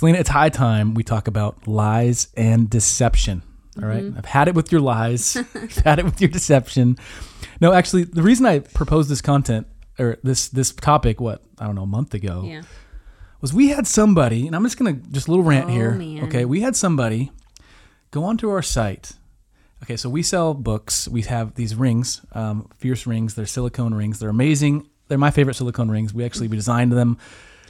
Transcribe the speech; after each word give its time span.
Selena, 0.00 0.16
it's 0.18 0.30
high 0.30 0.48
time 0.48 0.94
we 0.94 1.02
talk 1.04 1.28
about 1.28 1.68
lies 1.68 2.28
and 2.34 2.70
deception. 2.70 3.42
All 3.76 3.86
right? 3.86 4.02
I've 4.16 4.24
had 4.24 4.48
it 4.48 4.54
with 4.54 4.72
your 4.72 4.80
lies, 4.80 5.36
I've 5.54 5.76
had 5.76 5.98
it 5.98 6.06
with 6.06 6.22
your 6.22 6.30
deception. 6.30 6.96
No, 7.60 7.74
actually, 7.74 8.04
the 8.04 8.22
reason 8.22 8.46
I 8.46 8.60
proposed 8.60 9.10
this 9.10 9.20
content 9.20 9.66
or 9.98 10.16
this 10.22 10.48
this 10.48 10.72
topic, 10.72 11.20
what 11.20 11.42
I 11.58 11.66
don't 11.66 11.74
know, 11.74 11.82
a 11.82 11.86
month 11.86 12.14
ago, 12.14 12.44
Yeah. 12.46 12.62
was 13.42 13.52
we 13.52 13.68
had 13.68 13.86
somebody, 13.86 14.46
and 14.46 14.56
I'm 14.56 14.62
just 14.64 14.78
gonna 14.78 14.94
just 14.94 15.28
a 15.28 15.30
little 15.32 15.44
rant 15.44 15.66
Oh, 15.66 15.72
here. 15.72 15.90
man. 15.90 16.24
Okay, 16.24 16.46
we 16.46 16.62
had 16.62 16.76
somebody 16.76 17.30
go 18.10 18.24
onto 18.24 18.48
our 18.48 18.62
site. 18.62 19.12
Okay, 19.82 19.98
so 19.98 20.08
we 20.08 20.22
sell 20.22 20.54
books. 20.54 21.08
We 21.08 21.20
have 21.22 21.56
these 21.56 21.74
rings, 21.74 22.22
um, 22.32 22.70
fierce 22.78 23.06
rings. 23.06 23.34
They're 23.34 23.44
silicone 23.44 23.92
rings. 23.92 24.18
They're 24.18 24.30
amazing. 24.30 24.88
They're 25.08 25.18
my 25.18 25.30
favorite 25.30 25.56
silicone 25.56 25.90
rings. 25.90 26.14
We 26.14 26.24
actually 26.24 26.48
we 26.48 26.56
designed 26.56 26.90
them. 26.92 27.18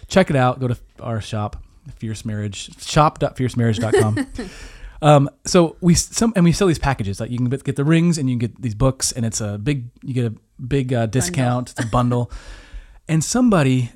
Check 0.07 0.31
it 0.31 0.37
out. 0.37 0.61
Go 0.61 0.69
to 0.69 0.79
our 1.01 1.21
shop, 1.21 1.57
Fierce 1.91 2.25
Marriage 2.25 2.83
shop.fiercemarriage.com. 2.83 4.27
Um, 5.03 5.31
so 5.47 5.77
we 5.81 5.95
some 5.95 6.33
and 6.37 6.45
we 6.45 6.53
sell 6.53 6.69
these 6.69 6.79
packages 6.79 7.21
like 7.21 7.31
you 7.31 7.39
can 7.39 7.49
get 7.49 7.77
the 7.77 7.85
rings 7.85 8.19
and 8.19 8.29
you 8.29 8.35
can 8.35 8.51
get 8.51 8.61
these 8.61 8.75
books 8.75 9.13
and 9.13 9.25
it's 9.25 9.41
a 9.41 9.57
big 9.57 9.89
you 10.03 10.13
get 10.13 10.27
a 10.27 10.35
big 10.63 10.93
uh, 10.93 11.07
discount. 11.07 11.71
It's 11.71 11.85
a 11.85 11.87
bundle. 11.87 12.31
and 13.09 13.25
somebody 13.25 13.93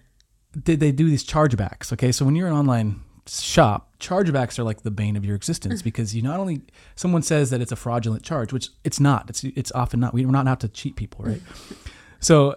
did 0.62 0.80
they 0.80 0.92
do 0.92 1.10
these 1.10 1.24
chargebacks? 1.24 1.92
Okay, 1.92 2.12
so 2.12 2.24
when 2.24 2.36
you're 2.36 2.46
an 2.46 2.54
online 2.54 3.02
shop, 3.26 3.98
chargebacks 3.98 4.58
are 4.58 4.62
like 4.62 4.82
the 4.82 4.90
bane 4.90 5.16
of 5.16 5.24
your 5.24 5.36
existence 5.36 5.82
because 5.88 6.14
you 6.14 6.22
not 6.22 6.40
only 6.40 6.62
someone 6.94 7.22
says 7.22 7.50
that 7.50 7.60
it's 7.60 7.72
a 7.72 7.76
fraudulent 7.76 8.22
charge, 8.22 8.52
which 8.52 8.70
it's 8.82 9.00
not. 9.00 9.28
It's 9.28 9.44
it's 9.44 9.72
often 9.72 10.00
not. 10.00 10.14
We're 10.14 10.26
not 10.26 10.48
out 10.48 10.60
to 10.60 10.68
cheat 10.68 10.96
people, 10.96 11.24
right? 11.24 11.42
so 12.20 12.56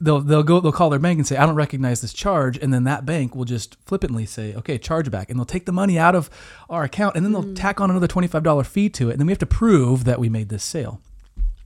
they'll 0.00 0.20
they'll 0.20 0.42
go 0.42 0.60
they'll 0.60 0.72
call 0.72 0.90
their 0.90 0.98
bank 0.98 1.18
and 1.18 1.26
say 1.26 1.36
I 1.36 1.46
don't 1.46 1.54
recognize 1.54 2.00
this 2.00 2.12
charge, 2.12 2.58
and 2.58 2.72
then 2.72 2.84
that 2.84 3.04
bank 3.04 3.34
will 3.34 3.44
just 3.44 3.76
flippantly 3.84 4.26
say 4.26 4.54
okay 4.54 4.78
charge 4.78 5.10
back, 5.10 5.30
and 5.30 5.38
they'll 5.38 5.46
take 5.46 5.66
the 5.66 5.72
money 5.72 5.98
out 5.98 6.14
of 6.14 6.30
our 6.68 6.84
account, 6.84 7.16
and 7.16 7.24
then 7.24 7.32
they'll 7.32 7.44
mm. 7.44 7.56
tack 7.56 7.80
on 7.80 7.90
another 7.90 8.06
twenty 8.06 8.28
five 8.28 8.42
dollar 8.42 8.64
fee 8.64 8.88
to 8.90 9.08
it, 9.08 9.12
and 9.12 9.20
then 9.20 9.26
we 9.26 9.32
have 9.32 9.38
to 9.38 9.46
prove 9.46 10.04
that 10.04 10.18
we 10.18 10.28
made 10.28 10.48
this 10.48 10.64
sale. 10.64 11.00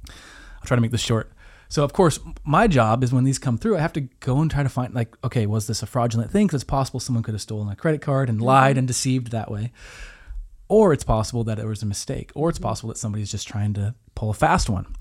I'll 0.08 0.66
try 0.66 0.76
to 0.76 0.80
make 0.80 0.92
this 0.92 1.00
short. 1.00 1.30
So 1.68 1.84
of 1.84 1.94
course, 1.94 2.20
my 2.44 2.66
job 2.66 3.02
is 3.02 3.14
when 3.14 3.24
these 3.24 3.38
come 3.38 3.56
through, 3.56 3.78
I 3.78 3.80
have 3.80 3.94
to 3.94 4.02
go 4.20 4.40
and 4.40 4.50
try 4.50 4.62
to 4.62 4.68
find 4.68 4.94
like, 4.94 5.16
okay, 5.24 5.46
was 5.46 5.66
this 5.66 5.82
a 5.82 5.86
fraudulent 5.86 6.30
thing? 6.30 6.46
Because 6.46 6.62
it's 6.62 6.70
possible 6.70 7.00
someone 7.00 7.22
could 7.22 7.32
have 7.32 7.40
stolen 7.40 7.68
a 7.68 7.76
credit 7.76 8.02
card 8.02 8.28
and 8.28 8.38
mm-hmm. 8.38 8.46
lied 8.46 8.76
and 8.76 8.86
deceived 8.86 9.30
that 9.30 9.50
way, 9.50 9.72
or 10.68 10.92
it's 10.92 11.04
possible 11.04 11.44
that 11.44 11.58
it 11.58 11.66
was 11.66 11.82
a 11.82 11.86
mistake, 11.86 12.30
or 12.34 12.50
it's 12.50 12.58
mm-hmm. 12.58 12.68
possible 12.68 12.88
that 12.88 12.98
somebody's 12.98 13.30
just 13.30 13.48
trying 13.48 13.72
to 13.74 13.94
pull 14.14 14.28
a 14.30 14.34
fast 14.34 14.68
one. 14.68 14.94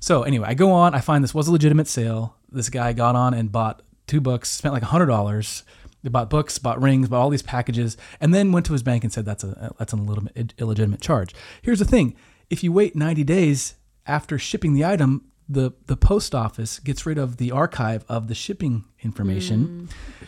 So 0.00 0.22
anyway, 0.22 0.48
I 0.48 0.54
go 0.54 0.70
on, 0.72 0.94
I 0.94 1.00
find 1.00 1.22
this 1.22 1.34
was 1.34 1.48
a 1.48 1.52
legitimate 1.52 1.88
sale. 1.88 2.36
This 2.50 2.70
guy 2.70 2.92
got 2.92 3.16
on 3.16 3.34
and 3.34 3.50
bought 3.50 3.82
two 4.06 4.20
books, 4.20 4.50
spent 4.50 4.72
like 4.72 4.82
hundred 4.82 5.06
dollars. 5.06 5.64
They 6.02 6.10
bought 6.10 6.30
books, 6.30 6.58
bought 6.58 6.80
rings, 6.80 7.08
bought 7.08 7.20
all 7.20 7.30
these 7.30 7.42
packages, 7.42 7.96
and 8.20 8.32
then 8.32 8.52
went 8.52 8.66
to 8.66 8.72
his 8.72 8.82
bank 8.82 9.02
and 9.02 9.12
said 9.12 9.24
that's 9.24 9.44
a 9.44 9.74
that's 9.78 9.92
an 9.92 10.06
illegitimate, 10.06 10.54
illegitimate 10.58 11.00
charge. 11.00 11.34
Here's 11.62 11.80
the 11.80 11.84
thing: 11.84 12.16
if 12.50 12.62
you 12.62 12.72
wait 12.72 12.94
90 12.94 13.24
days 13.24 13.74
after 14.06 14.38
shipping 14.38 14.74
the 14.74 14.84
item, 14.84 15.24
the 15.48 15.72
the 15.86 15.96
post 15.96 16.34
office 16.34 16.78
gets 16.78 17.06
rid 17.06 17.16
of 17.16 17.38
the 17.38 17.50
archive 17.50 18.04
of 18.08 18.28
the 18.28 18.34
shipping 18.34 18.84
information, 19.00 19.64
hmm. 19.64 19.86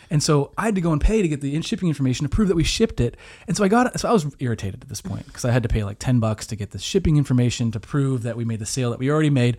and 0.09 0.23
so 0.23 0.51
I 0.57 0.65
had 0.65 0.75
to 0.75 0.81
go 0.81 0.91
and 0.91 0.99
pay 0.99 1.21
to 1.21 1.27
get 1.27 1.41
the 1.41 1.61
shipping 1.61 1.89
information 1.89 2.23
to 2.25 2.29
prove 2.29 2.47
that 2.47 2.55
we 2.55 2.63
shipped 2.63 2.99
it. 2.99 3.17
And 3.47 3.55
so 3.55 3.63
I 3.63 3.67
got 3.67 3.87
it. 3.87 3.99
so 3.99 4.09
I 4.09 4.13
was 4.13 4.35
irritated 4.39 4.81
at 4.81 4.89
this 4.89 5.01
point 5.01 5.27
because 5.27 5.45
I 5.45 5.51
had 5.51 5.63
to 5.63 5.69
pay 5.69 5.83
like 5.83 5.99
10 5.99 6.19
bucks 6.19 6.47
to 6.47 6.55
get 6.55 6.71
the 6.71 6.79
shipping 6.79 7.17
information 7.17 7.71
to 7.71 7.79
prove 7.79 8.23
that 8.23 8.35
we 8.35 8.45
made 8.45 8.59
the 8.59 8.65
sale 8.65 8.89
that 8.89 8.99
we 8.99 9.11
already 9.11 9.29
made. 9.29 9.57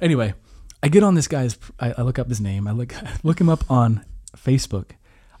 Anyway, 0.00 0.34
I 0.82 0.88
get 0.88 1.02
on 1.02 1.14
this 1.14 1.28
guy's. 1.28 1.58
I, 1.80 1.94
I 1.98 2.02
look 2.02 2.18
up 2.18 2.28
his 2.28 2.40
name. 2.40 2.68
I 2.68 2.72
look 2.72 2.94
look 3.22 3.40
him 3.40 3.48
up 3.48 3.68
on 3.70 4.04
Facebook. 4.36 4.92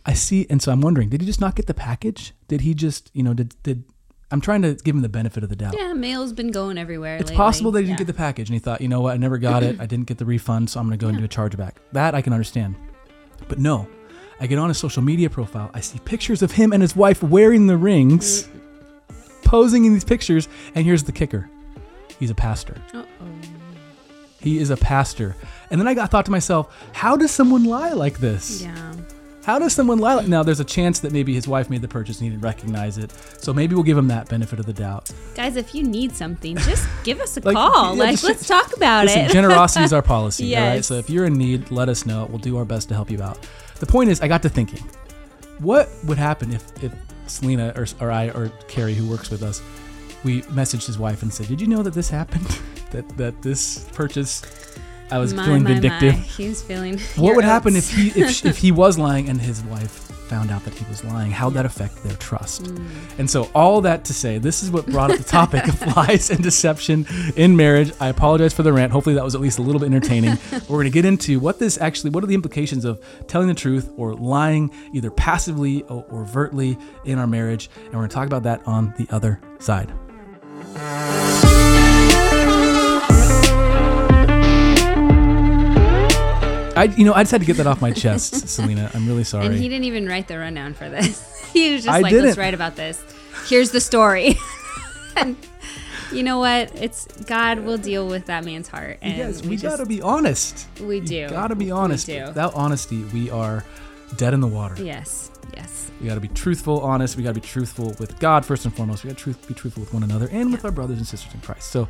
I 0.04 0.14
see, 0.14 0.46
and 0.50 0.60
so 0.60 0.72
I'm 0.72 0.80
wondering, 0.80 1.10
did 1.10 1.20
he 1.20 1.26
just 1.26 1.40
not 1.40 1.54
get 1.54 1.66
the 1.66 1.74
package? 1.74 2.34
Did 2.48 2.62
he 2.62 2.74
just, 2.74 3.10
you 3.14 3.22
know, 3.22 3.34
did 3.34 3.54
did 3.62 3.84
I'm 4.32 4.40
trying 4.40 4.62
to 4.62 4.74
give 4.74 4.96
him 4.96 5.02
the 5.02 5.10
benefit 5.10 5.42
of 5.42 5.50
the 5.50 5.56
doubt. 5.56 5.74
Yeah, 5.76 5.92
mail's 5.92 6.32
been 6.32 6.50
going 6.50 6.78
everywhere. 6.78 7.18
It's 7.18 7.30
possible 7.30 7.70
that 7.72 7.82
he 7.82 7.86
didn't 7.88 7.98
get 7.98 8.06
the 8.06 8.14
package 8.14 8.48
and 8.48 8.54
he 8.54 8.58
thought, 8.60 8.80
you 8.80 8.88
know 8.88 9.02
what, 9.02 9.12
I 9.12 9.18
never 9.18 9.36
got 9.36 9.62
it. 9.62 9.78
I 9.78 9.84
didn't 9.84 10.06
get 10.06 10.16
the 10.16 10.24
refund, 10.24 10.70
so 10.70 10.80
I'm 10.80 10.86
going 10.86 10.98
to 10.98 11.04
go 11.04 11.08
and 11.08 11.18
do 11.18 11.24
a 11.24 11.28
chargeback. 11.28 11.74
That 11.92 12.14
I 12.14 12.22
can 12.22 12.32
understand. 12.32 12.74
But 13.46 13.58
no, 13.58 13.86
I 14.40 14.46
get 14.46 14.58
on 14.58 14.68
his 14.68 14.78
social 14.78 15.02
media 15.02 15.28
profile. 15.28 15.70
I 15.74 15.80
see 15.80 15.98
pictures 15.98 16.40
of 16.40 16.50
him 16.50 16.72
and 16.72 16.80
his 16.80 16.96
wife 16.96 17.22
wearing 17.22 17.66
the 17.66 17.76
rings, 17.76 18.48
posing 19.44 19.84
in 19.84 19.92
these 19.92 20.04
pictures. 20.04 20.48
And 20.74 20.86
here's 20.86 21.04
the 21.04 21.12
kicker 21.12 21.50
he's 22.18 22.30
a 22.30 22.34
pastor. 22.34 22.76
Uh-oh. 22.94 23.26
He 24.40 24.58
is 24.58 24.70
a 24.70 24.76
pastor. 24.78 25.36
And 25.70 25.78
then 25.78 25.86
I 25.86 25.94
got 25.94 26.10
thought 26.10 26.24
to 26.24 26.30
myself, 26.30 26.74
how 26.92 27.16
does 27.16 27.30
someone 27.30 27.64
lie 27.64 27.92
like 27.92 28.18
this? 28.18 28.62
Yeah. 28.62 28.94
How 29.44 29.58
does 29.58 29.72
someone 29.72 29.98
lie 29.98 30.14
like 30.14 30.28
now? 30.28 30.42
There's 30.44 30.60
a 30.60 30.64
chance 30.64 31.00
that 31.00 31.12
maybe 31.12 31.34
his 31.34 31.48
wife 31.48 31.68
made 31.68 31.82
the 31.82 31.88
purchase 31.88 32.18
and 32.18 32.24
he 32.24 32.30
didn't 32.30 32.44
recognize 32.44 32.96
it. 32.96 33.10
So 33.38 33.52
maybe 33.52 33.74
we'll 33.74 33.82
give 33.82 33.98
him 33.98 34.06
that 34.08 34.28
benefit 34.28 34.60
of 34.60 34.66
the 34.66 34.72
doubt. 34.72 35.10
Guys, 35.34 35.56
if 35.56 35.74
you 35.74 35.82
need 35.82 36.12
something, 36.12 36.56
just 36.58 36.86
give 37.04 37.20
us 37.20 37.36
a 37.36 37.40
Like, 37.40 37.56
call. 37.56 37.96
yeah, 37.96 38.02
like, 38.04 38.10
just- 38.12 38.24
let's 38.24 38.46
talk 38.46 38.76
about 38.76 39.06
Listen, 39.06 39.22
it. 39.22 39.32
generosity 39.32 39.84
is 39.84 39.92
our 39.92 40.02
policy. 40.02 40.54
All 40.56 40.62
right. 40.62 40.74
Yes. 40.76 40.86
So 40.86 40.94
if 40.94 41.10
you're 41.10 41.24
in 41.26 41.34
need, 41.34 41.70
let 41.72 41.88
us 41.88 42.06
know. 42.06 42.26
We'll 42.26 42.38
do 42.38 42.56
our 42.56 42.64
best 42.64 42.88
to 42.90 42.94
help 42.94 43.10
you 43.10 43.20
out. 43.20 43.44
The 43.80 43.86
point 43.86 44.10
is, 44.10 44.20
I 44.20 44.28
got 44.28 44.42
to 44.42 44.48
thinking, 44.48 44.82
what 45.58 45.88
would 46.04 46.18
happen 46.18 46.52
if 46.52 46.82
if 46.82 46.92
Selena 47.26 47.72
or, 47.76 47.86
or 48.00 48.10
I 48.12 48.28
or 48.30 48.48
Carrie, 48.68 48.94
who 48.94 49.08
works 49.08 49.28
with 49.30 49.42
us, 49.42 49.60
we 50.24 50.42
messaged 50.42 50.86
his 50.86 50.98
wife 50.98 51.22
and 51.22 51.32
said, 51.34 51.48
"Did 51.48 51.60
you 51.60 51.66
know 51.66 51.82
that 51.82 51.94
this 51.94 52.08
happened? 52.08 52.46
that 52.92 53.08
that 53.16 53.42
this 53.42 53.88
purchase, 53.92 54.42
I 55.12 55.18
was 55.18 55.34
my, 55.34 55.44
feeling 55.44 55.62
my, 55.62 55.74
vindictive." 55.74 56.14
My. 56.14 56.20
He 56.20 56.48
was 56.48 56.62
feeling. 56.62 56.98
What 57.16 57.36
would 57.36 57.44
happen 57.44 57.76
if 57.76 57.90
he 57.90 58.08
if, 58.08 58.44
if 58.44 58.56
he 58.56 58.72
was 58.72 58.98
lying 58.98 59.28
and 59.28 59.40
his 59.40 59.62
wife 59.62 60.12
found 60.32 60.50
out 60.50 60.64
that 60.64 60.72
he 60.72 60.84
was 60.86 61.04
lying? 61.04 61.30
How'd 61.30 61.52
that 61.54 61.66
affect 61.66 62.02
their 62.02 62.16
trust? 62.16 62.64
Mm. 62.64 62.88
And 63.18 63.30
so 63.30 63.50
all 63.54 63.82
that 63.82 64.06
to 64.06 64.14
say, 64.14 64.38
this 64.38 64.62
is 64.62 64.70
what 64.70 64.86
brought 64.86 65.10
up 65.10 65.18
the 65.18 65.24
topic 65.24 65.68
of 65.68 65.96
lies 65.96 66.30
and 66.30 66.42
deception 66.42 67.06
in 67.36 67.54
marriage. 67.54 67.92
I 68.00 68.08
apologize 68.08 68.54
for 68.54 68.62
the 68.62 68.72
rant. 68.72 68.92
Hopefully 68.92 69.14
that 69.14 69.24
was 69.24 69.34
at 69.34 69.42
least 69.42 69.58
a 69.58 69.62
little 69.62 69.78
bit 69.78 69.86
entertaining. 69.86 70.38
We're 70.52 70.78
going 70.78 70.84
to 70.84 70.90
get 70.90 71.04
into 71.04 71.38
what 71.38 71.58
this 71.58 71.78
actually, 71.78 72.10
what 72.10 72.24
are 72.24 72.28
the 72.28 72.34
implications 72.34 72.86
of 72.86 73.04
telling 73.26 73.48
the 73.48 73.54
truth 73.54 73.92
or 73.98 74.14
lying, 74.14 74.72
either 74.94 75.10
passively 75.10 75.82
or 75.82 76.06
overtly 76.10 76.78
in 77.04 77.18
our 77.18 77.26
marriage, 77.26 77.68
and 77.76 77.88
we're 77.88 78.00
going 78.00 78.08
to 78.08 78.14
talk 78.14 78.26
about 78.26 78.44
that 78.44 78.66
on 78.66 78.94
the 78.96 79.06
other 79.10 79.38
side. 79.58 79.92
I, 86.74 86.84
you 86.84 87.04
know, 87.04 87.12
I 87.12 87.22
just 87.22 87.32
had 87.32 87.40
to 87.42 87.46
get 87.46 87.58
that 87.58 87.66
off 87.66 87.80
my 87.82 87.92
chest, 87.92 88.48
Selena. 88.48 88.90
I'm 88.94 89.06
really 89.06 89.24
sorry. 89.24 89.46
And 89.46 89.54
he 89.54 89.68
didn't 89.68 89.84
even 89.84 90.06
write 90.06 90.28
the 90.28 90.38
rundown 90.38 90.72
for 90.74 90.88
this. 90.88 91.44
he 91.52 91.74
was 91.74 91.84
just 91.84 91.94
I 91.94 92.00
like, 92.00 92.10
didn't. 92.10 92.26
let's 92.26 92.38
write 92.38 92.54
about 92.54 92.76
this. 92.76 93.02
Here's 93.46 93.70
the 93.72 93.80
story. 93.80 94.36
and 95.16 95.36
you 96.12 96.22
know 96.22 96.38
what? 96.38 96.74
It's 96.74 97.06
God 97.24 97.60
will 97.60 97.76
deal 97.78 98.06
with 98.08 98.26
that 98.26 98.44
man's 98.44 98.68
heart. 98.68 98.98
And 99.02 99.16
Yes, 99.16 99.42
we, 99.42 99.50
we 99.50 99.56
gotta 99.56 99.84
be 99.84 100.00
honest. 100.00 100.66
we 100.80 101.00
do. 101.00 101.28
Gotta 101.28 101.54
be 101.54 101.70
honest. 101.70 102.08
We 102.08 102.14
do. 102.14 102.24
Without 102.26 102.54
honesty, 102.54 103.04
we 103.04 103.30
are 103.30 103.64
dead 104.16 104.32
in 104.32 104.40
the 104.40 104.48
water. 104.48 104.82
Yes. 104.82 105.30
Yes. 105.54 105.90
We 106.00 106.08
gotta 106.08 106.20
be 106.20 106.28
truthful, 106.28 106.80
honest. 106.80 107.16
We 107.16 107.22
gotta 107.22 107.34
be 107.34 107.46
truthful 107.46 107.94
with 107.98 108.18
God 108.18 108.46
first 108.46 108.64
and 108.64 108.74
foremost. 108.74 109.04
We 109.04 109.10
gotta 109.10 109.20
truth, 109.20 109.46
be 109.46 109.54
truthful 109.54 109.82
with 109.82 109.92
one 109.92 110.02
another 110.02 110.28
and 110.32 110.50
with 110.50 110.64
our 110.64 110.70
brothers 110.72 110.96
and 110.98 111.06
sisters 111.06 111.34
in 111.34 111.40
Christ. 111.40 111.70
So, 111.70 111.86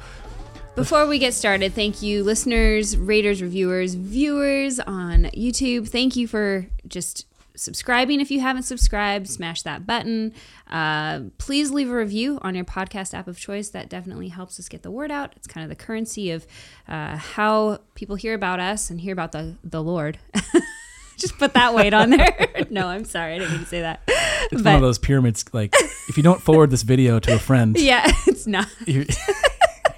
Before 0.75 1.07
we 1.07 1.19
get 1.19 1.35
started, 1.35 1.75
thank 1.75 2.01
you, 2.01 2.25
listeners, 2.25 2.97
raters, 2.97 3.43
reviewers, 3.43 3.95
viewers 3.95 4.81
on 4.81 5.25
YouTube. 5.35 5.87
Thank 5.89 6.17
you 6.17 6.27
for 6.27 6.67
just 6.89 7.27
subscribing. 7.55 8.23
If 8.23 8.31
you 8.31 8.41
haven't 8.41 8.63
subscribed, 8.63 9.29
smash 9.29 9.63
that 9.63 9.87
button. 9.87 10.33
Uh, 10.71 11.25
please 11.37 11.71
leave 11.71 11.91
a 11.91 11.95
review 11.95 12.39
on 12.41 12.55
your 12.55 12.65
podcast 12.65 13.13
app 13.13 13.29
of 13.29 13.39
choice. 13.39 13.69
That 13.69 13.91
definitely 13.91 14.29
helps 14.29 14.59
us 14.59 14.71
get 14.71 14.83
the 14.83 14.91
word 14.91 15.11
out. 15.11 15.35
It's 15.37 15.47
kind 15.47 15.63
of 15.63 15.69
the 15.69 15.77
currency 15.77 16.31
of 16.31 16.47
uh, 16.89 17.17
how 17.19 17.81
people 17.95 18.17
hear 18.17 18.33
about 18.33 18.59
us 18.59 18.89
and 18.89 18.99
hear 18.99 19.13
about 19.13 19.33
the, 19.33 19.57
the 19.63 19.83
Lord. 19.83 20.19
just 21.19 21.37
put 21.37 21.53
that 21.53 21.75
weight 21.75 21.93
on 21.93 22.09
there. 22.09 22.49
no, 22.71 22.89
I'm 22.89 23.05
sorry. 23.05 23.35
I 23.35 23.39
didn't 23.41 23.53
mean 23.53 23.61
to 23.61 23.67
say 23.67 23.81
that. 23.83 24.03
it's 24.07 24.63
one 24.63 24.75
of 24.75 24.81
those 24.81 24.99
pyramids. 24.99 25.45
Like, 25.53 25.75
if 26.09 26.17
you 26.17 26.23
don't 26.23 26.41
forward 26.41 26.71
this 26.71 26.83
video 26.83 27.19
to 27.21 27.35
a 27.35 27.39
friend, 27.39 27.77
Yeah, 27.79 28.11
it's 28.27 28.47
not. 28.47 28.69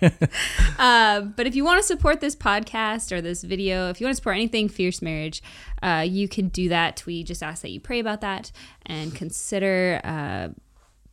Uh, 0.76 1.20
but 1.20 1.46
if 1.46 1.54
you 1.54 1.64
want 1.64 1.80
to 1.80 1.86
support 1.86 2.20
this 2.20 2.34
podcast 2.34 3.12
or 3.12 3.20
this 3.20 3.42
video, 3.42 3.88
if 3.90 4.00
you 4.00 4.06
want 4.06 4.12
to 4.12 4.16
support 4.16 4.36
anything 4.36 4.68
Fierce 4.68 5.00
Marriage, 5.00 5.42
uh, 5.82 6.04
you 6.06 6.28
can 6.28 6.48
do 6.48 6.68
that. 6.68 7.04
We 7.06 7.22
just 7.22 7.42
ask 7.42 7.62
that 7.62 7.70
you 7.70 7.80
pray 7.80 8.00
about 8.00 8.20
that 8.22 8.50
and 8.84 9.14
consider, 9.14 10.00
uh, 10.02 10.48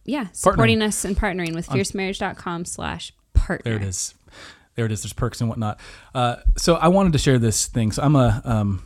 yeah, 0.03 0.27
supporting 0.33 0.81
us 0.81 1.05
and 1.05 1.15
partnering 1.15 1.53
with 1.53 1.67
fiercemarriage.com 1.67 2.65
slash 2.65 3.13
partner. 3.33 3.71
there 3.71 3.81
it 3.81 3.87
is. 3.87 4.15
There 4.75 4.85
it 4.85 4.91
is. 4.91 5.03
There's 5.03 5.13
perks 5.13 5.41
and 5.41 5.49
whatnot. 5.49 5.79
Uh, 6.15 6.37
so 6.57 6.75
I 6.75 6.87
wanted 6.87 7.13
to 7.13 7.19
share 7.19 7.37
this 7.37 7.67
thing. 7.67 7.91
So 7.91 8.01
I'm 8.01 8.15
a. 8.15 8.41
Um, 8.43 8.83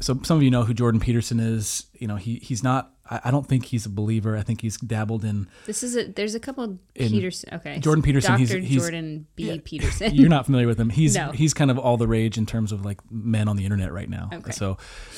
so 0.00 0.18
some 0.24 0.36
of 0.36 0.42
you 0.42 0.50
know 0.50 0.64
who 0.64 0.74
Jordan 0.74 1.00
Peterson 1.00 1.40
is. 1.40 1.86
You 1.94 2.08
know 2.08 2.16
he 2.16 2.36
he's 2.36 2.62
not 2.62 2.92
I, 3.10 3.20
I 3.26 3.30
don't 3.30 3.46
think 3.46 3.66
he's 3.66 3.86
a 3.86 3.88
believer. 3.88 4.36
I 4.36 4.42
think 4.42 4.60
he's 4.60 4.76
dabbled 4.78 5.24
in. 5.24 5.48
This 5.66 5.82
is 5.82 5.96
a. 5.96 6.04
There's 6.04 6.34
a 6.34 6.40
couple 6.40 6.78
Peterson. 6.94 7.50
Okay, 7.54 7.78
Jordan 7.78 8.02
Peterson, 8.02 8.36
he's- 8.38 8.50
Dr. 8.50 8.60
he's- 8.60 8.82
Jordan 8.82 9.26
B. 9.36 9.44
yeah. 9.50 9.56
Peterson. 9.64 10.14
You're 10.14 10.28
not 10.28 10.44
familiar 10.46 10.66
with 10.66 10.78
him. 10.80 10.90
He's 10.90 11.14
No. 11.14 11.30
he's 11.32 11.54
kind 11.54 11.70
of 11.70 11.78
all 11.78 11.96
the 11.96 12.08
rage 12.08 12.36
in 12.38 12.46
terms 12.46 12.72
of 12.72 12.84
like 12.84 13.00
men 13.10 13.48
on 13.48 13.56
the 13.56 13.64
internet 13.64 13.92
right 13.92 14.08
now. 14.10 14.30
Okay. 14.32 14.50
So, 14.52 14.76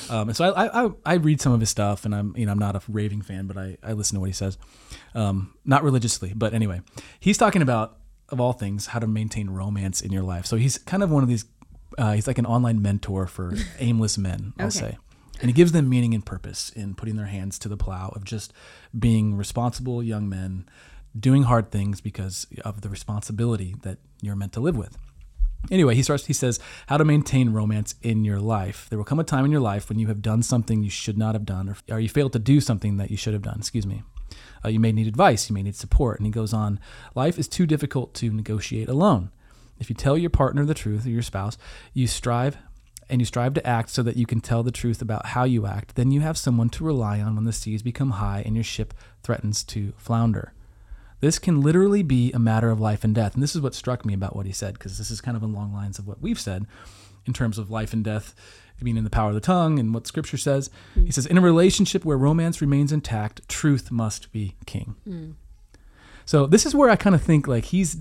um, 0.09 0.33
so 0.33 0.45
I, 0.53 0.65
I 0.65 0.85
I 0.85 0.89
I 1.05 1.13
read 1.15 1.41
some 1.41 1.51
of 1.51 1.59
his 1.59 1.69
stuff, 1.69 2.05
and 2.05 2.13
I'm 2.13 2.35
you 2.37 2.45
know 2.45 2.51
I'm 2.51 2.59
not 2.59 2.75
a 2.75 2.81
raving 2.87 3.21
fan, 3.21 3.47
but 3.47 3.57
I 3.57 3.77
I 3.83 3.93
listen 3.93 4.15
to 4.15 4.19
what 4.19 4.27
he 4.27 4.33
says, 4.33 4.57
um, 5.15 5.53
not 5.65 5.83
religiously, 5.83 6.33
but 6.35 6.53
anyway, 6.53 6.81
he's 7.19 7.37
talking 7.37 7.61
about 7.61 7.97
of 8.29 8.39
all 8.39 8.53
things 8.53 8.87
how 8.87 8.99
to 8.99 9.07
maintain 9.07 9.49
romance 9.49 10.01
in 10.01 10.11
your 10.11 10.21
life. 10.23 10.45
So 10.45 10.55
he's 10.57 10.77
kind 10.77 11.01
of 11.03 11.09
one 11.11 11.23
of 11.23 11.29
these. 11.29 11.45
Uh, 11.97 12.13
he's 12.13 12.27
like 12.27 12.37
an 12.37 12.45
online 12.45 12.81
mentor 12.81 13.25
for 13.25 13.53
aimless 13.79 14.17
men, 14.17 14.53
I'll 14.59 14.67
Okay. 14.67 14.79
say. 14.79 14.97
And 15.41 15.49
he 15.49 15.53
gives 15.53 15.71
them 15.71 15.89
meaning 15.89 16.13
and 16.13 16.25
purpose 16.25 16.69
in 16.69 16.95
putting 16.95 17.15
their 17.15 17.27
hands 17.27 17.57
to 17.59 17.69
the 17.69 17.77
plow 17.77 18.11
of 18.15 18.23
just 18.23 18.53
being 18.97 19.37
responsible 19.37 20.03
young 20.03 20.27
men, 20.27 20.67
doing 21.17 21.43
hard 21.43 21.71
things 21.71 22.01
because 22.01 22.45
of 22.65 22.81
the 22.81 22.89
responsibility 22.89 23.75
that 23.83 23.99
you're 24.21 24.35
meant 24.35 24.53
to 24.53 24.59
live 24.59 24.75
with. 24.75 24.97
Anyway, 25.71 25.93
he 25.93 26.03
starts. 26.03 26.25
He 26.25 26.33
says 26.33 26.59
how 26.87 26.97
to 26.97 27.05
maintain 27.05 27.51
romance 27.51 27.95
in 28.01 28.23
your 28.23 28.39
life. 28.39 28.87
There 28.89 28.97
will 28.97 29.05
come 29.05 29.19
a 29.19 29.25
time 29.25 29.45
in 29.45 29.51
your 29.51 29.61
life 29.61 29.89
when 29.89 29.99
you 29.99 30.07
have 30.07 30.21
done 30.21 30.41
something 30.41 30.83
you 30.83 30.89
should 30.89 31.17
not 31.17 31.35
have 31.35 31.45
done, 31.45 31.69
or, 31.69 31.77
or 31.89 31.99
you 31.99 32.09
failed 32.09 32.33
to 32.33 32.39
do 32.39 32.61
something 32.61 32.97
that 32.97 33.11
you 33.11 33.17
should 33.17 33.33
have 33.33 33.41
done. 33.41 33.57
Excuse 33.59 33.85
me. 33.85 34.03
Uh, 34.63 34.69
you 34.69 34.79
may 34.79 34.91
need 34.91 35.07
advice. 35.07 35.49
You 35.49 35.53
may 35.53 35.63
need 35.63 35.75
support. 35.75 36.17
And 36.17 36.25
he 36.25 36.31
goes 36.31 36.53
on. 36.53 36.79
Life 37.15 37.37
is 37.37 37.47
too 37.47 37.65
difficult 37.65 38.13
to 38.15 38.31
negotiate 38.31 38.89
alone. 38.89 39.31
If 39.79 39.89
you 39.89 39.95
tell 39.95 40.17
your 40.17 40.29
partner 40.29 40.65
the 40.65 40.73
truth 40.73 41.05
or 41.05 41.09
your 41.09 41.21
spouse, 41.21 41.57
you 41.93 42.07
strive 42.07 42.57
and 43.09 43.21
you 43.21 43.25
strive 43.25 43.53
to 43.55 43.65
act 43.67 43.89
so 43.89 44.03
that 44.03 44.17
you 44.17 44.25
can 44.25 44.39
tell 44.39 44.63
the 44.63 44.71
truth 44.71 45.01
about 45.01 45.27
how 45.27 45.43
you 45.43 45.65
act, 45.65 45.95
then 45.95 46.11
you 46.11 46.21
have 46.21 46.37
someone 46.37 46.69
to 46.69 46.83
rely 46.83 47.19
on 47.19 47.35
when 47.35 47.45
the 47.45 47.53
seas 47.53 47.81
become 47.81 48.11
high 48.11 48.43
and 48.45 48.55
your 48.55 48.63
ship 48.63 48.93
threatens 49.23 49.63
to 49.63 49.93
flounder. 49.97 50.53
This 51.19 51.39
can 51.39 51.61
literally 51.61 52.03
be 52.03 52.31
a 52.31 52.39
matter 52.39 52.69
of 52.69 52.79
life 52.79 53.03
and 53.03 53.13
death. 53.13 53.33
And 53.33 53.43
this 53.43 53.55
is 53.55 53.61
what 53.61 53.75
struck 53.75 54.05
me 54.05 54.13
about 54.13 54.35
what 54.35 54.45
he 54.45 54.53
said, 54.53 54.75
because 54.75 54.97
this 54.97 55.11
is 55.11 55.21
kind 55.21 55.35
of 55.35 55.43
along 55.43 55.73
lines 55.73 55.99
of 55.99 56.07
what 56.07 56.21
we've 56.21 56.39
said 56.39 56.65
in 57.25 57.33
terms 57.33 57.57
of 57.57 57.69
life 57.69 57.91
and 57.91 58.03
death 58.03 58.33
being 58.81 58.95
in 58.95 59.03
the 59.03 59.09
power 59.09 59.27
of 59.27 59.35
the 59.35 59.41
tongue 59.41 59.77
and 59.77 59.93
what 59.93 60.07
scripture 60.07 60.37
says. 60.37 60.69
Mm. 60.95 61.05
He 61.07 61.11
says, 61.11 61.25
in 61.25 61.37
a 61.37 61.41
relationship 61.41 62.05
where 62.05 62.17
romance 62.17 62.61
remains 62.61 62.93
intact, 62.93 63.47
truth 63.49 63.91
must 63.91 64.31
be 64.31 64.55
king. 64.65 64.95
Mm. 65.05 65.33
So 66.25 66.45
this 66.45 66.65
is 66.65 66.73
where 66.73 66.89
I 66.89 66.95
kind 66.95 67.15
of 67.15 67.21
think 67.21 67.47
like 67.47 67.65
he's 67.65 67.97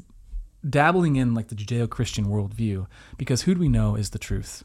dabbling 0.69 1.16
in 1.16 1.34
like 1.34 1.49
the 1.49 1.56
Judeo-Christian 1.56 2.26
worldview, 2.26 2.87
because 3.16 3.43
who 3.43 3.55
do 3.55 3.60
we 3.60 3.69
know 3.69 3.96
is 3.96 4.10
the 4.10 4.19
truth 4.19 4.62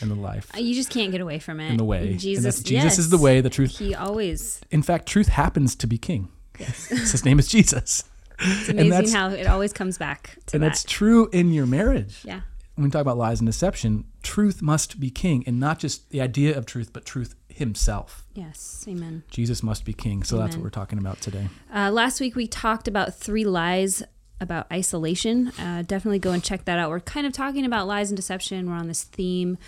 and 0.00 0.10
the 0.10 0.14
life 0.14 0.50
You 0.56 0.74
just 0.74 0.90
can't 0.90 1.12
get 1.12 1.20
away 1.20 1.38
from 1.38 1.60
it. 1.60 1.70
and 1.70 1.78
the 1.78 1.84
way. 1.84 2.14
Jesus, 2.14 2.62
Jesus 2.62 2.98
is 2.98 3.10
the 3.10 3.18
way, 3.18 3.40
the 3.40 3.50
truth. 3.50 3.78
He 3.78 3.94
always. 3.94 4.60
In 4.70 4.82
fact, 4.82 5.06
truth 5.06 5.28
happens 5.28 5.74
to 5.76 5.86
be 5.86 5.98
king. 5.98 6.28
Yes. 6.58 6.86
His 7.12 7.24
name 7.24 7.38
is 7.38 7.48
Jesus. 7.48 8.04
It's 8.38 8.68
amazing 8.70 9.14
how 9.14 9.30
it 9.30 9.46
always 9.46 9.72
comes 9.72 9.98
back 9.98 10.36
to 10.46 10.56
and 10.56 10.62
that. 10.62 10.68
that's 10.68 10.84
true 10.84 11.28
in 11.32 11.52
your 11.52 11.66
marriage. 11.66 12.20
yeah. 12.24 12.40
When 12.74 12.84
we 12.84 12.90
talk 12.90 13.00
about 13.00 13.16
lies 13.16 13.40
and 13.40 13.46
deception, 13.46 14.04
truth 14.22 14.60
must 14.60 15.00
be 15.00 15.08
king, 15.08 15.42
and 15.46 15.58
not 15.58 15.78
just 15.78 16.10
the 16.10 16.20
idea 16.20 16.54
of 16.58 16.66
truth, 16.66 16.92
but 16.92 17.06
truth 17.06 17.34
himself. 17.48 18.26
Yes. 18.34 18.84
Amen. 18.86 19.22
Jesus 19.30 19.62
must 19.62 19.86
be 19.86 19.94
king. 19.94 20.22
So 20.22 20.36
that's 20.36 20.56
what 20.56 20.62
we're 20.62 20.68
talking 20.68 20.98
about 20.98 21.22
today. 21.22 21.48
Uh, 21.74 21.90
last 21.90 22.20
week 22.20 22.36
we 22.36 22.46
talked 22.46 22.86
about 22.86 23.14
three 23.14 23.44
lies 23.44 24.02
about 24.40 24.66
isolation. 24.72 25.48
Uh, 25.58 25.82
definitely 25.86 26.18
go 26.18 26.32
and 26.32 26.42
check 26.42 26.64
that 26.66 26.78
out. 26.78 26.90
We're 26.90 27.00
kind 27.00 27.26
of 27.26 27.32
talking 27.32 27.64
about 27.64 27.86
lies 27.86 28.10
and 28.10 28.16
deception. 28.16 28.68
We're 28.68 28.76
on 28.76 28.88
this 28.88 29.02
theme 29.02 29.58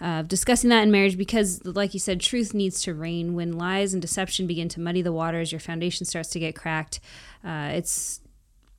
of 0.00 0.28
discussing 0.28 0.70
that 0.70 0.82
in 0.82 0.90
marriage 0.90 1.16
because, 1.16 1.64
like 1.64 1.94
you 1.94 2.00
said, 2.00 2.20
truth 2.20 2.54
needs 2.54 2.82
to 2.82 2.94
reign. 2.94 3.34
When 3.34 3.52
lies 3.52 3.92
and 3.92 4.00
deception 4.00 4.46
begin 4.46 4.68
to 4.70 4.80
muddy 4.80 5.02
the 5.02 5.12
waters, 5.12 5.52
your 5.52 5.60
foundation 5.60 6.06
starts 6.06 6.30
to 6.30 6.38
get 6.38 6.56
cracked. 6.56 7.00
Uh, 7.44 7.70
it's 7.72 8.20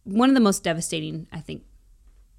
one 0.03 0.29
of 0.29 0.35
the 0.35 0.41
most 0.41 0.63
devastating, 0.63 1.27
I 1.31 1.39
think, 1.39 1.63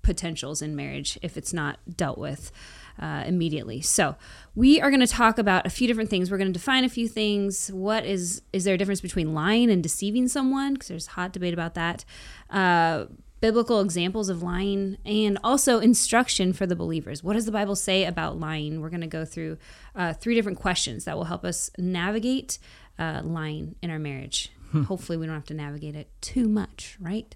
potentials 0.03 0.63
in 0.63 0.77
marriage 0.77 1.19
if 1.23 1.37
it's 1.37 1.53
not 1.53 1.79
dealt 1.97 2.19
with 2.19 2.53
uh, 3.01 3.25
immediately. 3.27 3.81
So 3.81 4.17
we 4.55 4.81
are 4.81 4.91
going 4.91 5.01
to 5.01 5.07
talk 5.07 5.39
about 5.39 5.67
a 5.67 5.71
few 5.71 5.87
different 5.87 6.11
things. 6.11 6.31
We're 6.31 6.39
going 6.39 6.53
to 6.53 6.59
define 6.59 6.85
a 6.85 6.89
few 6.89 7.09
things. 7.09 7.71
What 7.73 8.05
is 8.05 8.43
is 8.53 8.65
there 8.65 8.75
a 8.75 8.79
difference 8.79 9.01
between 9.01 9.35
lying 9.35 9.71
and 9.71 9.83
deceiving 9.83 10.29
someone? 10.29 10.75
Because 10.75 10.89
there's 10.89 11.07
hot 11.09 11.33
debate 11.33 11.55
about 11.55 11.75
that. 11.75 12.05
Uh, 12.51 13.07
biblical 13.41 13.81
examples 13.81 14.29
of 14.29 14.43
lying 14.43 14.97
and 15.05 15.39
also 15.45 15.79
instruction 15.79 16.53
for 16.53 16.67
the 16.67 16.75
believers. 16.75 17.23
What 17.23 17.35
does 17.35 17.45
the 17.45 17.53
Bible 17.53 17.77
say 17.77 18.05
about 18.05 18.41
lying? 18.41 18.81
We're 18.81 18.89
going 18.89 19.03
to 19.03 19.07
go 19.07 19.25
through 19.25 19.59
uh, 19.95 20.15
three 20.15 20.35
different 20.35 20.59
questions 20.59 21.05
that 21.05 21.17
will 21.17 21.25
help 21.25 21.45
us 21.45 21.71
navigate 21.79 22.59
uh, 22.99 23.21
lying 23.23 23.77
in 23.83 23.91
our 23.91 23.99
marriage. 23.99 24.51
Hopefully, 24.87 25.17
we 25.17 25.27
don't 25.27 25.35
have 25.35 25.45
to 25.47 25.55
navigate 25.55 25.95
it 25.95 26.11
too 26.21 26.49
much, 26.49 26.97
right? 27.01 27.35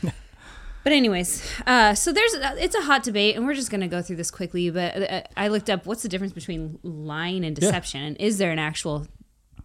But 0.86 0.92
anyways, 0.92 1.42
uh, 1.66 1.96
so 1.96 2.12
there's 2.12 2.32
it's 2.34 2.76
a 2.76 2.80
hot 2.80 3.02
debate, 3.02 3.34
and 3.34 3.44
we're 3.44 3.54
just 3.54 3.72
gonna 3.72 3.88
go 3.88 4.02
through 4.02 4.14
this 4.14 4.30
quickly. 4.30 4.70
But 4.70 5.10
uh, 5.10 5.22
I 5.36 5.48
looked 5.48 5.68
up 5.68 5.84
what's 5.84 6.02
the 6.04 6.08
difference 6.08 6.32
between 6.32 6.78
lying 6.84 7.44
and 7.44 7.56
deception, 7.56 8.02
and 8.04 8.16
is 8.18 8.38
there 8.38 8.52
an 8.52 8.60
actual 8.60 9.08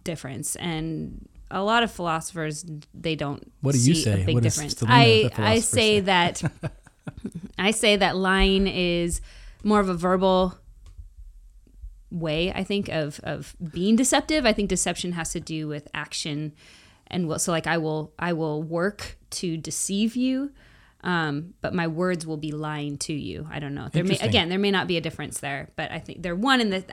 difference? 0.02 0.56
And 0.56 1.28
a 1.48 1.62
lot 1.62 1.84
of 1.84 1.92
philosophers 1.92 2.64
they 2.92 3.14
don't. 3.14 3.52
What 3.60 3.76
do 3.76 3.78
you 3.78 3.94
say? 3.94 4.22
A 4.22 4.26
big 4.26 4.34
What 4.34 4.42
difference. 4.42 4.82
I 4.82 5.30
I 5.36 5.60
say 5.60 5.98
say? 5.98 6.00
that 6.00 6.42
I 7.56 7.70
say 7.70 7.94
that 7.94 8.16
lying 8.16 8.66
is 8.66 9.20
more 9.62 9.78
of 9.78 9.88
a 9.88 9.94
verbal 9.94 10.58
way. 12.10 12.52
I 12.52 12.64
think 12.64 12.88
of 12.88 13.20
of 13.22 13.54
being 13.72 13.94
deceptive. 13.94 14.44
I 14.44 14.52
think 14.52 14.68
deception 14.68 15.12
has 15.12 15.30
to 15.34 15.38
do 15.38 15.68
with 15.68 15.86
action, 15.94 16.52
and 17.06 17.40
so 17.40 17.52
like 17.52 17.68
I 17.68 17.78
will 17.78 18.12
I 18.18 18.32
will 18.32 18.60
work 18.60 19.18
to 19.30 19.56
deceive 19.56 20.16
you 20.16 20.50
um, 21.02 21.54
but 21.60 21.74
my 21.74 21.88
words 21.88 22.26
will 22.26 22.36
be 22.36 22.52
lying 22.52 22.96
to 22.98 23.12
you. 23.12 23.48
I 23.50 23.58
don't 23.58 23.74
know. 23.74 23.88
There 23.90 24.04
may 24.04 24.18
again, 24.18 24.48
there 24.48 24.58
may 24.58 24.70
not 24.70 24.86
be 24.86 24.96
a 24.96 25.00
difference 25.00 25.40
there, 25.40 25.70
but 25.76 25.90
I 25.90 25.98
think 25.98 26.22
they're 26.22 26.36
one 26.36 26.60
in 26.60 26.70
the. 26.70 26.84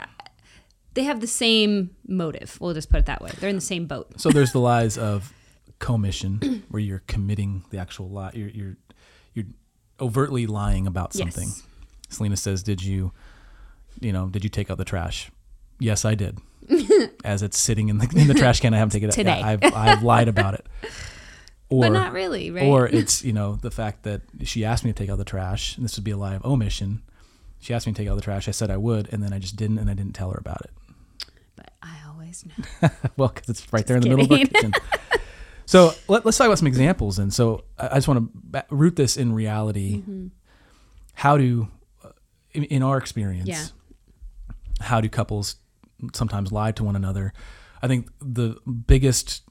They 0.96 1.04
have 1.04 1.22
the 1.22 1.28
same 1.28 1.92
motive. 2.08 2.58
We'll 2.60 2.74
just 2.74 2.90
put 2.90 3.00
it 3.00 3.06
that 3.06 3.22
way. 3.22 3.32
They're 3.40 3.50
in 3.50 3.56
the 3.56 3.62
same 3.62 3.86
boat. 3.86 4.20
So 4.20 4.32
there's 4.32 4.52
the 4.52 4.60
lies 4.60 4.98
of 4.98 5.32
commission, 5.78 6.64
where 6.70 6.82
you're 6.82 7.04
committing 7.08 7.64
the 7.70 7.78
actual 7.78 8.10
lie. 8.10 8.32
You're 8.34 8.50
you're 8.50 8.78
you're 9.34 9.46
overtly 10.00 10.48
lying 10.48 10.88
about 10.88 11.14
something. 11.14 11.48
Yes. 11.48 11.64
Selena 12.10 12.38
says, 12.38 12.64
"Did 12.64 12.84
you, 12.84 13.12
you 14.00 14.12
know, 14.12 14.28
did 14.28 14.44
you 14.44 14.50
take 14.50 14.72
out 14.72 14.78
the 14.80 14.86
trash?" 14.86 15.30
Yes, 15.80 16.04
I 16.04 16.16
did. 16.16 16.40
As 17.24 17.44
it's 17.44 17.58
sitting 17.58 17.90
in 17.90 18.00
the 18.00 18.12
in 18.16 18.28
the 18.28 18.34
trash 18.34 18.60
can, 18.60 18.74
I 18.74 18.78
haven't 18.78 18.92
taken 18.92 19.10
it 19.10 19.14
out. 19.14 19.16
Today. 19.16 19.40
Yeah, 19.40 19.48
I've 19.48 19.74
I've 19.74 20.04
lied 20.04 20.28
about 20.28 20.56
it. 20.56 20.66
Or 21.70 21.82
but 21.84 21.90
not 21.92 22.14
really, 22.14 22.50
right? 22.52 22.64
or 22.66 22.88
it's 23.00 23.24
you 23.24 23.34
know 23.34 23.56
the 23.56 23.72
fact 23.72 24.04
that 24.04 24.22
she 24.44 24.66
asked 24.66 24.84
me 24.84 24.92
to 24.92 24.98
take 24.98 25.10
out 25.10 25.18
the 25.18 25.26
trash, 25.26 25.76
and 25.78 25.86
this 25.86 25.96
would 25.98 26.04
be 26.04 26.12
a 26.12 26.18
lie 26.18 26.36
of 26.36 26.44
omission. 26.46 27.02
She 27.60 27.74
asked 27.74 27.86
me 27.88 27.94
to 27.94 27.98
take 28.02 28.08
out 28.10 28.16
the 28.16 28.22
trash. 28.22 28.48
I 28.48 28.52
said 28.52 28.72
I 28.72 28.78
would, 28.78 29.12
and 29.12 29.22
then 29.22 29.34
I 29.34 29.40
just 29.40 29.56
didn't, 29.56 29.78
and 29.80 29.90
I 29.90 29.94
didn't 29.94 30.14
tell 30.14 30.32
her 30.32 30.38
about 30.38 30.62
it. 30.62 30.72
but 31.56 31.72
I 31.84 31.98
always 32.08 32.46
know. 32.46 32.90
well, 33.18 33.30
because 33.30 33.50
it's 33.50 33.72
right 33.74 33.86
there 33.86 33.98
in 33.98 34.02
the 34.04 34.10
middle 34.10 34.26
of 34.26 34.32
our 34.32 34.38
kidding. 34.38 34.72
kitchen. 34.72 34.74
So 35.66 35.94
let, 36.08 36.26
us 36.26 36.36
talk 36.36 36.46
about 36.48 36.58
some 36.58 36.66
examples. 36.68 37.20
And 37.20 37.32
so 37.32 37.64
I 37.78 37.90
I 37.90 37.94
just 37.96 38.08
want 38.08 38.32
to 38.54 38.66
root 38.72 38.96
this 38.96 39.18
in 39.18 39.34
reality. 39.34 39.98
Mm-hmm. 39.98 40.28
How 41.14 41.38
do, 41.38 41.68
uh, 42.04 42.10
in, 42.54 42.64
in 42.64 42.82
our 42.82 42.98
experience, 42.98 43.48
Yeah. 43.48 43.66
how 44.80 45.00
do 45.00 45.08
couples 45.10 45.58
sometimes 46.16 46.52
lie 46.52 46.72
to 46.72 46.84
one 46.84 46.96
another? 46.96 47.34
I 47.84 47.88
think 47.88 48.10
the 48.20 48.58
biggest 48.88 49.44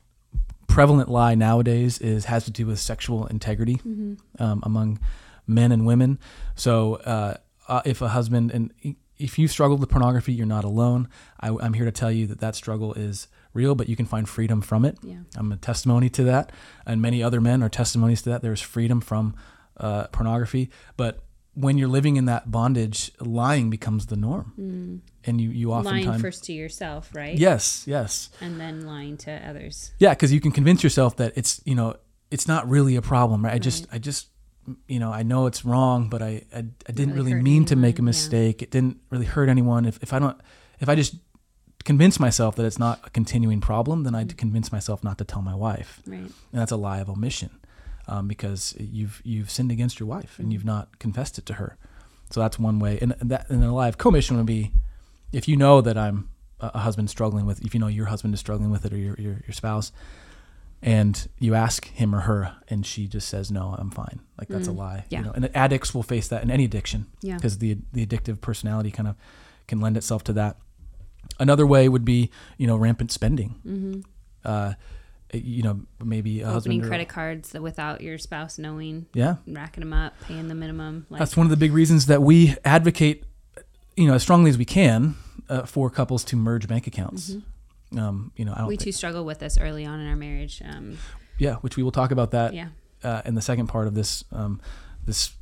prevalent 0.69 1.09
lie 1.09 1.35
nowadays 1.35 1.99
is 1.99 2.27
has 2.27 2.45
to 2.45 2.51
do 2.53 2.67
with 2.67 2.79
sexual 2.79 3.27
integrity 3.27 3.77
Mm-hmm. 3.77 4.15
um, 4.43 4.61
among 4.63 5.01
men 5.47 5.73
and 5.73 5.85
women. 5.87 6.19
So 6.55 6.97
uh, 6.97 7.35
uh, 7.67 7.83
if 7.85 8.01
a 8.03 8.09
husband 8.09 8.53
and 8.53 8.73
if 9.19 9.39
you 9.39 9.49
struggle 9.49 9.77
with 9.77 9.89
pornography, 9.89 10.33
you're 10.33 10.47
not 10.47 10.65
alone. 10.65 11.09
I, 11.41 11.49
I'm 11.49 11.73
here 11.73 11.85
to 11.87 11.91
tell 11.91 12.13
you 12.13 12.27
that 12.29 12.39
that 12.39 12.55
struggle 12.55 12.95
is 12.95 13.27
real, 13.53 13.75
but 13.75 13.89
you 13.89 13.97
can 13.97 14.07
find 14.07 14.29
freedom 14.29 14.61
from 14.61 14.85
it. 14.85 14.97
Yeah. 15.03 15.17
I'm 15.37 15.51
a 15.51 15.57
testimony 15.57 16.09
to 16.11 16.23
that, 16.25 16.53
and 16.87 17.03
many 17.03 17.21
other 17.23 17.41
men 17.41 17.63
are 17.65 17.69
testimonies 17.69 18.23
to 18.23 18.31
that. 18.31 18.43
There's 18.43 18.61
freedom 18.61 19.01
from 19.01 19.35
uh, 19.79 20.05
pornography, 20.09 20.71
but 20.97 21.25
when 21.65 21.77
you're 21.79 21.89
living 21.99 22.17
in 22.17 22.27
that 22.27 22.51
bondage, 22.51 23.11
lying 23.21 23.69
becomes 23.71 24.07
the 24.07 24.17
norm, 24.17 24.53
and 25.27 25.41
you 25.41 25.51
you 25.51 25.69
lying 25.71 25.87
oftentimes 25.87 26.23
first 26.23 26.45
to 26.45 26.53
yourself, 26.53 27.11
right? 27.15 27.37
yes 27.39 27.85
yes 27.87 28.31
And 28.41 28.61
then 28.61 28.87
lying 28.87 29.17
to 29.19 29.31
others. 29.51 29.93
yeah, 29.99 30.13
because 30.15 30.33
you 30.33 30.41
can 30.41 30.53
convince 30.53 30.83
yourself 30.83 31.17
that 31.17 31.33
it's 31.37 31.61
you 31.65 31.75
know 31.75 31.97
it's 32.31 32.47
not 32.47 32.69
really 32.69 32.95
a 32.97 33.03
problem, 33.03 33.45
right? 33.45 33.55
I 33.55 33.59
just 33.59 33.87
I 33.93 33.99
just 33.99 34.29
you 34.87 34.99
know 35.01 35.11
I 35.21 35.23
know 35.23 35.47
it's 35.47 35.65
wrong, 35.65 36.09
but 36.09 36.21
I 36.23 36.43
I, 36.55 36.59
I 36.89 36.93
didn't 36.99 37.15
really 37.15 37.33
really, 37.35 37.43
mean 37.51 37.65
to 37.67 37.77
make 37.77 37.97
a 37.99 38.03
anyone, 38.03 38.07
yeah. 38.07 38.21
mistake. 38.21 38.63
It 38.63 38.71
didn't 38.71 38.99
really 39.11 39.27
hurt 39.27 39.49
anyone. 39.49 39.85
If 39.87 39.99
if 40.03 40.13
I 40.13 40.19
don't 40.19 40.39
if 40.81 40.89
I 40.89 40.95
just 40.95 41.15
convince 41.85 42.21
myself 42.21 42.55
that 42.57 42.67
it's 42.67 42.79
not 42.79 43.01
a 43.05 43.11
continuing 43.11 43.61
problem, 43.61 44.03
then 44.05 44.15
I 44.15 44.25
Mm. 44.25 44.37
convince 44.37 44.71
myself 44.73 45.03
not 45.03 45.17
to 45.19 45.25
tell 45.25 45.41
my 45.43 45.55
wife, 45.55 46.03
Right. 46.07 46.19
and 46.53 46.61
that's 46.61 46.73
a 46.73 46.77
lie 46.77 46.99
of 47.01 47.09
omission, 47.09 47.51
um, 48.09 48.27
because 48.29 48.75
you've 48.79 49.21
you've 49.25 49.51
sinned 49.51 49.71
against 49.71 50.01
your 50.01 50.09
wife 50.09 50.39
and 50.39 50.53
you've 50.53 50.65
not 50.65 50.99
confessed 50.99 51.39
it 51.39 51.47
to 51.47 51.55
her. 51.55 51.77
So 52.31 52.41
that's 52.41 52.59
one 52.59 52.79
way, 52.79 52.99
and 53.01 53.13
that 53.21 53.49
and 53.49 53.63
a 53.65 53.73
lie 53.73 53.89
of 53.89 53.97
commission 53.99 54.37
would 54.37 54.47
be 54.47 54.73
if 55.33 55.47
you 55.49 55.57
know 55.57 55.81
that 55.81 55.97
I'm 55.97 56.29
a 56.61 56.79
husband 56.81 57.09
struggling 57.09 57.47
with, 57.47 57.65
if 57.65 57.73
you 57.75 57.81
know 57.81 57.87
your 57.87 58.07
husband 58.07 58.35
is 58.35 58.41
struggling 58.41 58.71
with 58.71 58.85
it 58.85 58.93
or 58.93 58.97
your 58.99 59.15
your, 59.19 59.41
your 59.47 59.53
spouse, 59.53 59.93
and 60.83 61.29
you 61.39 61.55
ask 61.55 61.87
him 61.89 62.15
or 62.15 62.21
her, 62.21 62.55
and 62.69 62.85
she 62.87 63.07
just 63.07 63.29
says, 63.29 63.51
"No, 63.51 63.75
I'm 63.79 63.91
fine." 63.91 64.21
Like 64.39 64.49
that's 64.49 64.69
a 64.69 64.73
lie. 64.73 65.05
yeah. 65.11 65.19
You 65.21 65.25
know, 65.27 65.33
and 65.33 65.51
addicts 65.57 65.95
will 65.95 66.03
face 66.03 66.29
that 66.29 66.43
in 66.43 66.51
any 66.51 66.65
addiction 66.65 67.07
Yeah. 67.23 67.37
because 67.37 67.59
the 67.59 67.79
the 67.93 68.07
addictive 68.07 68.41
personality 68.41 68.91
kind 68.91 69.09
of 69.09 69.17
can 69.67 69.81
lend 69.81 69.97
itself 69.97 70.23
to 70.25 70.33
that. 70.35 70.57
Another 71.41 71.67
way 71.67 71.89
would 71.89 72.05
be, 72.05 72.31
you 72.57 72.67
know, 72.67 72.77
rampant 72.77 73.11
spending. 73.13 73.57
Mm-hmm. 73.67 74.01
Uh, 74.45 74.75
you 75.33 75.63
know, 75.63 75.81
maybe 76.03 76.41
a 76.41 76.45
Opening 76.45 76.55
husband 76.55 76.85
or- 76.85 76.89
credit 76.89 77.09
cards 77.09 77.53
without 77.55 78.01
your 78.01 78.19
spouse 78.19 78.59
knowing, 78.59 79.07
Yeah, 79.15 79.37
racking 79.47 79.83
them 79.83 79.93
up, 79.93 80.15
paying 80.23 80.49
the 80.49 80.55
minimum. 80.55 81.07
Like, 81.11 81.19
That's 81.19 81.37
one 81.37 81.47
of 81.47 81.51
the 81.51 81.57
big 81.57 81.73
reasons 81.73 82.07
that 82.07 82.23
we 82.23 82.57
advocate, 82.65 83.25
you 83.97 84.07
know, 84.07 84.15
as 84.15 84.23
strongly 84.23 84.49
as 84.51 84.57
we 84.59 84.65
can, 84.65 85.17
uh, 85.49 85.63
for 85.65 85.91
couples 85.91 86.25
to 86.25 86.37
merge 86.37 86.67
bank 86.69 86.87
accounts. 86.87 87.37
Um, 87.97 88.33
you 88.37 88.45
know, 88.45 88.53
I 88.55 88.59
don't. 88.59 88.69
we 88.69 88.77
think- 88.77 88.85
too 88.87 88.93
struggle 88.93 89.25
with 89.25 89.39
this 89.39 89.59
early 89.59 89.85
on 89.87 90.01
in 90.01 90.07
our 90.09 90.17
marriage. 90.17 90.63
Um, 90.65 90.99
yeah, 91.39 91.57
which 91.57 91.77
we 91.77 91.83
will 91.83 91.93
talk 91.93 92.11
about 92.11 92.31
that 92.33 92.53
yeah. 92.55 92.69
uh, 93.05 93.23
in 93.25 93.35
the 93.35 93.43
second 93.43 93.67
part 93.69 93.87
of 93.87 93.95
this. 93.95 94.25
Um, 94.33 94.61
this 95.05 95.33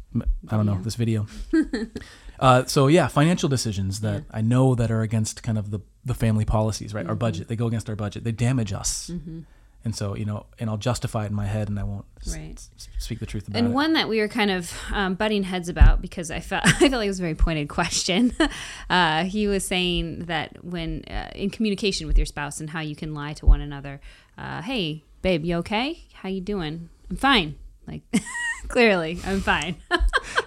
I 0.48 0.56
don't 0.56 0.64
know 0.66 0.80
Video. 0.80 0.84
this 0.84 0.94
video. 0.94 1.26
uh, 2.40 2.64
so 2.64 2.86
yeah, 2.86 3.06
financial 3.08 3.48
decisions 3.48 4.00
that 4.00 4.14
Yeah. 4.22 4.38
I 4.38 4.40
know 4.40 4.74
that 4.74 4.90
are 4.90 5.02
against 5.02 5.42
kind 5.42 5.58
of 5.58 5.70
the 5.70 5.80
the 6.04 6.14
family 6.14 6.44
policies, 6.44 6.94
right? 6.94 7.06
Our 7.06 7.16
Mhm. 7.16 7.18
budget, 7.18 7.48
they 7.48 7.56
go 7.56 7.66
against 7.66 7.90
our 7.90 7.96
budget. 7.96 8.22
They 8.24 8.32
damage 8.32 8.72
us, 8.72 9.08
hmm 9.08 9.40
and 9.86 9.94
so 9.94 10.14
you 10.16 10.24
know, 10.26 10.44
and 10.58 10.68
I'll 10.68 10.76
justify 10.76 11.24
it 11.24 11.28
in 11.28 11.34
my 11.34 11.46
head, 11.46 11.68
and 11.70 11.78
I 11.78 11.84
won't 11.84 12.04
Right. 12.30 12.56
s- 12.76 12.88
speak 12.98 13.20
the 13.20 13.26
truth 13.26 13.46
about 13.46 13.56
it. 13.58 13.64
And 13.64 13.72
one 13.72 13.92
that 13.92 14.08
we 14.08 14.18
were 14.18 14.26
kind 14.28 14.50
of 14.50 14.72
um, 14.92 15.14
butting 15.14 15.44
heads 15.44 15.68
about 15.68 16.02
because 16.02 16.30
I 16.32 16.40
felt 16.40 16.66
I 16.66 16.72
felt 16.72 16.92
like 16.92 17.06
it 17.06 17.14
was 17.14 17.20
a 17.20 17.22
very 17.22 17.36
pointed 17.36 17.68
question. 17.68 18.32
uh, 18.90 19.24
he 19.24 19.46
was 19.46 19.64
saying 19.64 20.24
that 20.26 20.64
when 20.64 21.04
uh, 21.08 21.30
in 21.34 21.48
communication 21.50 22.06
with 22.08 22.18
your 22.18 22.26
spouse 22.26 22.60
and 22.60 22.68
how 22.70 22.80
you 22.80 22.96
can 22.96 23.14
lie 23.14 23.32
to 23.34 23.46
one 23.46 23.60
another, 23.60 24.00
uh, 24.36 24.60
hey 24.62 25.04
babe, 25.22 25.44
you 25.44 25.56
okay? 25.58 26.04
How 26.14 26.28
you 26.28 26.40
doing? 26.40 26.88
I'm 27.08 27.16
fine. 27.16 27.54
Like 27.86 28.02
clearly, 28.68 29.20
I'm 29.24 29.40
fine. 29.40 29.76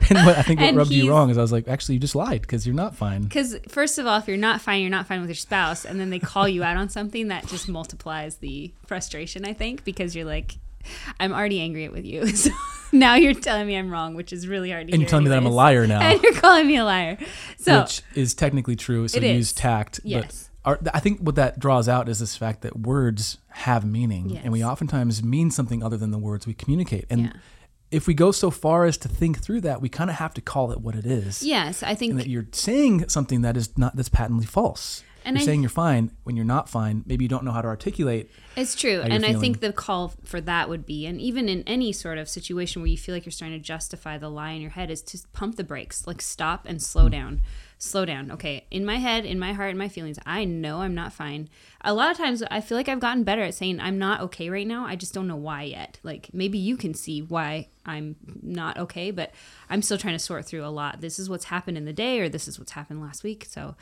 and 0.17 0.25
what 0.25 0.37
I 0.37 0.41
think 0.41 0.59
what 0.59 0.75
rubbed 0.75 0.91
you 0.91 1.09
wrong 1.09 1.29
is 1.29 1.37
I 1.37 1.41
was 1.41 1.51
like, 1.51 1.67
actually, 1.67 1.95
you 1.95 1.99
just 2.01 2.15
lied 2.15 2.41
because 2.41 2.65
you're 2.65 2.75
not 2.75 2.95
fine. 2.95 3.23
Because 3.23 3.55
first 3.67 3.97
of 3.97 4.05
all, 4.07 4.17
if 4.19 4.27
you're 4.27 4.37
not 4.37 4.61
fine, 4.61 4.81
you're 4.81 4.89
not 4.89 5.07
fine 5.07 5.21
with 5.21 5.29
your 5.29 5.35
spouse, 5.35 5.85
and 5.85 5.99
then 5.99 6.09
they 6.09 6.19
call 6.19 6.47
you 6.47 6.63
out 6.63 6.77
on 6.77 6.89
something 6.89 7.27
that 7.29 7.47
just 7.47 7.67
multiplies 7.69 8.37
the 8.37 8.71
frustration. 8.85 9.45
I 9.45 9.53
think 9.53 9.83
because 9.83 10.15
you're 10.15 10.25
like, 10.25 10.57
I'm 11.19 11.33
already 11.33 11.59
angry 11.61 11.89
with 11.89 12.05
you, 12.05 12.27
so 12.35 12.51
now 12.91 13.15
you're 13.15 13.33
telling 13.33 13.67
me 13.67 13.75
I'm 13.77 13.89
wrong, 13.91 14.15
which 14.15 14.33
is 14.33 14.47
really 14.47 14.71
hard 14.71 14.87
to 14.87 14.91
hear. 14.91 14.95
And 14.95 15.01
you're 15.01 15.09
telling 15.09 15.25
me 15.25 15.29
that 15.29 15.37
I'm 15.37 15.45
a 15.45 15.49
liar 15.49 15.85
now. 15.87 16.01
and 16.09 16.21
you're 16.21 16.33
calling 16.33 16.67
me 16.67 16.77
a 16.77 16.85
liar. 16.85 17.17
So 17.57 17.81
which 17.81 18.01
is 18.15 18.33
technically 18.33 18.75
true. 18.75 19.07
So 19.07 19.17
It 19.17 19.23
you 19.23 19.29
is. 19.29 19.37
use 19.37 19.53
tact. 19.53 19.99
Yes. 20.03 20.49
Our, 20.65 20.77
I 20.93 20.99
think 20.99 21.21
what 21.21 21.35
that 21.35 21.57
draws 21.59 21.87
out 21.87 22.09
is 22.09 22.19
this 22.19 22.35
fact 22.35 22.61
that 22.63 22.77
words 22.77 23.37
have 23.49 23.85
meaning, 23.85 24.37
and 24.43 24.51
we 24.51 24.63
oftentimes 24.63 25.23
mean 25.23 25.51
something 25.51 25.81
other 25.81 25.95
than 25.97 26.11
the 26.11 26.17
words 26.17 26.45
we 26.45 26.53
communicate. 26.53 27.05
And 27.09 27.21
Yeah. 27.21 27.31
If 27.91 28.07
we 28.07 28.13
go 28.13 28.31
so 28.31 28.51
far 28.51 28.85
as 28.85 28.97
to 28.99 29.07
think 29.07 29.39
through 29.41 29.61
that, 29.61 29.81
we 29.81 29.89
kind 29.89 30.09
of 30.09 30.17
have 30.17 30.33
to 30.35 30.41
call 30.41 30.71
it 30.71 30.79
what 30.81 30.95
it 30.95 31.05
is. 31.05 31.41
yes, 31.43 31.81
I 31.83 31.95
think 31.95 32.11
And 32.11 32.19
that 32.19 32.27
you're 32.27 32.47
saying 32.51 33.09
something 33.09 33.41
that 33.41 33.57
is 33.57 33.77
not 33.77 33.95
that's 33.95 34.09
patently 34.09 34.45
false. 34.45 35.03
And 35.25 35.35
you're 35.35 35.41
I- 35.41 35.45
saying 35.45 35.61
you're 35.61 35.69
fine 35.69 36.11
when 36.23 36.35
you're 36.37 36.45
not 36.45 36.69
fine. 36.69 37.03
Maybe 37.05 37.25
you 37.25 37.29
don't 37.29 37.43
know 37.43 37.51
how 37.51 37.61
to 37.61 37.67
articulate. 37.67 38.31
It's 38.55 38.73
true. 38.73 39.01
And 39.01 39.25
I 39.25 39.33
think 39.33 39.59
the 39.59 39.73
call 39.73 40.13
for 40.23 40.39
that 40.41 40.69
would 40.69 40.85
be, 40.85 41.05
and 41.05 41.19
even 41.19 41.49
in 41.49 41.61
any 41.67 41.91
sort 41.91 42.17
of 42.17 42.29
situation 42.29 42.81
where 42.81 42.87
you 42.89 42.97
feel 42.97 43.13
like 43.13 43.25
you're 43.25 43.31
starting 43.31 43.57
to 43.59 43.63
justify 43.63 44.17
the 44.17 44.29
lie 44.29 44.51
in 44.51 44.61
your 44.61 44.71
head, 44.71 44.89
is 44.89 45.01
to 45.03 45.19
pump 45.33 45.57
the 45.57 45.63
brakes, 45.63 46.07
like 46.07 46.21
stop 46.21 46.65
and 46.65 46.81
slow 46.81 47.07
Mm. 47.07 47.11
down. 47.11 47.41
Slow 47.81 48.03
down. 48.03 48.29
Okay. 48.31 48.65
In 48.69 48.85
my 48.85 48.97
head, 48.97 49.25
in 49.25 49.39
my 49.39 49.53
heart, 49.53 49.71
in 49.71 49.77
my 49.77 49.87
feelings, 49.87 50.19
I 50.25 50.43
know 50.43 50.81
I'm 50.81 50.93
not 50.93 51.13
fine. 51.13 51.47
A 51.79 51.93
lot 51.93 52.11
of 52.11 52.17
times 52.17 52.43
I 52.51 52.59
feel 52.59 52.77
like 52.77 52.89
I've 52.89 52.99
gotten 52.99 53.23
better 53.23 53.41
at 53.41 53.53
saying 53.53 53.79
I'm 53.79 53.97
not 53.97 54.19
okay 54.19 54.49
right 54.49 54.67
now. 54.67 54.85
I 54.85 54.97
just 54.97 55.13
don't 55.13 55.29
know 55.29 55.37
why 55.37 55.63
yet. 55.63 55.97
Like 56.03 56.29
maybe 56.33 56.57
you 56.57 56.75
can 56.75 56.93
see 56.93 57.21
why 57.21 57.69
I'm 57.85 58.17
not 58.41 58.77
okay, 58.79 59.11
but 59.11 59.31
I'm 59.69 59.81
still 59.81 59.97
trying 59.97 60.15
to 60.15 60.19
sort 60.19 60.43
through 60.43 60.65
a 60.65 60.67
lot. 60.67 60.99
This 60.99 61.19
is 61.19 61.29
what's 61.29 61.45
happened 61.45 61.77
in 61.77 61.85
the 61.85 61.93
day, 61.93 62.19
or 62.19 62.27
this 62.27 62.49
is 62.49 62.59
what's 62.59 62.73
happened 62.73 63.01
last 63.01 63.23
week. 63.23 63.45
So 63.49 63.77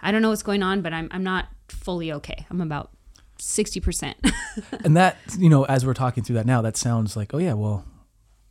I 0.00 0.12
don't 0.12 0.22
know 0.22 0.30
what's 0.30 0.42
going 0.42 0.62
on, 0.62 0.80
but 0.80 0.94
I'm, 0.94 1.08
I'm 1.10 1.22
not 1.22 1.48
fully 1.68 2.10
okay. 2.10 2.46
I'm 2.48 2.62
about 2.62 2.90
60%. 3.38 4.14
and 4.82 4.96
that 4.96 5.18
you 5.38 5.50
know, 5.50 5.64
as 5.64 5.84
we're 5.84 5.92
talking 5.92 6.24
through 6.24 6.36
that 6.36 6.46
now, 6.46 6.62
that 6.62 6.78
sounds 6.78 7.18
like, 7.18 7.34
oh 7.34 7.38
yeah, 7.38 7.52
well, 7.52 7.84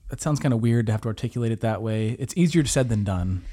that 0.10 0.22
sounds 0.22 0.40
kind 0.40 0.54
of 0.54 0.62
weird 0.62 0.86
to 0.86 0.92
have 0.92 1.02
to 1.02 1.08
articulate 1.08 1.52
it 1.52 1.62
that 1.62 1.82
way. 1.82 2.16
It's 2.20 2.38
easier 2.38 2.64
said 2.66 2.88
than 2.90 3.04
done. 3.04 3.44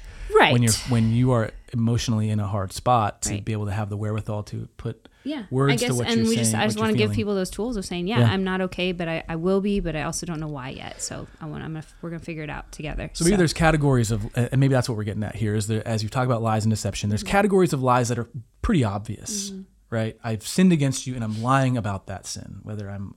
Right. 0.49 0.53
when 0.53 0.63
you're 0.63 0.73
when 0.89 1.11
you 1.11 1.31
are 1.31 1.51
emotionally 1.73 2.29
in 2.29 2.39
a 2.39 2.47
hard 2.47 2.73
spot 2.73 3.21
to 3.23 3.29
Right. 3.29 3.45
be 3.45 3.51
able 3.51 3.67
to 3.67 3.71
have 3.71 3.89
the 3.89 3.97
wherewithal 3.97 4.43
to 4.43 4.67
put 4.77 5.07
yeah 5.23 5.43
words 5.51 5.73
i 5.73 5.75
to 5.75 5.85
guess 5.85 5.97
what 5.97 6.07
and 6.07 6.21
you're 6.21 6.29
we 6.29 6.35
just 6.35 6.51
saying, 6.51 6.63
i 6.63 6.65
just 6.65 6.79
want 6.79 6.91
to 6.91 6.97
give 6.97 7.11
people 7.11 7.35
those 7.35 7.49
tools 7.49 7.77
of 7.77 7.85
saying 7.85 8.07
yeah, 8.07 8.19
Yeah. 8.19 8.31
i'm 8.31 8.43
not 8.43 8.61
okay 8.61 8.91
but 8.91 9.07
I, 9.07 9.23
I 9.27 9.35
will 9.35 9.61
be 9.61 9.79
but 9.79 9.95
i 9.95 10.03
also 10.03 10.25
don't 10.25 10.39
know 10.39 10.47
why 10.47 10.69
yet 10.69 11.01
so 11.01 11.27
i 11.41 11.45
want 11.45 11.63
i'm 11.63 11.73
gonna 11.73 11.85
we're 12.01 12.09
gonna 12.09 12.21
figure 12.21 12.43
it 12.43 12.49
out 12.49 12.71
together 12.71 13.09
so 13.13 13.25
maybe 13.25 13.37
there's 13.37 13.53
categories 13.53 14.11
of 14.11 14.29
and 14.35 14.59
maybe 14.59 14.73
that's 14.73 14.89
what 14.89 14.97
we're 14.97 15.03
getting 15.03 15.23
at 15.23 15.35
here 15.35 15.55
is 15.55 15.67
there 15.67 15.87
as 15.87 16.01
you 16.01 16.09
talk 16.09 16.25
about 16.25 16.41
lies 16.41 16.65
and 16.65 16.71
deception 16.71 17.09
there's 17.09 17.23
mm-hmm. 17.23 17.31
categories 17.31 17.73
of 17.73 17.83
lies 17.83 18.09
that 18.09 18.17
are 18.17 18.29
pretty 18.61 18.83
obvious 18.83 19.51
mm-hmm. 19.51 19.61
right 19.89 20.17
i've 20.23 20.45
sinned 20.45 20.71
against 20.71 21.05
you 21.05 21.15
and 21.15 21.23
i'm 21.23 21.41
lying 21.43 21.77
about 21.77 22.07
that 22.07 22.25
sin 22.25 22.59
whether 22.63 22.89
i'm 22.89 23.15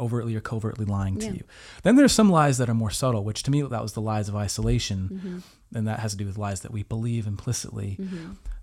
overtly 0.00 0.34
or 0.34 0.40
covertly 0.40 0.84
lying 0.84 1.18
to 1.18 1.26
Yeah. 1.26 1.32
you 1.32 1.44
then 1.82 1.96
there's 1.96 2.12
some 2.12 2.30
lies 2.30 2.58
that 2.58 2.68
are 2.68 2.74
more 2.74 2.90
subtle 2.90 3.24
which 3.24 3.42
to 3.44 3.50
me 3.50 3.62
that 3.62 3.82
was 3.82 3.92
the 3.92 4.00
lies 4.00 4.28
of 4.28 4.36
isolation 4.36 5.08
Mm-hmm. 5.12 5.76
and 5.76 5.86
that 5.88 6.00
has 6.00 6.12
to 6.12 6.16
do 6.18 6.26
with 6.26 6.38
lies 6.38 6.60
that 6.60 6.72
we 6.72 6.82
believe 6.82 7.26
implicitly 7.26 7.98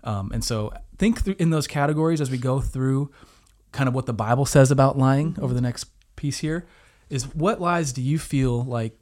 um, 0.04 0.30
and 0.32 0.42
so 0.44 0.72
think 0.98 1.22
through 1.22 1.36
in 1.38 1.50
those 1.50 1.66
categories 1.66 2.20
as 2.20 2.30
we 2.30 2.38
go 2.38 2.60
through 2.60 3.10
kind 3.72 3.88
of 3.88 3.94
what 3.94 4.06
the 4.06 4.12
bible 4.12 4.46
says 4.46 4.70
about 4.70 4.96
lying 4.98 5.32
Mm-hmm. 5.32 5.44
over 5.44 5.54
the 5.54 5.60
next 5.60 5.86
piece 6.16 6.38
here 6.38 6.66
is 7.10 7.34
what 7.34 7.60
lies 7.60 7.92
do 7.92 8.02
you 8.02 8.18
feel 8.18 8.64
like 8.64 8.98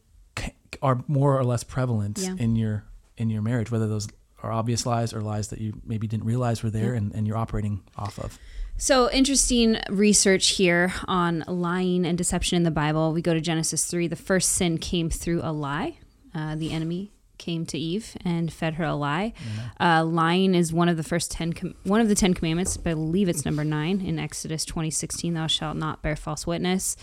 are 0.80 1.04
more 1.06 1.38
or 1.38 1.44
less 1.44 1.62
prevalent 1.64 2.18
Yeah. 2.18 2.34
in 2.38 2.56
your 2.56 2.84
in 3.16 3.30
your 3.30 3.42
marriage 3.42 3.70
whether 3.70 3.86
those 3.86 4.08
are 4.42 4.50
obvious 4.50 4.84
lies 4.86 5.12
or 5.12 5.20
lies 5.20 5.48
that 5.48 5.60
you 5.60 5.74
maybe 5.84 6.06
didn't 6.08 6.24
realize 6.26 6.62
were 6.64 6.70
there 6.70 6.94
and, 6.94 7.14
and 7.14 7.26
you're 7.26 7.36
operating 7.36 7.82
off 7.96 8.18
of 8.18 8.38
So 8.82 9.08
interesting 9.12 9.78
research 9.90 10.48
here 10.48 10.92
on 11.06 11.44
lying 11.46 12.04
and 12.04 12.18
deception 12.18 12.56
in 12.56 12.64
the 12.64 12.72
Bible. 12.72 13.12
We 13.12 13.22
go 13.22 13.32
to 13.32 13.40
Genesis 13.40 13.86
three. 13.86 14.08
The 14.08 14.16
first 14.16 14.50
sin 14.50 14.76
came 14.76 15.08
through 15.08 15.40
a 15.44 15.52
lie. 15.52 15.98
Uh, 16.34 16.56
the 16.56 16.72
enemy 16.72 17.12
came 17.38 17.64
to 17.66 17.78
Eve 17.78 18.16
and 18.24 18.52
fed 18.52 18.74
her 18.74 18.84
a 18.84 18.96
lie. 18.96 19.34
Uh, 19.78 20.04
lying 20.04 20.56
is 20.56 20.72
one 20.72 20.88
of 20.88 20.96
the 20.96 21.04
first 21.04 21.30
ten, 21.30 21.52
com- 21.52 21.76
one 21.84 22.00
of 22.00 22.08
the 22.08 22.16
Ten 22.16 22.34
Commandments. 22.34 22.76
I 22.76 22.92
believe 22.92 23.28
it's 23.28 23.44
number 23.44 23.62
nine 23.62 24.00
in 24.00 24.18
Exodus 24.18 24.64
twenty 24.64 24.90
sixteen. 24.90 25.34
Thou 25.34 25.46
shalt 25.46 25.76
not 25.76 26.02
bear 26.02 26.16
false 26.16 26.44
witness. 26.44 26.96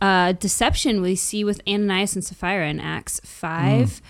Uh, 0.00 0.34
deception 0.34 1.02
we 1.02 1.16
see 1.16 1.42
with 1.42 1.60
Ananias 1.66 2.14
and 2.14 2.24
Sapphira 2.24 2.68
in 2.68 2.78
Acts 2.78 3.20
five. 3.24 4.00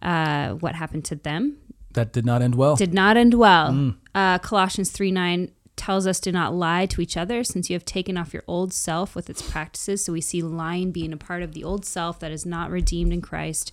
Uh, 0.00 0.50
what 0.50 0.76
happened 0.76 1.04
to 1.06 1.16
them? 1.16 1.56
that 1.92 2.12
did 2.12 2.24
not 2.24 2.40
end 2.40 2.54
well 2.54 2.76
did 2.76 2.94
not 2.94 3.16
end 3.16 3.34
well. 3.34 3.72
Mm. 3.72 3.96
Uh, 4.14 4.38
Colossians 4.38 4.90
3 4.90 5.10
9 5.10 5.50
tells 5.80 6.06
us 6.06 6.20
do 6.20 6.30
not 6.30 6.54
lie 6.54 6.84
to 6.84 7.00
each 7.00 7.16
other 7.16 7.42
since 7.42 7.70
you 7.70 7.74
have 7.74 7.86
taken 7.86 8.18
off 8.18 8.34
your 8.34 8.44
old 8.46 8.70
self 8.70 9.14
with 9.14 9.30
its 9.30 9.40
practices. 9.40 10.04
So 10.04 10.12
we 10.12 10.20
see 10.20 10.42
lying 10.42 10.92
being 10.92 11.10
a 11.10 11.16
part 11.16 11.42
of 11.42 11.54
the 11.54 11.64
old 11.64 11.86
self 11.86 12.18
that 12.20 12.30
is 12.30 12.44
not 12.44 12.70
redeemed 12.70 13.14
in 13.14 13.22
Christ. 13.22 13.72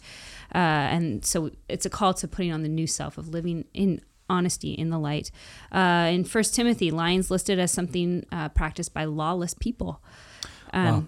Uh, 0.55 0.87
and 0.95 1.25
so 1.25 1.51
it's 1.67 1.85
a 1.85 1.89
call 1.89 2.13
to 2.13 2.25
putting 2.25 2.53
on 2.53 2.63
the 2.63 2.69
new 2.69 2.87
self 2.87 3.17
of 3.17 3.27
living 3.27 3.65
in 3.73 3.99
honesty 4.29 4.71
in 4.71 4.89
the 4.89 4.97
light. 4.97 5.31
Uh, 5.69 6.09
in 6.09 6.23
First 6.23 6.55
Timothy, 6.55 6.91
lying's 6.91 7.29
listed 7.29 7.59
as 7.59 7.71
something 7.71 8.25
uh, 8.31 8.47
practiced 8.49 8.93
by 8.93 9.03
lawless 9.03 9.53
people. 9.53 10.01
Um, 10.71 10.85
Wow. 10.85 11.05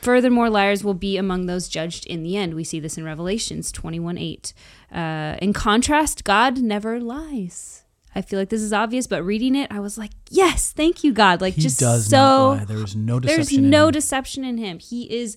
Furthermore, 0.00 0.48
liars 0.48 0.84
will 0.84 0.94
be 0.94 1.16
among 1.16 1.46
those 1.46 1.68
judged 1.68 2.06
in 2.06 2.22
the 2.22 2.36
end. 2.36 2.54
We 2.54 2.62
see 2.62 2.78
this 2.78 2.96
in 2.96 3.02
Revelations 3.04 3.72
21 3.72 4.16
8. 4.16 4.54
Uh, 4.92 5.36
in 5.42 5.52
contrast, 5.52 6.22
God 6.22 6.58
never 6.58 7.00
lies. 7.00 7.82
I 8.18 8.22
feel 8.22 8.40
like 8.40 8.48
this 8.48 8.62
is 8.62 8.72
obvious, 8.72 9.06
but 9.06 9.22
reading 9.22 9.54
it, 9.54 9.70
I 9.70 9.78
was 9.78 9.96
like, 9.96 10.10
yes, 10.28 10.72
thank 10.72 11.04
you, 11.04 11.12
God. 11.12 11.40
Like, 11.40 11.54
he 11.54 11.62
just 11.62 11.78
does 11.78 12.08
so. 12.08 12.16
not 12.16 12.58
lie 12.58 12.64
there 12.64 12.82
is 12.82 12.96
no 12.96 13.20
deception 13.20 13.36
There's 13.44 13.70
no 13.70 13.86
him. 13.86 13.92
deception 13.92 14.44
in 14.44 14.58
him. 14.58 14.80
He 14.80 15.04
is 15.04 15.36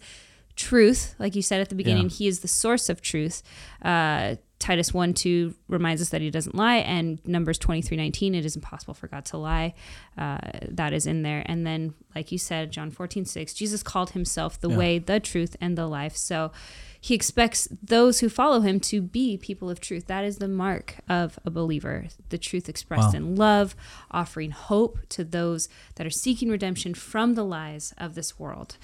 truth, 0.56 1.14
like 1.20 1.36
you 1.36 1.44
said 1.44 1.62
at 1.62 1.70
the 1.70 1.76
beginning. 1.76 2.06
Yeah. 2.06 2.18
He 2.18 2.28
is 2.28 2.40
the 2.40 2.48
source 2.48 2.90
of 2.90 3.00
truth. 3.00 3.44
Uh, 3.84 4.38
Titus 4.62 4.94
1 4.94 5.14
2 5.16 5.54
reminds 5.68 6.02
us 6.02 6.10
that 6.10 6.22
he 6.22 6.30
doesn't 6.30 6.56
lie, 6.56 6.78
and 6.78 7.20
Numbers 7.28 7.58
twenty 7.58 7.82
three 7.82 7.98
nineteen, 7.98 8.34
it 8.36 8.46
is 8.46 8.56
impossible 8.56 8.94
for 8.94 9.08
God 9.08 9.26
to 9.26 9.38
lie. 9.38 9.74
Uh, 10.18 10.38
that 10.70 10.94
is 10.94 11.06
in 11.08 11.24
there. 11.24 11.44
And 11.48 11.66
then, 11.68 11.94
like 12.16 12.32
you 12.32 12.38
said, 12.38 12.72
John 12.72 12.92
fourteen 12.92 13.26
six, 13.26 13.54
Jesus 13.54 13.82
called 13.84 14.12
himself 14.12 14.60
the 14.62 14.70
Yeah. 14.70 14.78
way, 14.78 15.00
the 15.00 15.20
truth, 15.20 15.58
and 15.60 15.78
the 15.78 15.88
life. 15.88 16.16
So 16.16 16.52
he 17.04 17.16
expects 17.16 17.68
those 17.82 18.20
who 18.20 18.30
follow 18.30 18.60
him 18.62 18.80
to 18.82 19.02
be 19.02 19.36
people 19.36 19.70
of 19.70 19.80
truth. 19.82 20.06
That 20.06 20.24
is 20.24 20.38
the 20.38 20.48
mark 20.48 20.98
of 21.10 21.40
a 21.44 21.50
believer. 21.50 22.06
The 22.30 22.38
truth 22.38 22.70
expressed 22.70 23.14
Wow. 23.14 23.18
in 23.18 23.36
love, 23.36 23.76
offering 24.12 24.52
hope 24.52 25.00
to 25.10 25.24
those 25.24 25.68
that 25.96 26.06
are 26.06 26.12
seeking 26.12 26.50
redemption 26.50 26.94
from 26.94 27.34
the 27.34 27.44
lies 27.44 27.94
of 27.98 28.14
this 28.14 28.40
world. 28.40 28.78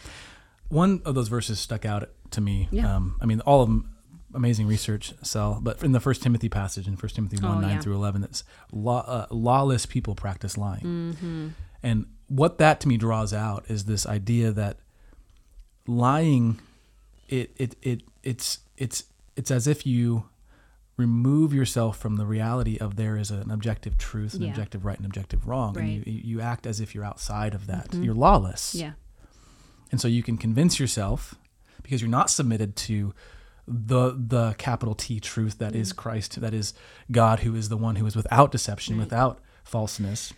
one 0.69 1.01
of 1.05 1.15
those 1.15 1.29
verses 1.29 1.59
stuck 1.59 1.85
out 1.85 2.09
to 2.29 2.41
me 2.41 2.67
Yeah. 2.71 2.93
um, 2.97 3.15
i 3.21 3.25
mean 3.25 3.39
all 3.41 3.61
of 3.61 3.69
them 3.69 3.89
amazing 4.33 4.67
research, 4.67 5.13
Sel. 5.23 5.59
But 5.61 5.83
in 5.83 5.91
the 5.93 5.99
First 5.99 6.21
Timothy 6.23 6.49
passage 6.49 6.87
in 6.87 6.95
First 6.97 7.15
Timothy 7.15 7.37
one 7.43 7.57
Oh, 7.57 7.61
nine 7.61 7.75
yeah. 7.75 7.81
through 7.81 7.95
eleven, 7.95 8.21
that's 8.21 8.43
law, 8.71 9.03
uh, 9.07 9.25
lawless 9.31 9.85
people 9.85 10.15
practice 10.15 10.57
lying, 10.57 10.83
Mm-hmm. 10.83 11.47
and 11.83 12.05
what 12.27 12.57
that 12.57 12.79
to 12.81 12.87
me 12.87 12.97
draws 12.97 13.33
out 13.33 13.63
is 13.69 13.85
this 13.85 14.05
idea 14.05 14.51
that 14.51 14.77
lying, 15.85 16.59
it 17.29 17.51
it 17.57 17.75
it 17.81 18.03
it's 18.23 18.59
it's 18.77 19.03
it's 19.35 19.51
as 19.51 19.67
if 19.67 19.85
you 19.85 20.25
remove 20.97 21.53
yourself 21.53 21.97
from 21.97 22.15
the 22.15 22.25
reality 22.25 22.77
of 22.79 22.95
there 22.95 23.17
is 23.17 23.29
an 23.29 23.51
objective 23.51 23.97
truth, 23.99 24.33
an 24.33 24.41
Yeah. 24.41 24.49
objective 24.49 24.83
right, 24.83 24.97
and 24.97 25.05
objective 25.05 25.47
wrong, 25.47 25.77
and 25.77 25.87
you, 25.89 26.01
you 26.05 26.41
act 26.41 26.65
as 26.65 26.79
if 26.79 26.95
you're 26.95 27.05
outside 27.05 27.53
of 27.53 27.67
that. 27.67 27.91
Mhm. 27.91 28.03
You're 28.03 28.15
lawless. 28.15 28.73
Yeah. 28.73 28.93
And 29.91 30.01
so 30.01 30.07
you 30.07 30.23
can 30.23 30.37
convince 30.37 30.79
yourself 30.79 31.35
because 31.83 32.01
you're 32.01 32.09
not 32.09 32.29
submitted 32.31 32.75
to 32.75 33.13
the 33.67 34.11
the 34.17 34.55
capital 34.57 34.95
T 34.95 35.19
truth 35.19 35.57
that 35.59 35.75
is 35.75 35.91
mm. 35.93 35.97
Christ, 35.97 36.39
that 36.39 36.53
is 36.53 36.73
God 37.11 37.41
who 37.41 37.55
is 37.55 37.69
the 37.69 37.77
one 37.77 37.97
who 37.97 38.05
is 38.05 38.15
without 38.15 38.51
deception, 38.51 38.95
Right. 38.97 39.03
without 39.03 39.39
falseness. 39.63 40.33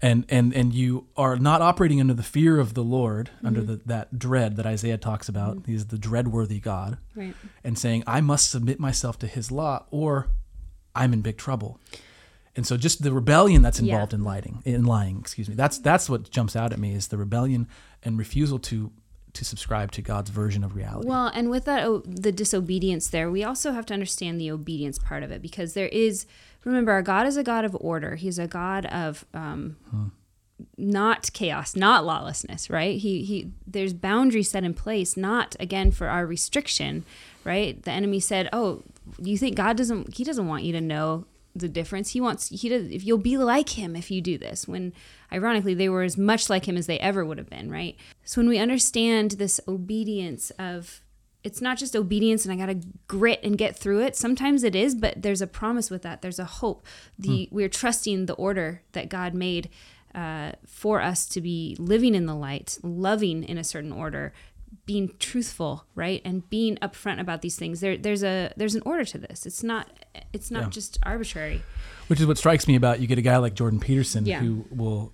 And 0.00 0.24
and 0.28 0.54
and 0.54 0.72
you 0.72 1.06
are 1.16 1.36
not 1.36 1.60
operating 1.60 2.00
under 2.00 2.14
the 2.14 2.22
fear 2.22 2.58
of 2.60 2.74
the 2.74 2.84
Lord, 2.84 3.30
under 3.42 3.60
mm-hmm. 3.60 3.72
the, 3.72 3.80
that 3.86 4.18
dread 4.18 4.56
that 4.56 4.66
Isaiah 4.66 4.98
talks 4.98 5.28
about. 5.28 5.56
Mm-hmm. 5.56 5.70
He 5.70 5.76
is 5.76 5.86
the 5.86 5.96
dreadworthy 5.96 6.62
God, 6.62 6.98
Right. 7.16 7.34
and 7.64 7.76
saying, 7.78 8.04
I 8.06 8.20
must 8.20 8.50
submit 8.50 8.78
myself 8.78 9.18
to 9.20 9.26
his 9.26 9.50
law 9.50 9.86
or 9.90 10.28
I'm 10.94 11.12
in 11.12 11.20
big 11.20 11.36
trouble. 11.36 11.80
And 12.54 12.66
so 12.66 12.76
just 12.76 13.02
the 13.02 13.12
rebellion 13.12 13.62
that's 13.62 13.80
Yeah. 13.80 13.94
involved 13.94 14.14
in 14.14 14.24
lying, 14.24 14.62
in 14.64 14.84
lying, 14.84 15.18
excuse 15.18 15.48
me. 15.48 15.54
That's 15.54 15.78
that's 15.78 16.08
what 16.08 16.30
jumps 16.30 16.54
out 16.56 16.72
at 16.72 16.78
me 16.78 16.92
is 16.94 17.08
the 17.08 17.16
rebellion 17.18 17.68
and 18.02 18.18
refusal 18.18 18.58
to 18.60 18.92
to 19.38 19.44
subscribe 19.44 19.92
to 19.92 20.02
God's 20.02 20.30
version 20.30 20.62
of 20.64 20.74
reality. 20.74 21.08
Well, 21.08 21.28
and 21.28 21.48
with 21.48 21.64
that, 21.64 21.84
oh, 21.84 22.02
the 22.04 22.32
disobedience 22.32 23.08
there, 23.08 23.30
we 23.30 23.44
also 23.44 23.72
have 23.72 23.86
to 23.86 23.94
understand 23.94 24.40
the 24.40 24.50
obedience 24.50 24.98
part 24.98 25.22
of 25.22 25.30
it 25.30 25.40
because 25.40 25.74
there 25.74 25.88
is, 25.88 26.26
remember, 26.64 26.92
our 26.92 27.02
God 27.02 27.26
is 27.26 27.36
a 27.36 27.44
God 27.44 27.64
of 27.64 27.76
order. 27.80 28.16
He's 28.16 28.38
a 28.38 28.46
God 28.46 28.86
of 28.86 29.24
um, 29.32 29.76
not 30.76 31.32
chaos, 31.32 31.76
not 31.76 32.04
lawlessness, 32.04 32.68
right? 32.68 32.98
He 32.98 33.24
he. 33.24 33.52
There's 33.66 33.92
boundaries 33.92 34.50
set 34.50 34.64
in 34.64 34.74
place, 34.74 35.16
not 35.16 35.54
again 35.60 35.92
for 35.92 36.08
our 36.08 36.26
restriction, 36.26 37.04
right? 37.44 37.80
The 37.80 37.92
enemy 37.92 38.20
said, 38.20 38.48
"Oh, 38.52 38.82
you 39.18 39.38
think 39.38 39.56
God 39.56 39.76
doesn't? 39.76 40.16
He 40.16 40.24
doesn't 40.24 40.46
want 40.46 40.64
you 40.64 40.72
to 40.72 40.80
know." 40.80 41.26
The 41.58 41.68
difference 41.68 42.10
he 42.10 42.20
wants 42.20 42.48
he 42.48 42.68
does 42.68 42.88
if 42.88 43.04
you'll 43.04 43.18
be 43.18 43.36
like 43.36 43.70
him 43.70 43.94
if 43.96 44.10
you 44.10 44.20
do 44.20 44.38
this 44.38 44.66
when 44.66 44.92
ironically 45.32 45.74
they 45.74 45.88
were 45.88 46.02
as 46.02 46.16
much 46.16 46.48
like 46.48 46.66
him 46.66 46.76
as 46.76 46.86
they 46.86 46.98
ever 46.98 47.24
would 47.24 47.38
have 47.38 47.50
been 47.50 47.70
right 47.70 47.96
so 48.24 48.40
when 48.40 48.48
we 48.48 48.58
understand 48.58 49.32
this 49.32 49.60
obedience 49.68 50.50
of 50.58 51.02
it's 51.44 51.62
not 51.62 51.78
just 51.78 51.94
obedience 51.94 52.44
and 52.44 52.52
I 52.52 52.66
got 52.66 52.72
to 52.72 52.86
grit 53.06 53.40
and 53.42 53.56
get 53.56 53.76
through 53.76 54.02
it. 54.02 54.16
Sometimes 54.16 54.64
it 54.64 54.74
is, 54.74 54.94
but 54.94 55.22
there's 55.22 55.40
a 55.40 55.46
promise 55.46 55.88
with 55.88 56.02
that. 56.02 56.20
There's 56.20 56.40
a 56.40 56.44
hope. 56.44 56.84
The 57.18 57.48
we're 57.50 57.68
trusting 57.68 58.26
the 58.26 58.34
order 58.34 58.82
that 58.92 59.08
God 59.08 59.34
made 59.34 59.70
uh, 60.14 60.52
for 60.66 61.00
us 61.00 61.26
to 61.28 61.40
be 61.40 61.76
living 61.78 62.14
in 62.14 62.26
the 62.26 62.34
light, 62.34 62.78
loving 62.82 63.44
in 63.44 63.56
a 63.56 63.64
certain 63.64 63.92
order, 63.92 64.32
being 64.86 65.10
truthful, 65.18 65.84
right, 65.94 66.20
and 66.24 66.48
being 66.50 66.76
upfront 66.76 67.20
about 67.20 67.42
these 67.42 67.56
things. 67.56 67.80
There, 67.80 67.96
there's 67.96 68.22
a 68.22 68.52
there's 68.56 68.74
an 68.74 68.82
order 68.84 69.04
to 69.04 69.18
this. 69.18 69.46
It's 69.46 69.62
not 69.62 69.88
it's 70.32 70.50
not 70.50 70.62
Yeah. 70.64 70.68
just 70.70 70.98
arbitrary. 71.02 71.62
Which 72.08 72.20
is 72.20 72.26
what 72.26 72.38
strikes 72.38 72.66
me 72.66 72.74
about 72.76 73.00
you 73.00 73.06
get 73.06 73.18
a 73.18 73.22
guy 73.22 73.36
like 73.36 73.54
Jordan 73.54 73.80
Peterson 73.80 74.24
Yeah. 74.26 74.40
who 74.40 74.66
will 74.70 75.12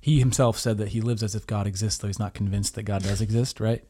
he 0.00 0.18
himself 0.18 0.58
said 0.58 0.78
that 0.78 0.88
he 0.88 1.00
lives 1.00 1.22
as 1.22 1.34
if 1.36 1.46
God 1.46 1.66
exists, 1.66 1.98
though 2.00 2.08
he's 2.08 2.18
not 2.18 2.34
convinced 2.34 2.74
that 2.74 2.82
God 2.82 3.02
does 3.04 3.20
exist, 3.20 3.60
right? 3.60 3.84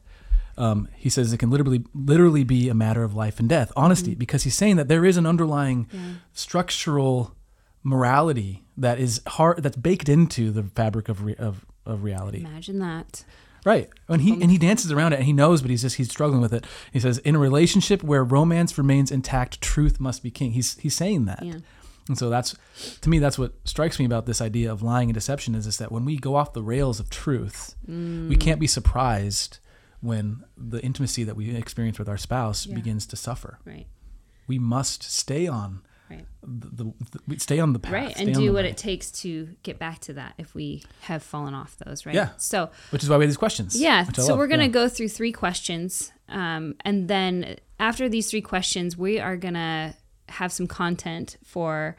Um, 0.55 0.87
he 0.95 1.09
says 1.09 1.33
it 1.33 1.37
can 1.39 1.49
literally 1.49 1.83
literally 1.95 2.43
be 2.43 2.69
a 2.69 2.75
matter 2.75 3.03
of 3.03 3.15
life 3.15 3.39
and 3.39 3.49
death, 3.49 3.71
honesty, 3.75 4.13
because 4.13 4.43
he's 4.43 4.53
saying 4.55 4.75
that 4.75 4.87
there 4.87 5.03
is 5.05 5.17
an 5.17 5.25
underlying 5.25 5.87
Yeah. 5.91 5.99
structural 6.33 7.35
morality 7.83 8.63
that 8.77 8.99
is 8.99 9.21
hard 9.27 9.61
that's 9.63 9.75
baked 9.75 10.07
into 10.09 10.51
the 10.51 10.63
fabric 10.63 11.09
of 11.09 11.23
re, 11.25 11.35
of, 11.35 11.65
of 11.85 12.03
reality. 12.03 12.39
Imagine 12.39 12.79
that. 12.79 13.25
Right. 13.65 13.89
And 14.09 14.21
he 14.21 14.33
and 14.33 14.51
he 14.51 14.57
um, 14.57 14.61
dances 14.61 14.91
around 14.91 15.13
it 15.13 15.17
and 15.17 15.25
he 15.25 15.33
knows, 15.33 15.61
but 15.61 15.71
he's 15.71 15.81
just 15.81 15.95
he's 15.95 16.09
struggling 16.09 16.41
with 16.41 16.53
it. 16.53 16.65
He 16.91 16.99
says, 16.99 17.17
in 17.19 17.35
a 17.35 17.39
relationship 17.39 18.03
where 18.03 18.23
romance 18.23 18.77
remains 18.77 19.11
intact, 19.11 19.61
truth 19.61 19.99
must 19.99 20.21
be 20.23 20.31
king. 20.31 20.51
He's 20.51 20.77
he's 20.79 20.95
saying 20.95 21.25
that. 21.25 21.43
Yeah. 21.43 21.57
And 22.09 22.17
so 22.17 22.29
that's 22.29 22.55
to 23.01 23.09
me 23.09 23.19
that's 23.19 23.39
what 23.39 23.53
strikes 23.63 23.97
me 23.99 24.05
about 24.05 24.25
this 24.25 24.41
idea 24.41 24.71
of 24.71 24.81
lying 24.83 25.09
and 25.09 25.13
deception 25.13 25.55
is, 25.55 25.65
is 25.65 25.77
that 25.77 25.91
when 25.91 26.03
we 26.03 26.17
go 26.17 26.35
off 26.35 26.51
the 26.53 26.61
rails 26.63 26.99
of 26.99 27.09
truth, 27.09 27.75
we 27.87 28.35
can't 28.35 28.59
be 28.59 28.67
surprised 28.67 29.59
when 30.01 30.43
the 30.57 30.81
intimacy 30.81 31.23
that 31.23 31.37
we 31.37 31.55
experience 31.55 31.97
with 31.97 32.09
our 32.09 32.17
spouse 32.17 32.65
Yeah. 32.65 32.75
begins 32.75 33.05
to 33.05 33.15
suffer. 33.15 33.59
Right. 33.63 33.87
We 34.47 34.59
must 34.59 35.03
stay 35.03 35.47
on 35.47 35.81
Right. 36.09 36.25
the, 36.43 36.93
the, 37.27 37.39
stay 37.39 37.59
on 37.59 37.73
the 37.73 37.79
path. 37.79 37.93
right 37.93 38.19
and 38.19 38.33
do 38.33 38.53
what 38.53 38.65
way. 38.65 38.69
it 38.69 38.77
takes 38.77 39.09
to 39.23 39.47
get 39.63 39.79
back 39.79 39.99
to 40.01 40.13
that 40.13 40.33
if 40.37 40.53
we 40.53 40.83
have 41.01 41.23
fallen 41.23 41.53
off 41.53 41.75
those 41.77 42.05
right 42.05 42.13
Yeah. 42.13 42.29
so 42.37 42.69
Which 42.91 43.03
is 43.03 43.09
why 43.09 43.17
we 43.17 43.23
have 43.23 43.29
these 43.31 43.37
questions. 43.37 43.79
yeah 43.79 44.03
so 44.03 44.27
love. 44.27 44.37
we're 44.37 44.47
gonna 44.47 44.63
Yeah. 44.63 44.69
go 44.69 44.87
through 44.89 45.07
three 45.09 45.31
questions 45.31 46.11
um, 46.29 46.75
and 46.81 47.07
then 47.07 47.55
after 47.79 48.09
these 48.09 48.29
three 48.29 48.41
questions 48.41 48.97
we 48.97 49.19
are 49.19 49.37
gonna 49.37 49.95
have 50.29 50.51
some 50.51 50.67
content 50.67 51.37
for 51.43 51.95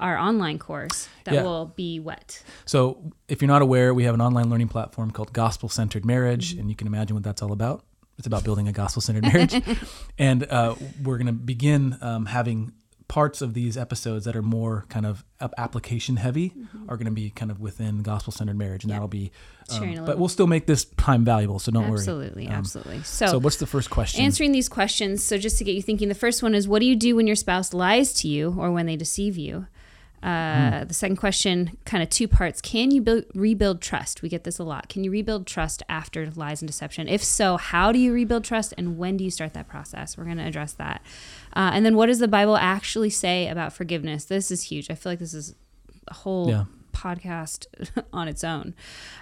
our 0.00 0.16
online 0.16 0.58
course 0.58 1.08
that 1.24 1.34
Yeah. 1.34 1.42
will 1.42 1.66
be 1.66 1.98
what 2.00 2.42
So, 2.64 3.12
if 3.28 3.42
you're 3.42 3.48
not 3.48 3.62
aware, 3.62 3.92
we 3.92 4.04
have 4.04 4.14
an 4.14 4.20
online 4.20 4.48
learning 4.48 4.68
platform 4.68 5.10
called 5.10 5.32
Gospel 5.32 5.68
Centered 5.68 6.04
Marriage, 6.04 6.52
Mm-hmm. 6.52 6.60
and 6.60 6.70
you 6.70 6.76
can 6.76 6.86
imagine 6.86 7.14
what 7.16 7.24
that's 7.24 7.42
all 7.42 7.50
about. 7.52 7.84
It's 8.18 8.26
about 8.26 8.44
building 8.44 8.68
a 8.68 8.72
gospel 8.72 9.02
centered 9.02 9.24
marriage. 9.24 9.60
and 10.18 10.44
uh, 10.44 10.76
we're 11.02 11.18
going 11.18 11.26
to 11.26 11.32
begin 11.32 11.96
um, 12.00 12.26
having 12.26 12.72
parts 13.08 13.40
of 13.40 13.54
these 13.54 13.76
episodes 13.78 14.26
that 14.26 14.36
are 14.36 14.42
more 14.42 14.84
kind 14.90 15.06
of 15.06 15.24
application 15.56 16.16
heavy 16.16 16.52
are 16.88 16.96
going 16.96 17.06
to 17.06 17.10
be 17.10 17.30
kind 17.30 17.50
of 17.50 17.58
within 17.58 18.02
gospel 18.02 18.32
centered 18.32 18.56
marriage. 18.58 18.84
And 18.84 18.90
Mm-hmm. 18.92 18.96
That'll 18.96 19.08
be, 19.08 19.32
um, 19.70 20.04
but 20.04 20.18
we'll 20.18 20.28
still 20.28 20.46
make 20.46 20.66
this 20.66 20.84
time 20.84 21.24
valuable. 21.24 21.58
So, 21.58 21.72
don't 21.72 21.84
absolutely 21.84 22.44
worry. 22.44 22.52
Um, 22.52 22.58
absolutely 22.58 23.02
So, 23.04 23.26
so 23.26 23.38
what's 23.38 23.56
the 23.56 23.66
first 23.66 23.88
question? 23.90 24.22
answering 24.22 24.52
these 24.52 24.68
questions. 24.68 25.22
So, 25.24 25.38
just 25.38 25.56
to 25.58 25.64
get 25.64 25.74
you 25.74 25.82
thinking, 25.82 26.08
the 26.08 26.14
first 26.14 26.42
one 26.42 26.54
is 26.54 26.68
what 26.68 26.80
do 26.80 26.86
you 26.86 26.96
do 26.96 27.16
when 27.16 27.26
your 27.26 27.36
spouse 27.36 27.72
lies 27.72 28.12
to 28.14 28.28
you 28.28 28.54
or 28.58 28.70
when 28.70 28.84
they 28.86 28.96
deceive 28.96 29.36
you? 29.38 29.66
Uh, 30.22 30.84
The 30.84 30.94
second 30.94 31.16
question, 31.16 31.76
kind 31.84 32.02
of 32.02 32.10
two 32.10 32.26
parts. 32.26 32.60
Can 32.60 32.90
you 32.90 33.00
build, 33.00 33.24
rebuild 33.34 33.80
trust? 33.80 34.20
We 34.20 34.28
get 34.28 34.42
this 34.44 34.58
a 34.58 34.64
lot. 34.64 34.88
Can 34.88 35.04
you 35.04 35.10
rebuild 35.12 35.46
trust 35.46 35.82
after 35.88 36.28
lies 36.34 36.60
and 36.60 36.66
deception? 36.66 37.06
If 37.08 37.22
so, 37.22 37.56
how 37.56 37.92
do 37.92 37.98
you 37.98 38.12
rebuild 38.12 38.44
trust 38.44 38.74
and 38.76 38.98
when 38.98 39.16
do 39.16 39.22
you 39.24 39.30
start 39.30 39.54
that 39.54 39.68
process? 39.68 40.18
We're 40.18 40.24
going 40.24 40.38
to 40.38 40.44
address 40.44 40.72
that. 40.72 41.02
Uh, 41.54 41.70
and 41.72 41.84
then, 41.84 41.94
what 41.96 42.06
does 42.06 42.18
the 42.18 42.28
Bible 42.28 42.56
actually 42.56 43.10
say 43.10 43.48
about 43.48 43.72
forgiveness? 43.72 44.24
This 44.24 44.50
is 44.50 44.64
huge. 44.64 44.90
I 44.90 44.94
feel 44.94 45.12
like 45.12 45.18
this 45.18 45.34
is 45.34 45.54
a 46.08 46.14
whole 46.14 46.48
Yeah. 46.48 46.64
Podcast 46.92 47.66
on 48.12 48.28
its 48.28 48.44
own. 48.44 48.74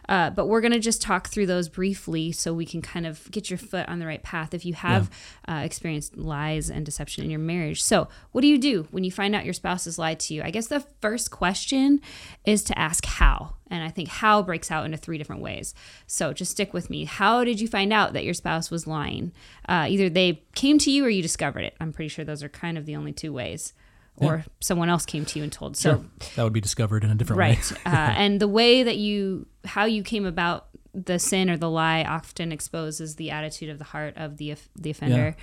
Uh, 0.08 0.30
but 0.30 0.46
we're 0.46 0.60
going 0.60 0.72
to 0.72 0.80
just 0.80 1.02
talk 1.02 1.28
through 1.28 1.46
those 1.46 1.68
briefly 1.68 2.32
so 2.32 2.52
we 2.52 2.66
can 2.66 2.82
kind 2.82 3.06
of 3.06 3.30
get 3.30 3.50
your 3.50 3.58
foot 3.58 3.88
on 3.88 3.98
the 3.98 4.06
right 4.06 4.22
path 4.22 4.54
if 4.54 4.64
you 4.64 4.74
have 4.74 5.10
uh, 5.48 5.62
experienced 5.64 6.16
lies 6.16 6.70
and 6.70 6.84
deception 6.84 7.24
in 7.24 7.30
your 7.30 7.40
marriage. 7.40 7.82
So, 7.82 8.08
what 8.32 8.42
do 8.42 8.48
you 8.48 8.58
do 8.58 8.86
when 8.90 9.04
you 9.04 9.10
find 9.10 9.34
out 9.34 9.44
your 9.44 9.54
spouse 9.54 9.84
has 9.84 9.98
lied 9.98 10.20
to 10.20 10.34
you? 10.34 10.42
I 10.42 10.50
guess 10.50 10.66
the 10.66 10.80
first 11.00 11.30
question 11.30 12.00
is 12.44 12.62
to 12.64 12.78
ask 12.78 13.04
how. 13.04 13.54
And 13.68 13.82
I 13.82 13.88
think 13.88 14.08
how 14.08 14.42
breaks 14.42 14.70
out 14.70 14.84
into 14.86 14.96
three 14.96 15.18
different 15.18 15.42
ways. 15.42 15.74
So, 16.06 16.32
just 16.32 16.52
stick 16.52 16.72
with 16.72 16.88
me. 16.88 17.04
How 17.04 17.44
did 17.44 17.60
you 17.60 17.68
find 17.68 17.92
out 17.92 18.12
that 18.12 18.24
your 18.24 18.34
spouse 18.34 18.70
was 18.70 18.86
lying? 18.86 19.32
Uh, 19.68 19.86
either 19.88 20.08
they 20.08 20.44
came 20.54 20.78
to 20.78 20.90
you 20.90 21.04
or 21.04 21.08
you 21.08 21.22
discovered 21.22 21.64
it. 21.64 21.74
I'm 21.80 21.92
pretty 21.92 22.08
sure 22.08 22.24
those 22.24 22.42
are 22.42 22.48
kind 22.48 22.78
of 22.78 22.86
the 22.86 22.96
only 22.96 23.12
two 23.12 23.32
ways. 23.32 23.72
Or 24.18 24.44
someone 24.60 24.88
else 24.88 25.04
came 25.04 25.24
to 25.26 25.38
you 25.38 25.42
and 25.42 25.52
told. 25.52 25.76
So, 25.76 25.90
Sure. 25.90 26.04
That 26.36 26.42
would 26.44 26.52
be 26.52 26.60
discovered 26.60 27.04
in 27.04 27.10
a 27.10 27.14
different 27.14 27.38
way. 27.38 27.48
right. 27.50 27.72
Uh, 27.86 28.14
and 28.16 28.40
the 28.40 28.48
way 28.48 28.82
that 28.82 28.96
you 28.96 29.46
how 29.64 29.84
you 29.84 30.02
came 30.02 30.24
about 30.26 30.68
the 30.94 31.18
sin 31.18 31.50
or 31.50 31.58
the 31.58 31.68
lie 31.68 32.02
often 32.04 32.50
exposes 32.52 33.16
the 33.16 33.30
attitude 33.30 33.68
of 33.68 33.76
the 33.78 33.84
heart 33.84 34.14
of 34.16 34.38
the 34.38 34.54
the 34.74 34.90
offender. 34.90 35.36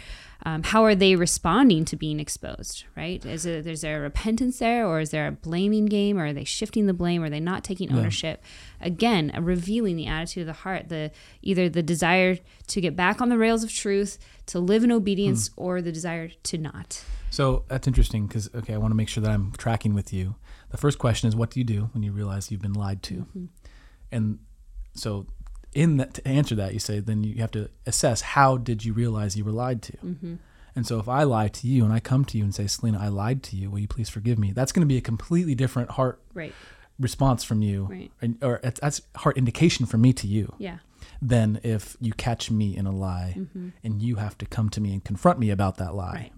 Um, 0.45 0.63
how 0.63 0.83
are 0.83 0.95
they 0.95 1.15
responding 1.15 1.85
to 1.85 1.95
being 1.95 2.19
exposed 2.19 2.85
right? 2.97 3.23
Is 3.23 3.45
it 3.45 3.67
is 3.67 3.81
there 3.81 3.99
a 3.99 4.01
repentance 4.01 4.59
there 4.59 4.87
or 4.87 4.99
is 4.99 5.11
there 5.11 5.27
a 5.27 5.31
blaming 5.31 5.85
game 5.85 6.17
or 6.19 6.27
are 6.27 6.33
they 6.33 6.43
shifting 6.43 6.87
the 6.87 6.93
blame 6.93 7.21
or 7.21 7.27
are 7.27 7.29
they 7.29 7.39
not 7.39 7.63
taking 7.63 7.93
ownership? 7.93 8.43
Again 8.81 9.31
uh, 9.37 9.41
revealing 9.41 9.95
the 9.95 10.07
attitude 10.07 10.41
of 10.41 10.47
the 10.47 10.53
heart 10.63 10.89
the 10.89 11.11
either 11.43 11.69
the 11.69 11.83
desire 11.83 12.39
to 12.67 12.81
get 12.81 12.95
back 12.95 13.21
on 13.21 13.29
the 13.29 13.37
rails 13.37 13.63
of 13.63 13.71
truth 13.71 14.17
to 14.47 14.59
live 14.59 14.83
in 14.83 14.91
obedience 14.91 15.51
or 15.55 15.81
the 15.81 15.91
desire 15.91 16.29
to 16.43 16.57
not 16.57 17.03
So 17.33 17.65
that's 17.67 17.87
interesting 17.87 18.27
because 18.27 18.47
okay, 18.53 18.75
I 18.75 18.77
want 18.77 18.91
to 18.91 18.95
make 18.95 19.09
sure 19.09 19.23
that 19.23 19.31
I'm 19.31 19.53
tracking 19.57 19.95
with 19.95 20.13
you. 20.13 20.35
The 20.69 20.77
first 20.77 20.99
question 20.99 21.27
is, 21.27 21.35
what 21.35 21.49
do 21.49 21.59
you 21.59 21.63
do 21.63 21.89
when 21.93 22.03
you 22.03 22.11
realize 22.11 22.51
you've 22.51 22.61
been 22.61 22.73
lied 22.73 23.01
to? 23.03 23.13
Mm-hmm. 23.15 23.45
And 24.11 24.37
so, 24.93 25.25
in 25.73 25.97
that 25.97 26.13
to 26.13 26.27
answer 26.27 26.53
that, 26.53 26.73
you 26.73 26.79
say 26.79 26.99
then 26.99 27.23
you 27.23 27.41
have 27.41 27.49
to 27.51 27.71
assess 27.87 28.21
how 28.21 28.57
did 28.57 28.85
you 28.85 28.93
realize 28.93 29.35
you 29.35 29.43
were 29.43 29.51
lied 29.51 29.81
to. 29.81 29.93
Mm-hmm. 29.93 30.35
And 30.75 30.85
so, 30.85 30.99
if 30.99 31.09
I 31.09 31.23
lie 31.23 31.47
to 31.47 31.67
you 31.67 31.83
and 31.83 31.91
I 31.91 31.99
come 31.99 32.23
to 32.25 32.37
you 32.37 32.43
and 32.43 32.53
say, 32.53 32.67
Selena, 32.67 32.99
I 32.99 33.07
lied 33.07 33.41
to 33.43 33.55
you, 33.55 33.71
will 33.71 33.79
you 33.79 33.87
please 33.87 34.09
forgive 34.09 34.37
me? 34.37 34.51
That's 34.51 34.71
going 34.71 34.87
to 34.87 34.93
be 34.93 34.97
a 34.97 35.01
completely 35.01 35.55
different 35.55 35.89
heart 35.91 36.21
right 36.35 36.53
response 36.99 37.43
from 37.43 37.63
you, 37.63 37.87
Right. 37.89 38.11
and, 38.21 38.37
or 38.43 38.57
it's- 38.57 38.79
that's 38.79 39.01
heart 39.15 39.39
indication 39.39 39.87
from 39.87 40.01
me 40.01 40.13
to 40.13 40.27
you. 40.27 40.53
yeah 40.59 40.77
than 41.21 41.59
if 41.63 41.97
you 41.99 42.13
catch 42.13 42.49
me 42.51 42.75
in 42.77 42.85
a 42.85 42.91
lie 42.91 43.37
and 43.83 44.01
you 44.01 44.15
have 44.15 44.37
to 44.37 44.45
come 44.45 44.69
to 44.69 44.79
me 44.79 44.93
and 44.93 45.03
confront 45.03 45.37
me 45.39 45.49
about 45.49 45.77
that 45.77 45.93
lie. 45.95 46.05
Mm-hmm. 46.05 46.15
Right. 46.23 46.31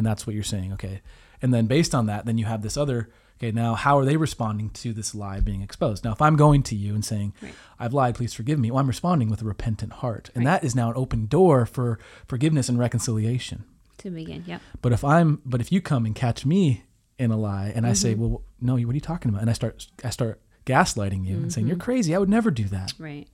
And 0.00 0.06
that's 0.06 0.26
what 0.26 0.32
you're 0.32 0.42
saying. 0.42 0.72
Okay. 0.72 1.02
And 1.42 1.52
then 1.52 1.66
based 1.66 1.94
on 1.94 2.06
that, 2.06 2.24
then 2.24 2.38
you 2.38 2.46
have 2.46 2.62
this 2.62 2.78
other. 2.78 3.10
Okay, 3.38 3.52
now 3.52 3.74
how 3.74 3.98
are 3.98 4.06
they 4.06 4.16
responding 4.16 4.70
to 4.70 4.94
this 4.94 5.14
lie 5.14 5.40
being 5.40 5.60
exposed? 5.60 6.04
Now, 6.04 6.12
if 6.12 6.22
I'm 6.22 6.36
going 6.36 6.62
to 6.64 6.74
you 6.74 6.94
and 6.94 7.04
saying, 7.04 7.34
Right. 7.42 7.52
I've 7.78 7.92
lied, 7.92 8.14
please 8.14 8.32
forgive 8.32 8.58
me, 8.58 8.70
well, 8.70 8.80
I'm 8.80 8.86
responding 8.86 9.28
with 9.28 9.42
a 9.42 9.44
repentant 9.44 9.92
heart. 9.92 10.30
And 10.34 10.46
that 10.46 10.64
is 10.64 10.74
now 10.74 10.88
an 10.90 10.96
open 10.96 11.26
door 11.26 11.66
for 11.66 11.98
forgiveness 12.26 12.70
and 12.70 12.78
reconciliation. 12.78 13.64
To 13.98 14.10
begin, 14.10 14.44
yeah 14.46 14.60
But 14.80 14.92
if 14.92 15.04
I'm, 15.04 15.42
but 15.44 15.60
if 15.60 15.70
you 15.70 15.82
come 15.82 16.06
and 16.06 16.14
catch 16.14 16.46
me 16.46 16.84
in 17.18 17.30
a 17.30 17.36
lie, 17.36 17.70
and 17.74 17.86
I 17.86 17.92
say, 17.92 18.12
Mm-hmm. 18.14 18.22
well, 18.22 18.42
no, 18.58 18.72
what 18.74 18.92
are 18.92 18.94
you 18.94 19.00
talking 19.00 19.28
about? 19.28 19.42
And 19.42 19.50
I 19.50 19.54
start, 19.54 19.86
I 20.02 20.08
start 20.10 20.40
gaslighting 20.64 21.26
you 21.26 21.36
and 21.36 21.52
saying 21.52 21.66
you're 21.66 21.76
crazy. 21.76 22.14
I 22.14 22.18
would 22.18 22.28
never 22.30 22.50
do 22.50 22.64
that. 22.64 22.94
Right. 22.98 23.28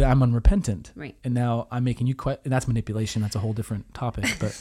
That 0.00 0.10
I'm 0.10 0.22
unrepentant. 0.22 0.92
Right. 0.96 1.16
And 1.24 1.34
now 1.34 1.68
I'm 1.70 1.84
making 1.84 2.06
you 2.06 2.14
quite. 2.14 2.40
And 2.44 2.52
that's 2.52 2.66
manipulation. 2.66 3.22
That's 3.22 3.36
a 3.36 3.38
whole 3.38 3.52
different 3.52 3.92
topic. 3.94 4.24
But 4.38 4.58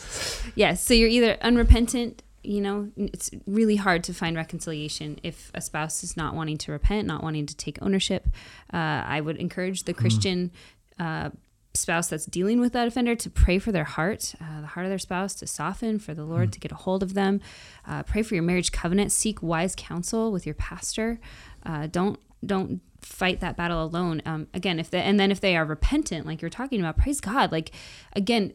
Yes. 0.55 0.83
So 0.83 0.93
you're 0.93 1.09
either 1.09 1.37
unrepentant, 1.41 2.23
you 2.43 2.61
know, 2.61 2.89
it's 2.95 3.31
really 3.45 3.75
hard 3.75 4.03
to 4.05 4.13
find 4.13 4.35
reconciliation 4.35 5.19
if 5.23 5.51
a 5.53 5.61
spouse 5.61 6.03
is 6.03 6.15
not 6.15 6.35
wanting 6.35 6.57
to 6.59 6.71
repent, 6.71 7.07
not 7.07 7.23
wanting 7.23 7.45
to 7.45 7.55
take 7.55 7.81
ownership. 7.81 8.27
Uh, 8.73 8.77
I 9.05 9.21
would 9.21 9.37
encourage 9.37 9.83
the 9.83 9.93
Christian 9.93 10.51
uh, 10.99 11.29
spouse 11.73 12.07
that's 12.07 12.25
dealing 12.25 12.59
with 12.59 12.73
that 12.73 12.87
offender 12.87 13.15
to 13.15 13.29
pray 13.29 13.59
for 13.59 13.71
their 13.71 13.83
heart, 13.83 14.33
uh, 14.41 14.61
the 14.61 14.67
heart 14.67 14.85
of 14.85 14.89
their 14.89 14.99
spouse 14.99 15.35
to 15.35 15.47
soften, 15.47 15.99
for 15.99 16.13
the 16.13 16.23
Lord 16.23 16.51
to 16.53 16.59
get 16.59 16.71
a 16.71 16.75
hold 16.75 17.03
of 17.03 17.13
them. 17.13 17.41
Uh, 17.87 18.03
pray 18.03 18.23
for 18.23 18.35
your 18.35 18.43
marriage 18.43 18.71
covenant. 18.71 19.11
Seek 19.11 19.41
wise 19.41 19.75
counsel 19.77 20.31
with 20.31 20.45
your 20.45 20.55
pastor. 20.55 21.19
Uh, 21.65 21.87
don't 21.87 22.19
don't 22.45 22.81
fight 23.01 23.39
that 23.39 23.55
battle 23.55 23.83
alone. 23.83 24.21
Um, 24.25 24.47
again, 24.53 24.79
if 24.79 24.89
they, 24.89 25.01
and 25.01 25.19
then 25.19 25.31
if 25.31 25.39
they 25.39 25.55
are 25.55 25.65
repentant, 25.65 26.25
like 26.25 26.41
you're 26.41 26.49
talking 26.49 26.79
about, 26.79 26.97
praise 26.97 27.21
God. 27.21 27.51
Like 27.51 27.71
again, 28.13 28.53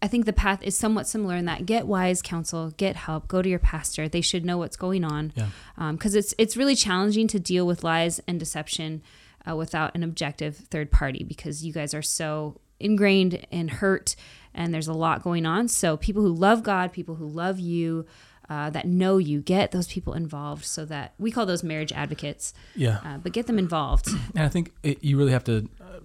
I 0.00 0.08
think 0.08 0.26
the 0.26 0.32
path 0.32 0.62
is 0.62 0.76
somewhat 0.76 1.06
similar 1.06 1.36
in 1.36 1.44
that 1.44 1.64
get 1.64 1.86
wise 1.86 2.22
counsel, 2.22 2.70
get 2.76 2.96
help, 2.96 3.28
go 3.28 3.40
to 3.40 3.48
your 3.48 3.60
pastor. 3.60 4.08
They 4.08 4.20
should 4.20 4.44
know 4.44 4.58
what's 4.58 4.76
going 4.76 5.04
on 5.04 5.32
yeah, 5.36 5.92
because 5.92 6.14
it's 6.14 6.34
it's 6.38 6.56
really 6.56 6.74
challenging 6.74 7.28
to 7.28 7.38
deal 7.38 7.66
with 7.66 7.84
lies 7.84 8.20
and 8.26 8.38
deception 8.40 9.02
uh, 9.48 9.54
without 9.54 9.94
an 9.94 10.02
objective 10.02 10.56
third 10.56 10.90
party 10.90 11.24
because 11.24 11.64
you 11.64 11.72
guys 11.72 11.94
are 11.94 12.02
so 12.02 12.60
ingrained 12.80 13.46
and 13.52 13.70
hurt 13.70 14.16
and 14.54 14.74
there's 14.74 14.88
a 14.88 14.92
lot 14.92 15.22
going 15.22 15.46
on. 15.46 15.68
So 15.68 15.96
people 15.96 16.22
who 16.22 16.32
love 16.32 16.62
God, 16.62 16.92
people 16.92 17.14
who 17.14 17.26
love 17.26 17.58
you. 17.58 18.06
Uh, 18.48 18.68
that 18.68 18.86
know 18.86 19.18
you 19.18 19.40
get 19.40 19.70
those 19.70 19.86
people 19.86 20.14
involved 20.14 20.64
so 20.64 20.84
that 20.84 21.14
we 21.18 21.30
call 21.30 21.46
those 21.46 21.62
marriage 21.62 21.92
advocates 21.92 22.52
yeah. 22.74 22.98
uh, 23.04 23.16
but 23.16 23.32
get 23.32 23.46
them 23.46 23.58
involved 23.58 24.08
And 24.34 24.44
I 24.44 24.48
think 24.48 24.72
it, 24.82 25.02
you 25.02 25.16
really 25.16 25.32
have 25.32 25.44
to 25.44 25.68
uh, 25.80 26.00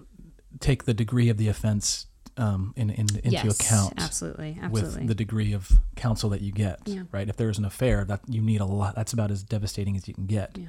take 0.60 0.84
the 0.84 0.94
degree 0.94 1.28
of 1.28 1.36
the 1.36 1.48
offense 1.48 2.06
um, 2.38 2.72
in, 2.76 2.90
in, 2.90 3.06
into 3.16 3.30
yes 3.30 3.60
account. 3.60 3.94
absolutely 3.98 4.56
absolutely 4.62 5.00
with 5.00 5.08
the 5.08 5.14
degree 5.14 5.52
of 5.52 5.70
counsel 5.96 6.30
that 6.30 6.40
you 6.40 6.52
get. 6.52 6.80
Yeah. 6.86 7.02
Right. 7.10 7.28
If 7.28 7.36
there's 7.36 7.58
an 7.58 7.64
affair, 7.64 8.04
that 8.04 8.20
you 8.28 8.40
need 8.40 8.60
a 8.60 8.64
lot. 8.64 8.94
That's 8.94 9.12
about 9.12 9.30
as 9.30 9.42
devastating 9.42 9.96
as 9.96 10.06
you 10.06 10.14
can 10.14 10.26
get. 10.26 10.56
Yeah. 10.56 10.66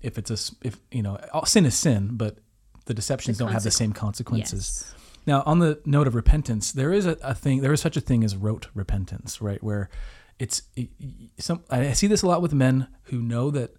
If 0.00 0.18
it's 0.18 0.30
a, 0.30 0.54
if 0.62 0.78
you 0.92 1.02
know 1.02 1.18
sin 1.44 1.66
is 1.66 1.74
sin, 1.74 2.10
but 2.12 2.38
the 2.86 2.94
deceptions 2.94 3.38
The 3.38 3.44
don't 3.44 3.52
have 3.52 3.64
the 3.64 3.70
same 3.70 3.92
consequences. 3.92 4.84
yes 4.86 4.94
Now, 5.26 5.42
on 5.44 5.58
the 5.58 5.80
note 5.84 6.06
of 6.06 6.14
repentance, 6.14 6.72
there 6.72 6.92
is 6.92 7.04
a, 7.04 7.16
a 7.22 7.34
thing. 7.34 7.60
There 7.60 7.72
is 7.72 7.80
such 7.80 7.96
a 7.96 8.00
thing 8.00 8.22
as 8.22 8.36
rote 8.36 8.68
repentance, 8.74 9.42
right? 9.42 9.62
Where 9.62 9.90
it's 10.38 10.62
it, 10.76 10.90
some. 11.38 11.62
I 11.70 11.92
see 11.92 12.06
this 12.06 12.22
a 12.22 12.26
lot 12.26 12.42
with 12.42 12.52
men 12.52 12.88
who 13.04 13.20
know 13.20 13.50
that 13.50 13.76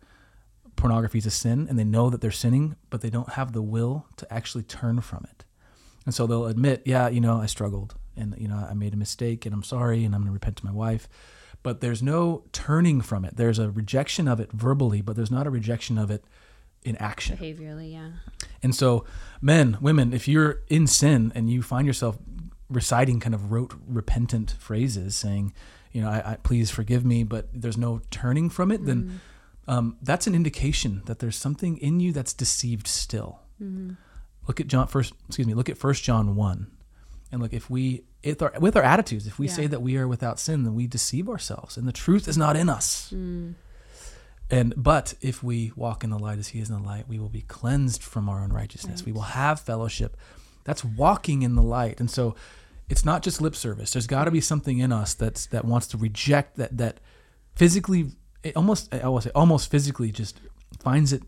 pornography 0.76 1.17
is 1.17 1.26
a 1.26 1.32
sin 1.32 1.67
and 1.70 1.78
they 1.78 1.84
know 1.84 2.10
that 2.10 2.22
they're 2.22 2.32
sinning, 2.32 2.76
but 2.89 3.02
they 3.02 3.10
don't 3.10 3.34
have 3.34 3.54
the 3.54 3.62
will 3.62 4.08
to 4.17 4.32
actually 4.34 4.63
turn 4.63 5.02
from 5.02 5.26
it. 5.30 5.43
And 6.06 6.13
so 6.13 6.26
they'll 6.26 6.46
admit, 6.46 6.84
yeah, 6.86 7.10
you 7.10 7.20
know, 7.20 7.41
I 7.41 7.48
struggled 7.48 7.96
and 8.15 8.36
you 8.38 8.48
know 8.48 8.56
I 8.56 8.74
made 8.74 8.93
a 8.93 8.98
mistake 8.98 9.46
and 9.46 9.54
I'm 9.54 9.63
sorry 9.63 10.04
and 10.04 10.15
I'm 10.15 10.22
going 10.22 10.30
to 10.30 10.34
repent 10.34 10.58
to 10.58 10.65
my 10.65 10.72
wife. 10.72 11.08
But 11.63 11.82
there's 11.82 12.02
no 12.02 12.43
turning 12.54 13.02
from 13.02 13.26
it. 13.26 13.36
There's 13.36 13.60
a 13.60 13.70
rejection 13.70 14.28
of 14.28 14.39
it 14.39 14.52
verbally, 14.52 15.02
but 15.02 15.15
there's 15.15 15.32
not 15.32 15.48
a 15.48 15.50
rejection 15.50 15.98
of 15.98 16.10
it 16.10 16.24
in 16.84 16.96
action. 16.98 17.38
behaviorally 17.38 17.91
yeah 17.91 18.12
And 18.63 18.74
so, 18.74 19.06
men, 19.41 19.78
women, 19.82 20.13
if 20.13 20.28
you're 20.28 20.62
in 20.70 20.88
sin 20.88 21.32
and 21.36 21.50
you 21.50 21.62
find 21.62 21.86
yourself 21.86 22.17
reciting 22.70 23.20
kind 23.20 23.36
of 23.36 23.52
rote 23.52 23.74
repentant 23.88 24.56
phrases, 24.60 25.15
saying, 25.15 25.54
you 25.97 26.03
know, 26.03 26.12
I, 26.12 26.33
I 26.33 26.36
please 26.36 26.69
forgive 26.69 27.03
me, 27.03 27.23
but 27.23 27.47
there's 27.51 27.75
no 27.75 28.01
turning 28.12 28.51
from 28.51 28.71
it, 28.71 28.86
then 28.86 29.03
mm-hmm. 29.03 29.71
um, 29.71 29.97
that's 30.03 30.27
an 30.27 30.36
indication 30.36 31.01
that 31.07 31.17
there's 31.17 31.36
something 31.36 31.75
in 31.77 31.99
you 31.99 32.12
that's 32.12 32.33
deceived 32.33 32.86
still. 32.86 33.39
Mm-hmm. 33.60 33.93
Look 34.47 34.62
at 34.62 34.67
John 34.67 34.86
first. 34.86 35.13
Excuse 35.27 35.47
me. 35.47 35.55
Look 35.55 35.69
at 35.69 35.77
First 35.79 36.03
John 36.03 36.36
one, 36.36 36.67
and 37.31 37.41
look 37.41 37.51
if 37.51 37.67
we 37.67 38.03
if 38.21 38.43
our, 38.43 38.53
with 38.60 38.75
our 38.75 38.83
attitudes, 38.83 39.25
if 39.25 39.39
we 39.39 39.47
say 39.47 39.65
that 39.65 39.81
we 39.81 39.97
are 39.97 40.07
without 40.07 40.39
sin, 40.39 40.65
then 40.65 40.75
we 40.75 40.86
deceive 40.86 41.27
ourselves, 41.27 41.77
and 41.77 41.88
the 41.88 41.91
truth 41.91 42.27
is 42.27 42.38
not 42.38 42.55
in 42.55 42.69
us. 42.69 43.12
Mm. 43.12 43.55
And 44.51 44.75
but 44.77 45.15
if 45.19 45.41
we 45.41 45.71
walk 45.75 46.03
in 46.03 46.12
the 46.12 46.19
light 46.19 46.38
as 46.38 46.49
he 46.49 46.60
is 46.60 46.69
in 46.69 46.75
the 46.79 46.88
light, 46.88 47.07
we 47.07 47.17
will 47.17 47.27
be 47.29 47.41
cleansed 47.41 48.03
from 48.03 48.29
our 48.29 48.43
unrighteousness. 48.43 49.03
We 49.03 49.12
will 49.12 49.21
have 49.21 49.60
fellowship. 49.62 50.15
That's 50.63 50.86
walking 50.86 51.41
in 51.41 51.55
the 51.55 51.63
light. 51.63 51.99
And 51.99 52.12
so 52.12 52.36
it's 52.89 53.04
not 53.04 53.21
just 53.21 53.41
lip 53.41 53.56
service. 53.56 53.91
There's 53.93 54.08
got 54.08 54.26
to 54.26 54.32
be 54.32 54.41
something 54.41 54.80
in 54.80 54.91
us 54.91 55.13
that's 55.13 55.47
that 55.47 55.65
wants 55.65 55.88
to 55.88 55.97
reject 55.97 56.58
that 56.58 56.78
that 56.78 57.00
physically 57.56 58.12
it 58.43 58.56
almost 58.56 58.93
I 58.93 59.08
will 59.08 59.21
say 59.21 59.32
almost 59.36 59.69
physically 59.69 60.12
just 60.12 60.39
finds 60.80 61.13
it 61.13 61.23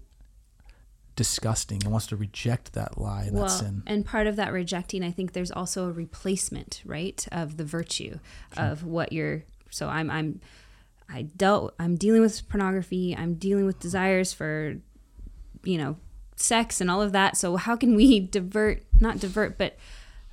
disgusting 1.15 1.84
and 1.84 1.91
wants 1.91 2.08
to 2.08 2.15
reject 2.15 2.72
that 2.74 2.98
lie 2.98 3.24
and 3.24 3.38
that 3.38 3.50
sin. 3.50 3.84
and 3.86 4.06
part 4.06 4.26
of 4.26 4.38
that 4.38 4.54
rejecting, 4.54 5.04
I 5.04 5.12
think 5.12 5.34
there's 5.34 5.52
also 5.52 5.89
a 5.89 5.91
replacement, 5.91 6.82
right, 6.86 7.28
of 7.30 7.58
the 7.58 7.65
virtue 7.65 8.19
of 8.56 8.86
what 8.86 9.12
you're. 9.12 9.43
So 9.69 9.89
I'm 9.89 10.10
I'm 10.10 10.39
I 11.10 11.24
dealt 11.24 11.76
I'm 11.78 11.98
dealing 11.98 12.22
with 12.22 12.48
pornography. 12.48 13.15
I'm 13.17 13.34
dealing 13.34 13.65
with 13.65 13.80
desires 13.80 14.32
for, 14.32 14.76
you 15.63 15.78
know, 15.78 15.98
sex 16.38 16.80
and 16.80 16.89
all 16.89 17.02
of 17.02 17.12
that. 17.12 17.36
So 17.36 17.58
how 17.58 17.76
can 17.76 17.95
we 17.95 18.22
divert, 18.22 18.84
not 19.02 19.19
divert, 19.19 19.58
but 19.58 19.76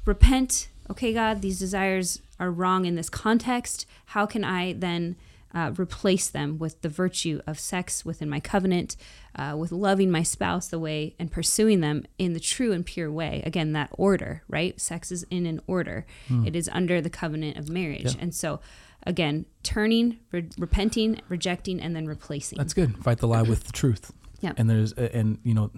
repent? 0.04 0.68
Okay, 0.90 1.12
God, 1.12 1.42
these 1.42 1.58
desires 1.58 2.20
are 2.38 2.50
wrong 2.50 2.84
in 2.84 2.94
this 2.94 3.08
context. 3.08 3.86
How 4.06 4.26
can 4.26 4.44
I 4.44 4.72
then 4.72 5.16
uh, 5.54 5.72
replace 5.78 6.28
them 6.28 6.58
with 6.58 6.82
the 6.82 6.88
virtue 6.88 7.40
of 7.46 7.58
sex 7.58 8.04
within 8.04 8.28
my 8.28 8.40
covenant, 8.40 8.96
uh, 9.34 9.56
with 9.58 9.72
loving 9.72 10.10
my 10.10 10.22
spouse 10.22 10.68
the 10.68 10.78
way 10.78 11.14
and 11.18 11.30
pursuing 11.30 11.80
them 11.80 12.04
in 12.18 12.34
the 12.34 12.40
true 12.40 12.72
and 12.72 12.84
pure 12.84 13.10
way? 13.10 13.42
Again, 13.46 13.72
that 13.72 13.90
order, 13.92 14.42
right? 14.48 14.78
Sex 14.80 15.10
is 15.10 15.24
in 15.30 15.46
an 15.46 15.60
order, 15.66 16.06
it 16.44 16.54
is 16.54 16.68
under 16.72 17.00
the 17.00 17.10
covenant 17.10 17.56
of 17.56 17.68
marriage. 17.68 18.14
Yeah. 18.14 18.20
And 18.20 18.34
so, 18.34 18.60
again, 19.04 19.46
turning, 19.62 20.18
re- 20.30 20.48
repenting, 20.58 21.20
rejecting, 21.28 21.80
and 21.80 21.96
then 21.96 22.06
replacing. 22.06 22.58
That's 22.58 22.74
good. 22.74 22.96
Fight 23.02 23.18
the 23.18 23.28
lie 23.28 23.42
with 23.48 23.64
the 23.64 23.72
truth. 23.72 24.12
Yeah. 24.40 24.52
And 24.56 24.68
there's 24.68 24.92
and 24.92 25.38
you 25.42 25.54
know, 25.54 25.70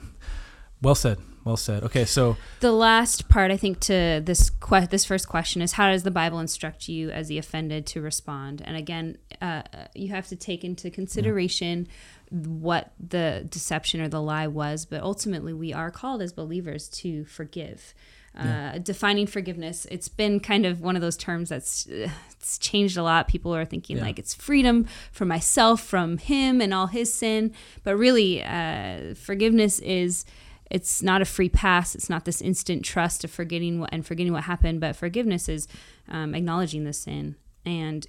well 0.82 0.94
said. 0.94 1.18
Well 1.44 1.56
said. 1.56 1.82
Okay, 1.84 2.04
so 2.04 2.36
the 2.60 2.72
last 2.72 3.28
part, 3.28 3.50
I 3.50 3.56
think, 3.56 3.80
to 3.80 4.20
this 4.22 4.50
que- 4.50 4.86
this 4.88 5.04
first 5.06 5.28
question 5.28 5.62
is 5.62 5.72
how 5.72 5.90
does 5.90 6.02
the 6.02 6.10
Bible 6.10 6.40
instruct 6.40 6.88
you 6.88 7.10
as 7.10 7.28
the 7.28 7.38
offended 7.38 7.86
to 7.86 8.02
respond? 8.02 8.60
And 8.64 8.76
again, 8.76 9.16
uh, 9.40 9.62
you 9.94 10.08
have 10.08 10.26
to 10.28 10.36
take 10.36 10.62
into 10.62 10.90
consideration 10.90 11.88
what 12.30 12.92
the 13.00 13.46
deception 13.48 14.00
or 14.02 14.08
the 14.08 14.20
lie 14.20 14.46
was, 14.48 14.84
but 14.84 15.02
ultimately, 15.02 15.54
we 15.54 15.72
are 15.72 15.90
called 15.90 16.20
as 16.20 16.32
believers 16.32 16.88
to 16.88 17.24
forgive. 17.24 17.94
Uh, 18.36 18.78
defining 18.78 19.26
forgiveness, 19.26 19.84
it's 19.90 20.06
been 20.08 20.38
kind 20.38 20.64
of 20.64 20.80
one 20.80 20.94
of 20.94 21.02
those 21.02 21.16
terms 21.16 21.48
that's 21.48 21.88
uh, 21.88 22.08
it's 22.30 22.56
changed 22.58 22.96
a 22.96 23.02
lot. 23.02 23.26
People 23.26 23.52
are 23.52 23.64
thinking 23.64 23.96
Yeah. 23.96 24.04
like 24.04 24.16
it's 24.18 24.32
freedom 24.34 24.86
from 25.10 25.26
myself, 25.26 25.80
from 25.82 26.18
him, 26.18 26.60
and 26.60 26.72
all 26.72 26.86
his 26.86 27.12
sin. 27.12 27.52
But 27.82 27.96
really, 27.96 28.44
uh, 28.44 29.14
forgiveness 29.14 29.80
is 29.80 30.24
it's 30.70 31.02
not 31.02 31.22
a 31.22 31.24
free 31.24 31.48
pass. 31.48 31.94
It's 31.94 32.10
not 32.10 32.24
this 32.24 32.40
instant 32.42 32.84
trust 32.84 33.24
of 33.24 33.30
forgetting 33.30 33.80
what 33.80 33.90
and 33.92 34.04
forgetting 34.06 34.32
what 34.32 34.44
happened. 34.44 34.80
But 34.80 34.96
forgiveness 34.96 35.48
is 35.48 35.66
um, 36.08 36.34
acknowledging 36.34 36.84
the 36.84 36.92
sin. 36.92 37.36
And 37.64 38.06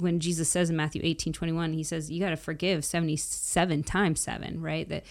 when 0.00 0.20
Jesus 0.20 0.48
says 0.48 0.70
in 0.70 0.76
Matthew 0.76 1.00
18, 1.04 1.32
21, 1.32 1.74
he 1.74 1.82
says, 1.84 2.10
you 2.10 2.18
got 2.20 2.30
to 2.30 2.36
forgive 2.36 2.84
77 2.84 3.82
times 3.84 4.20
seven, 4.20 4.60
right? 4.60 4.88
That 4.88 5.04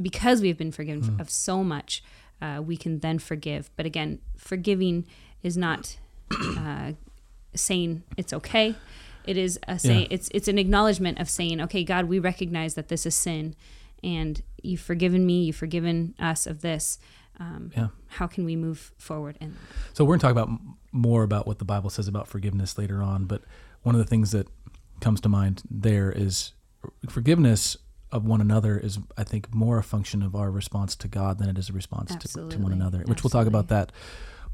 because 0.00 0.40
we've 0.42 0.58
been 0.58 0.72
forgiven 0.72 1.16
of 1.18 1.30
so 1.30 1.64
much, 1.64 2.02
uh, 2.42 2.60
we 2.64 2.76
can 2.76 2.98
then 3.00 3.18
forgive. 3.18 3.70
But 3.76 3.86
again, 3.86 4.20
forgiving 4.36 5.06
is 5.42 5.56
not 5.56 5.96
uh, 6.58 6.92
saying 7.54 8.02
it's 8.16 8.32
okay. 8.32 8.74
It 9.26 9.36
is 9.36 9.58
a 9.66 9.78
saying 9.78 10.02
Yeah. 10.02 10.06
it's 10.10 10.28
it's 10.34 10.48
an 10.48 10.58
acknowledgement 10.58 11.18
of 11.18 11.28
saying, 11.28 11.60
okay, 11.62 11.82
God, 11.82 12.04
we 12.04 12.18
recognize 12.18 12.74
that 12.74 12.88
this 12.88 13.06
is 13.06 13.14
sin, 13.14 13.56
and 14.02 14.42
you've 14.62 14.80
forgiven 14.80 15.24
me, 15.26 15.44
you've 15.44 15.56
forgiven 15.56 16.14
us 16.18 16.46
of 16.46 16.60
this. 16.62 16.98
Um, 17.38 17.72
Yeah. 17.76 17.88
How 18.08 18.26
can 18.26 18.44
we 18.44 18.56
move 18.56 18.92
forward 18.98 19.36
in 19.40 19.50
that? 19.50 19.96
So 19.96 20.04
we're 20.04 20.16
going 20.16 20.20
to 20.20 20.26
talk 20.26 20.32
about 20.32 20.48
more 20.92 21.22
about 21.22 21.46
what 21.46 21.58
the 21.58 21.64
Bible 21.64 21.90
says 21.90 22.08
about 22.08 22.28
forgiveness 22.28 22.78
later 22.78 23.02
on, 23.02 23.24
but 23.26 23.42
one 23.82 23.94
of 23.94 23.98
the 23.98 24.06
things 24.06 24.30
that 24.32 24.48
comes 25.00 25.20
to 25.20 25.28
mind 25.28 25.62
there 25.70 26.10
is 26.10 26.52
forgiveness 27.08 27.76
of 28.12 28.24
one 28.24 28.40
another 28.40 28.78
is, 28.78 28.98
I 29.18 29.24
think, 29.24 29.52
more 29.54 29.78
a 29.78 29.82
function 29.82 30.22
of 30.22 30.34
our 30.34 30.50
response 30.50 30.96
to 30.96 31.08
God 31.08 31.38
than 31.38 31.48
it 31.48 31.58
is 31.58 31.68
a 31.68 31.72
response 31.72 32.14
to, 32.14 32.28
to 32.28 32.38
one 32.38 32.46
Absolutely. 32.46 32.72
another. 32.72 32.98
Which 33.06 33.22
we'll 33.22 33.30
talk 33.30 33.46
about 33.46 33.68
that 33.68 33.92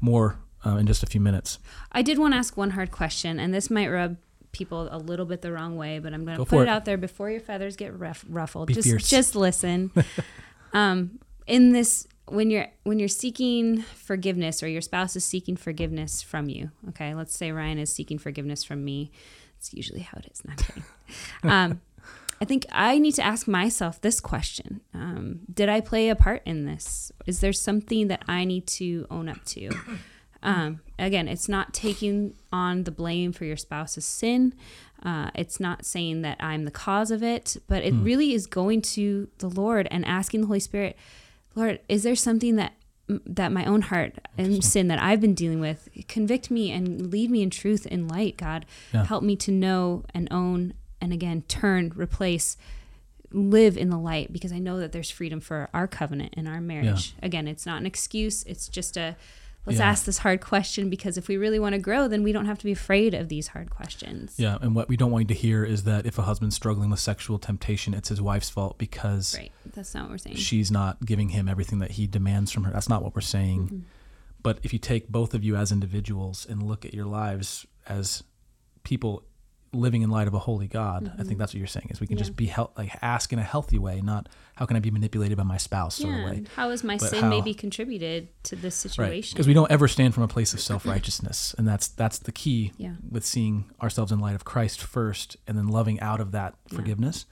more 0.01 0.39
uh, 0.65 0.77
in 0.77 0.87
just 0.87 1.03
a 1.03 1.05
few 1.05 1.21
minutes. 1.21 1.59
I 1.91 2.01
did 2.01 2.17
want 2.17 2.33
to 2.33 2.37
ask 2.37 2.57
one 2.57 2.71
hard 2.71 2.91
question, 2.91 3.39
and 3.39 3.53
this 3.53 3.69
might 3.69 3.87
rub 3.89 4.17
people 4.53 4.87
a 4.89 4.97
little 4.97 5.25
bit 5.25 5.41
the 5.41 5.51
wrong 5.51 5.75
way, 5.75 5.99
but 5.99 6.13
I'm 6.13 6.23
going 6.23 6.37
to 6.37 6.45
put 6.45 6.59
it 6.59 6.63
it. 6.63 6.67
out 6.69 6.85
there 6.85 6.97
before 6.97 7.29
your 7.29 7.41
feathers 7.41 7.75
get 7.75 7.99
ruff- 7.99 8.23
ruffled. 8.29 8.67
Be 8.67 8.75
just 8.75 8.87
fierce. 8.87 9.09
just 9.09 9.35
listen. 9.35 9.91
um, 10.73 11.19
in 11.45 11.73
this, 11.73 12.07
when 12.27 12.49
you're 12.49 12.67
when 12.83 12.99
you're 12.99 13.09
seeking 13.09 13.81
forgiveness, 13.81 14.63
or 14.63 14.69
your 14.69 14.81
spouse 14.81 15.17
is 15.17 15.25
seeking 15.25 15.57
forgiveness 15.57 16.21
from 16.21 16.47
you. 16.47 16.71
Okay, 16.89 17.13
let's 17.13 17.35
say 17.35 17.51
Ryan 17.51 17.79
is 17.79 17.93
seeking 17.93 18.17
forgiveness 18.17 18.63
from 18.63 18.85
me. 18.85 19.11
It's 19.57 19.73
usually 19.73 20.01
how 20.01 20.19
it 20.19 20.31
is. 20.31 20.45
Not 20.45 20.57
kidding. 20.57 20.83
um, 21.43 21.81
I 22.39 22.45
think 22.45 22.65
I 22.71 22.97
need 22.99 23.13
to 23.15 23.23
ask 23.23 23.47
myself 23.47 23.99
this 23.99 24.21
question: 24.21 24.81
um, 24.93 25.41
Did 25.53 25.67
I 25.67 25.81
play 25.81 26.09
a 26.09 26.15
part 26.15 26.43
in 26.45 26.65
this? 26.65 27.11
Is 27.25 27.41
there 27.41 27.53
something 27.53 28.07
that 28.07 28.23
I 28.27 28.45
need 28.45 28.67
to 28.67 29.05
own 29.09 29.27
up 29.27 29.43
to? 29.45 29.69
Um, 30.43 30.81
again, 30.99 31.27
it's 31.27 31.49
not 31.49 31.73
taking 31.73 32.35
on 32.51 32.83
the 32.83 32.91
blame 32.91 33.31
for 33.31 33.45
your 33.45 33.57
spouse's 33.57 34.05
sin. 34.05 34.53
Uh, 35.01 35.31
it's 35.35 35.59
not 35.59 35.85
saying 35.85 36.21
that 36.21 36.37
I'm 36.39 36.65
the 36.65 36.71
cause 36.71 37.11
of 37.11 37.23
it, 37.23 37.57
but 37.67 37.83
it 37.83 37.93
really 37.93 38.33
is 38.33 38.45
going 38.45 38.81
to 38.81 39.29
the 39.39 39.49
Lord 39.49 39.87
and 39.89 40.05
asking 40.05 40.41
the 40.41 40.47
Holy 40.47 40.59
Spirit, 40.59 40.97
Lord, 41.55 41.79
is 41.89 42.03
there 42.03 42.15
something 42.15 42.55
that 42.57 42.73
that 43.25 43.51
my 43.51 43.65
own 43.65 43.81
heart 43.81 44.15
and 44.37 44.63
sin 44.63 44.87
that 44.87 45.01
I've 45.01 45.19
been 45.19 45.33
dealing 45.33 45.59
with 45.59 45.89
convict 46.07 46.49
me 46.49 46.71
and 46.71 47.11
lead 47.11 47.29
me 47.29 47.41
in 47.41 47.49
truth 47.49 47.85
and 47.91 48.09
light, 48.09 48.37
God. 48.37 48.65
Yeah. 48.93 49.03
Help 49.03 49.23
me 49.23 49.35
to 49.37 49.51
know 49.51 50.05
and 50.13 50.27
own 50.31 50.73
and 51.01 51.11
again 51.11 51.43
turn, 51.49 51.91
replace, 51.95 52.55
live 53.31 53.75
in 53.77 53.89
the 53.89 53.97
light 53.97 54.31
because 54.31 54.53
I 54.53 54.59
know 54.59 54.79
that 54.79 54.93
there's 54.93 55.11
freedom 55.11 55.41
for 55.41 55.69
our 55.73 55.85
covenant 55.85 56.33
and 56.37 56.47
our 56.47 56.61
marriage. 56.61 57.13
Again, 57.21 57.45
it's 57.45 57.65
not 57.65 57.81
an 57.81 57.85
excuse, 57.85 58.43
it's 58.43 58.69
just 58.69 58.95
a 58.95 59.17
let's 59.65 59.79
Yeah. 59.79 59.89
ask 59.89 60.05
this 60.05 60.19
hard 60.19 60.41
question 60.41 60.89
because 60.89 61.17
if 61.17 61.27
we 61.27 61.37
really 61.37 61.59
want 61.59 61.73
to 61.73 61.79
grow, 61.79 62.07
then 62.07 62.21
we 62.23 62.31
don't 62.31 62.45
have 62.45 62.57
to 62.59 62.65
be 62.65 62.71
afraid 62.71 63.13
of 63.13 63.29
these 63.29 63.47
hard 63.49 63.69
questions. 63.69 64.33
Yeah, 64.37 64.57
and 64.61 64.75
what 64.75 64.89
we 64.89 64.97
don't 64.97 65.11
want 65.11 65.29
you 65.29 65.35
to 65.35 65.39
hear 65.41 65.63
is 65.63 65.83
that 65.83 66.05
if 66.05 66.17
a 66.17 66.23
husband's 66.23 66.55
struggling 66.55 66.89
with 66.89 66.99
sexual 66.99 67.39
temptation, 67.39 67.93
it's 67.93 68.09
his 68.09 68.21
wife's 68.21 68.49
fault 68.49 68.77
because 68.77 69.35
Right. 69.37 69.51
That's 69.73 69.93
not 69.95 70.03
what 70.03 70.11
we're 70.11 70.17
saying. 70.19 70.35
she's 70.35 70.69
not 70.71 71.05
giving 71.05 71.29
him 71.29 71.47
everything 71.47 71.79
that 71.79 71.91
he 71.91 72.07
demands 72.07 72.51
from 72.51 72.63
her. 72.65 72.71
That's 72.71 72.89
not 72.89 73.03
what 73.03 73.15
we're 73.15 73.21
saying. 73.21 73.65
Mm-hmm. 73.65 73.79
But 74.41 74.59
if 74.63 74.73
you 74.73 74.79
take 74.79 75.07
both 75.07 75.33
of 75.33 75.43
you 75.43 75.55
as 75.55 75.71
individuals 75.71 76.45
and 76.49 76.61
look 76.63 76.83
at 76.85 76.93
your 76.93 77.05
lives 77.05 77.65
as 77.87 78.23
people 78.83 79.23
living 79.73 80.01
in 80.03 80.09
light 80.09 80.27
of 80.27 80.33
a 80.33 80.39
holy 80.39 80.67
God, 80.67 81.11
I 81.17 81.23
think 81.23 81.39
that's 81.39 81.53
what 81.53 81.57
you're 81.59 81.67
saying 81.67 81.87
is 81.89 81.99
we 81.99 82.07
can 82.07 82.15
Mm-hmm. 82.15 82.19
Yeah. 82.19 82.23
just 82.27 82.35
be 82.35 82.45
hel- 82.45 82.71
like 82.77 82.95
ask 83.01 83.33
in 83.33 83.39
a 83.39 83.43
healthy 83.43 83.77
way, 83.79 84.01
not 84.01 84.29
how 84.55 84.65
can 84.65 84.77
I 84.77 84.79
be 84.79 84.91
manipulated 84.91 85.37
by 85.37 85.43
my 85.43 85.57
spouse 85.57 85.95
sort 85.95 86.13
of 86.13 86.19
yeah. 86.19 86.25
way. 86.25 86.43
How 86.55 86.69
has 86.69 86.83
my 86.83 86.97
But 86.97 87.09
sin 87.09 87.21
how- 87.23 87.29
maybe 87.29 87.53
contributed 87.53 88.27
to 88.43 88.55
this 88.55 88.75
situation? 88.75 89.33
Because 89.35 89.47
we 89.47 89.53
don't 89.53 89.71
ever 89.71 89.87
stand 89.87 90.13
from 90.13 90.23
a 90.23 90.27
place 90.27 90.53
of 90.53 90.59
self 90.59 90.85
righteousness. 90.85 91.55
And 91.57 91.67
that's 91.67 91.87
that's 91.87 92.19
the 92.19 92.31
key 92.31 92.71
Yeah. 92.77 92.93
with 93.09 93.25
seeing 93.25 93.65
ourselves 93.81 94.11
in 94.11 94.19
light 94.19 94.35
of 94.35 94.45
Christ 94.45 94.81
first 94.81 95.37
and 95.47 95.57
then 95.57 95.67
loving 95.67 95.99
out 95.99 96.19
of 96.21 96.31
that 96.31 96.55
Yeah. 96.69 96.77
forgiveness. 96.77 97.25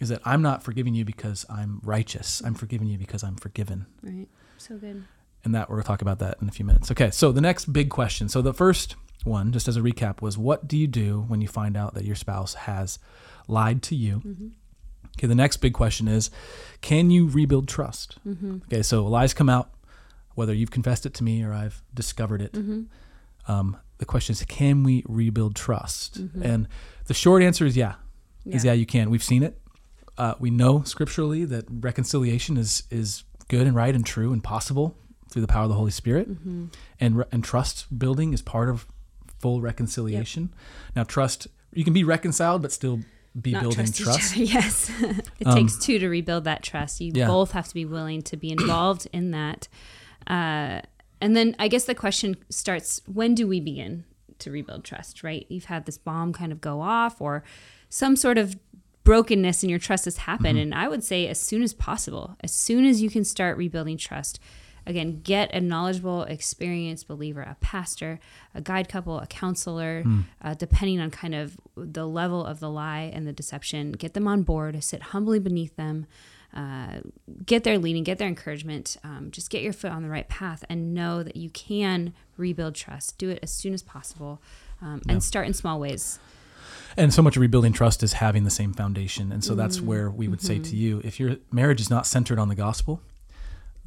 Is 0.00 0.10
that 0.10 0.20
I'm 0.24 0.42
not 0.42 0.62
forgiving 0.62 0.94
you 0.94 1.04
because 1.04 1.44
I'm 1.50 1.80
righteous. 1.82 2.40
I'm 2.44 2.54
forgiving 2.54 2.86
you 2.86 2.98
because 2.98 3.24
I'm 3.24 3.34
forgiven. 3.36 3.86
Right. 4.02 4.28
So 4.58 4.76
good. 4.76 5.04
And 5.44 5.54
that 5.54 5.68
we're 5.70 5.76
gonna 5.76 5.84
talk 5.86 6.02
about 6.02 6.18
that 6.20 6.36
in 6.42 6.48
a 6.48 6.52
few 6.52 6.64
minutes. 6.64 6.90
Okay, 6.90 7.10
so 7.10 7.32
the 7.32 7.40
next 7.40 7.72
big 7.72 7.88
question. 7.90 8.28
So 8.28 8.42
the 8.42 8.52
first 8.52 8.94
one, 9.28 9.52
just 9.52 9.68
as 9.68 9.76
a 9.76 9.80
recap, 9.80 10.20
was 10.22 10.36
what 10.38 10.66
do 10.66 10.76
you 10.76 10.86
do 10.86 11.24
when 11.28 11.40
you 11.40 11.48
find 11.48 11.76
out 11.76 11.94
that 11.94 12.04
your 12.04 12.16
spouse 12.16 12.54
has 12.54 12.98
lied 13.46 13.82
to 13.84 13.94
you? 13.94 14.22
Okay, 15.16 15.26
the 15.26 15.34
next 15.34 15.58
big 15.58 15.72
question 15.74 16.06
is, 16.08 16.30
can 16.80 17.10
you 17.10 17.28
rebuild 17.28 17.68
trust? 17.68 18.18
Okay, 18.66 18.82
so 18.82 19.04
lies 19.06 19.34
come 19.34 19.48
out, 19.48 19.70
whether 20.34 20.52
you've 20.54 20.70
confessed 20.70 21.06
it 21.06 21.14
to 21.14 21.24
me 21.24 21.42
or 21.42 21.52
I've 21.52 21.82
discovered 21.94 22.40
it. 22.42 22.56
Um, 23.48 23.76
the 23.98 24.04
question 24.04 24.32
is, 24.32 24.42
can 24.44 24.84
we 24.84 25.02
rebuild 25.08 25.56
trust? 25.56 26.18
And 26.42 26.68
the 27.06 27.14
short 27.14 27.42
answer 27.42 27.64
is 27.66 27.76
yeah. 27.76 27.94
Is 28.46 28.64
Yeah. 28.64 28.72
yeah, 28.72 28.74
you 28.78 28.86
can. 28.86 29.10
We've 29.10 29.22
seen 29.22 29.42
it. 29.42 29.60
Uh, 30.16 30.34
we 30.38 30.50
know 30.50 30.82
scripturally 30.82 31.44
that 31.46 31.64
reconciliation 31.68 32.56
is 32.56 32.82
is 32.90 33.24
good 33.48 33.66
and 33.66 33.74
right 33.76 33.94
and 33.94 34.04
true 34.04 34.32
and 34.32 34.42
possible 34.42 34.96
through 35.30 35.42
the 35.42 35.48
power 35.48 35.62
of 35.64 35.68
the 35.68 35.74
Holy 35.76 35.90
Spirit, 35.90 36.28
Mm-hmm. 36.30 36.66
and 37.00 37.24
and 37.32 37.42
trust 37.44 37.86
building 37.98 38.32
is 38.32 38.42
part 38.42 38.68
of 38.68 38.86
full 39.38 39.60
reconciliation. 39.60 40.52
Now, 40.96 41.04
trust 41.04 41.48
you 41.72 41.84
can 41.84 41.92
be 41.92 42.04
reconciled 42.04 42.62
but 42.62 42.72
still 42.72 43.00
be 43.40 43.52
Not 43.52 43.62
building 43.62 43.86
trust, 43.92 43.98
trust. 44.00 44.36
Yes. 44.54 44.90
it 45.38 45.46
Um, 45.46 45.54
takes 45.54 45.76
two 45.78 45.98
to 45.98 46.08
rebuild 46.08 46.44
that 46.44 46.62
trust. 46.62 47.00
You 47.00 47.12
Yeah. 47.14 47.26
both 47.28 47.52
have 47.52 47.68
to 47.68 47.74
be 47.74 47.84
willing 47.84 48.22
to 48.22 48.36
be 48.36 48.50
involved 48.50 49.06
in 49.12 49.30
that. 49.32 49.68
Uh, 50.26 50.80
and 51.20 51.36
then 51.36 51.54
I 51.58 51.68
guess 51.68 51.84
the 51.84 51.94
question 51.94 52.36
starts 52.48 53.00
when 53.06 53.34
do 53.34 53.46
we 53.46 53.60
begin 53.60 54.04
to 54.40 54.50
rebuild 54.50 54.84
trust, 54.84 55.22
right? 55.22 55.46
You've 55.48 55.66
had 55.66 55.84
this 55.86 55.98
bomb 55.98 56.32
kind 56.32 56.52
of 56.52 56.60
go 56.60 56.80
off 56.80 57.20
or 57.20 57.44
some 57.90 58.16
sort 58.16 58.38
of 58.38 58.56
brokenness 59.04 59.62
in 59.62 59.70
your 59.70 59.78
trust 59.78 60.04
has 60.04 60.18
happened. 60.18 60.58
Mm-hmm. 60.58 60.72
And 60.72 60.74
I 60.74 60.88
would 60.88 61.02
say 61.04 61.28
as 61.28 61.40
soon 61.40 61.62
as 61.62 61.72
possible, 61.74 62.36
as 62.42 62.52
soon 62.52 62.84
as 62.84 63.00
you 63.02 63.10
can 63.10 63.24
start 63.24 63.56
rebuilding 63.56 63.96
trust, 63.98 64.38
again, 64.88 65.20
get 65.22 65.52
a 65.54 65.60
knowledgeable, 65.60 66.22
experienced 66.24 67.06
believer, 67.06 67.42
a 67.42 67.56
pastor, 67.60 68.18
a 68.54 68.60
guide 68.60 68.88
couple, 68.88 69.18
a 69.20 69.26
counselor, 69.26 70.02
Hmm. 70.02 70.20
uh, 70.42 70.54
depending 70.54 70.98
on 71.00 71.10
kind 71.10 71.34
of 71.34 71.56
the 71.76 72.06
level 72.06 72.44
of 72.44 72.58
the 72.60 72.70
lie 72.70 73.10
and 73.14 73.26
the 73.26 73.32
deception. 73.32 73.92
Get 73.92 74.14
them 74.14 74.26
on 74.26 74.42
board, 74.42 74.82
sit 74.82 75.02
humbly 75.12 75.38
beneath 75.38 75.76
them, 75.76 76.06
uh, 76.54 77.00
get 77.44 77.62
their 77.64 77.78
leading, 77.78 78.02
get 78.04 78.16
their 78.18 78.26
encouragement. 78.28 78.96
Um, 79.04 79.30
just 79.30 79.50
get 79.50 79.62
your 79.62 79.74
foot 79.74 79.92
on 79.92 80.02
the 80.02 80.08
right 80.08 80.28
path 80.28 80.64
and 80.70 80.94
know 80.94 81.22
that 81.22 81.36
you 81.36 81.50
can 81.50 82.14
rebuild 82.38 82.74
trust. 82.74 83.18
Do 83.18 83.28
it 83.28 83.38
as 83.42 83.52
soon 83.52 83.74
as 83.74 83.82
possible 83.82 84.40
um, 84.80 85.02
and 85.08 85.22
start 85.22 85.46
in 85.46 85.52
small 85.54 85.78
ways. 85.78 86.18
And 86.96 87.12
so 87.12 87.20
much 87.22 87.36
of 87.36 87.42
rebuilding 87.42 87.72
trust 87.74 88.02
is 88.02 88.14
having 88.14 88.44
the 88.44 88.50
same 88.50 88.72
foundation. 88.72 89.30
And 89.30 89.44
so 89.44 89.50
Mm-hmm. 89.52 89.58
that's 89.60 89.80
where 89.80 90.10
we 90.10 90.26
would 90.26 90.40
say 90.40 90.58
to 90.58 90.74
you 90.74 91.00
if 91.04 91.20
your 91.20 91.36
marriage 91.52 91.80
is 91.82 91.90
not 91.90 92.06
centered 92.06 92.38
on 92.38 92.48
the 92.48 92.54
gospel, 92.54 93.02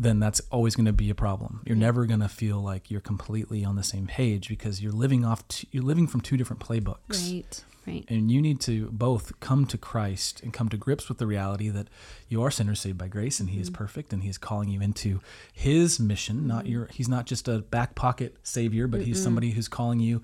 then 0.01 0.19
that's 0.19 0.41
always 0.49 0.75
going 0.75 0.85
to 0.87 0.93
be 0.93 1.09
a 1.11 1.15
problem. 1.15 1.61
You're 1.65 1.75
never 1.77 2.05
going 2.05 2.21
to 2.21 2.27
feel 2.29 2.59
like 2.59 2.89
you're 2.89 3.01
completely 3.01 3.63
on 3.63 3.75
the 3.75 3.83
same 3.83 4.07
page 4.07 4.49
because 4.49 4.81
you're 4.81 4.91
living 4.91 5.23
off 5.23 5.47
t- 5.47 5.67
you're 5.71 5.83
living 5.83 6.07
from 6.07 6.21
two 6.21 6.37
different 6.37 6.59
playbooks. 6.61 7.31
Right, 7.31 7.63
right. 7.85 8.05
And 8.07 8.31
you 8.31 8.41
need 8.41 8.59
to 8.61 8.89
both 8.91 9.39
come 9.39 9.65
to 9.67 9.77
Christ 9.77 10.41
and 10.41 10.51
come 10.51 10.69
to 10.69 10.77
grips 10.77 11.07
with 11.07 11.19
the 11.19 11.27
reality 11.27 11.69
that 11.69 11.87
you 12.29 12.41
are 12.41 12.49
sinners 12.49 12.79
saved 12.79 12.97
by 12.97 13.07
grace 13.09 13.39
and 13.39 13.49
he 13.49 13.57
Mm-hmm. 13.57 13.61
is 13.61 13.69
perfect 13.69 14.11
and 14.13 14.23
he 14.23 14.29
is 14.29 14.37
calling 14.39 14.69
you 14.69 14.81
into 14.81 15.19
his 15.53 15.99
mission, 15.99 16.47
not 16.47 16.63
Mm-hmm. 16.63 16.71
your 16.73 16.85
he's 16.91 17.07
not 17.09 17.27
just 17.27 17.47
a 17.47 17.59
back 17.59 17.93
pocket 17.93 18.37
savior, 18.43 18.87
but 18.87 19.01
he's 19.01 19.21
somebody 19.21 19.51
who's 19.51 19.67
calling 19.67 19.99
you 19.99 20.23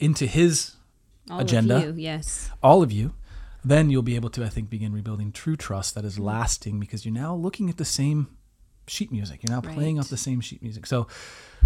into 0.00 0.26
his 0.26 0.74
All 1.30 1.40
agenda 1.40 1.76
of 1.76 1.96
you, 1.98 2.02
yes. 2.02 2.50
all 2.62 2.82
of 2.82 2.90
you, 2.90 3.14
then 3.64 3.88
you'll 3.90 4.02
be 4.02 4.14
able 4.16 4.30
to, 4.30 4.44
I 4.44 4.48
think, 4.48 4.68
begin 4.70 4.92
rebuilding 4.92 5.32
true 5.32 5.56
trust 5.56 5.94
that 5.94 6.04
is 6.04 6.14
Mm-hmm. 6.14 6.24
lasting 6.24 6.80
because 6.80 7.04
you're 7.04 7.14
now 7.14 7.34
looking 7.34 7.70
at 7.70 7.76
the 7.78 7.84
same 7.84 8.28
sheet 8.86 9.10
music. 9.12 9.40
You're 9.42 9.54
now 9.54 9.60
playing 9.60 9.98
off 9.98 10.08
the 10.08 10.16
same 10.16 10.40
sheet 10.40 10.62
music. 10.62 10.86
So, 10.86 11.06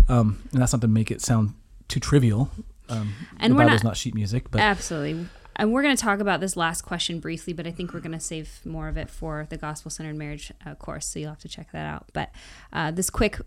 um, 0.09 0.43
and 0.53 0.61
that's 0.61 0.73
not 0.73 0.81
to 0.83 0.89
make 0.89 1.11
it 1.11 1.21
sound 1.21 1.55
too 1.89 2.01
trivial. 2.01 2.51
Um, 2.89 3.15
And 3.39 3.53
the 3.53 3.57
we're 3.57 3.65
Bible's 3.65 3.85
not- 3.85 3.91
not, 3.91 3.97
sheet 3.97 4.15
music, 4.15 4.51
but 4.51 4.61
Absolutely. 4.61 5.27
And 5.57 5.73
we're 5.73 5.83
going 5.83 5.95
to 5.97 6.03
talk 6.03 6.21
about 6.21 6.41
this 6.41 6.57
last 6.57 6.83
question 6.83 7.21
briefly, 7.21 7.53
but 7.53 7.67
I 7.67 7.71
think 7.71 7.93
we're 7.93 8.01
going 8.01 8.13
to 8.13 8.21
save 8.21 8.61
more 8.65 8.89
of 8.89 8.97
it 8.97 9.11
for 9.11 9.47
the 9.51 9.59
gospel 9.59 9.91
centered 9.91 10.17
marriage 10.17 10.51
uh, 10.65 10.75
course. 10.75 11.07
So 11.07 11.19
you'll 11.19 11.29
have 11.31 11.41
to 11.41 11.49
check 11.49 11.71
that 11.73 11.87
out. 11.87 12.07
But 12.15 12.31
uh, 12.73 12.93
this 12.93 13.11
quick 13.11 13.41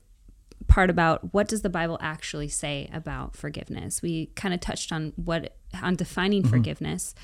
part 0.68 0.90
about 0.90 1.34
what 1.34 1.48
does 1.48 1.62
the 1.64 1.70
Bible 1.70 1.98
actually 2.02 2.50
say 2.50 2.90
about 2.94 3.36
forgiveness? 3.36 4.02
We 4.02 4.28
kind 4.36 4.54
of 4.54 4.60
touched 4.60 4.92
on 4.92 5.14
what 5.16 5.56
on 5.82 5.96
defining 5.96 6.44
forgiveness, 6.44 7.16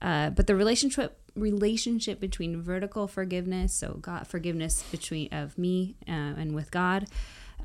uh, 0.00 0.30
but 0.30 0.46
the 0.46 0.56
relationship 0.56 1.20
relationship 1.38 2.20
between 2.20 2.60
vertical 2.62 3.06
forgiveness, 3.06 3.72
so 3.72 3.98
God 4.00 4.26
forgiveness 4.26 4.82
between 4.90 5.32
of 5.32 5.56
me 5.58 5.96
uh, 6.06 6.12
and 6.12 6.54
with 6.54 6.70
God. 6.70 7.06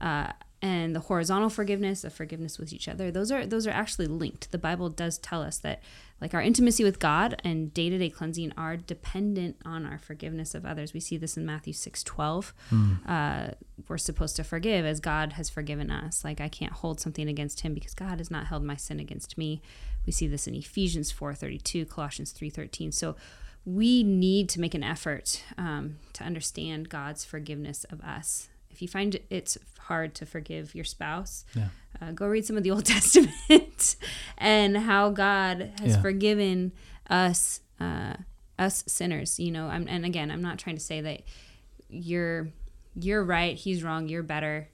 Uh, 0.01 0.31
and 0.63 0.95
the 0.95 1.01
horizontal 1.01 1.49
forgiveness 1.49 2.05
of 2.05 2.13
forgiveness 2.13 2.57
with 2.57 2.71
each 2.71 2.87
other 2.87 3.11
those 3.11 3.33
are 3.33 3.45
those 3.45 3.67
are 3.67 3.71
actually 3.71 4.07
linked. 4.07 4.49
The 4.51 4.57
bible 4.57 4.89
does 4.89 5.17
tell 5.17 5.41
us 5.41 5.57
that 5.59 5.83
like 6.21 6.33
our 6.33 6.41
intimacy 6.41 6.85
with 6.85 6.99
god 6.99 7.39
and 7.43 7.73
day-to-day 7.73 8.09
cleansing 8.09 8.53
are 8.55 8.77
dependent 8.77 9.57
on 9.65 9.85
our 9.85 9.97
forgiveness 9.97 10.55
of 10.55 10.65
others. 10.65 10.93
We 10.93 11.01
see 11.01 11.17
this 11.17 11.35
in 11.35 11.45
matthew 11.45 11.73
6 11.73 12.01
12 12.03 12.53
uh, 13.05 13.47
we're 13.89 13.97
supposed 13.97 14.37
to 14.37 14.43
forgive 14.45 14.85
as 14.85 15.01
god 15.01 15.33
has 15.33 15.49
forgiven 15.49 15.91
us. 15.91 16.23
Like 16.23 16.39
i 16.39 16.47
can't 16.47 16.71
hold 16.71 17.01
something 17.01 17.27
against 17.27 17.59
him 17.59 17.73
because 17.73 17.93
god 17.93 18.19
has 18.19 18.31
not 18.31 18.47
held 18.47 18.63
my 18.63 18.77
sin 18.77 19.01
against 19.01 19.37
me. 19.37 19.61
We 20.05 20.13
see 20.13 20.27
this 20.27 20.47
in 20.47 20.55
ephesians 20.55 21.11
4 21.11 21.33
32 21.33 21.85
colossians 21.87 22.31
3 22.31 22.49
13 22.49 22.93
so 22.93 23.17
we 23.65 24.03
need 24.03 24.49
to 24.49 24.59
make 24.59 24.73
an 24.73 24.83
effort 24.83 25.43
um, 25.57 25.97
to 26.13 26.23
understand 26.23 26.89
god's 26.89 27.23
forgiveness 27.25 27.85
of 27.85 28.01
us 28.01 28.49
if 28.69 28.81
you 28.81 28.87
find 28.87 29.17
it's 29.29 29.57
hard 29.81 30.15
to 30.15 30.25
forgive 30.25 30.73
your 30.73 30.83
spouse, 30.85 31.45
Yeah. 31.55 31.67
uh, 32.01 32.11
go 32.11 32.25
read 32.27 32.43
some 32.43 32.57
of 32.57 32.63
the 32.63 32.71
Old 32.71 32.85
Testament 32.95 33.95
and 34.37 34.75
how 34.75 35.11
God 35.11 35.73
has 35.79 35.93
Yeah. 35.95 36.01
forgiven 36.01 36.71
us 37.07 37.59
uh, 37.79 38.15
us 38.57 38.83
sinners, 38.87 39.39
you 39.39 39.51
know, 39.51 39.67
I'm, 39.67 39.87
and 39.87 40.05
again, 40.05 40.31
I'm 40.31 40.41
not 40.41 40.57
trying 40.57 40.75
to 40.77 40.81
say 40.81 41.01
that 41.01 41.21
you're 41.89 42.49
you're 42.95 43.23
right, 43.23 43.55
he's 43.55 43.83
wrong, 43.83 44.07
you're 44.09 44.23
better, 44.23 44.69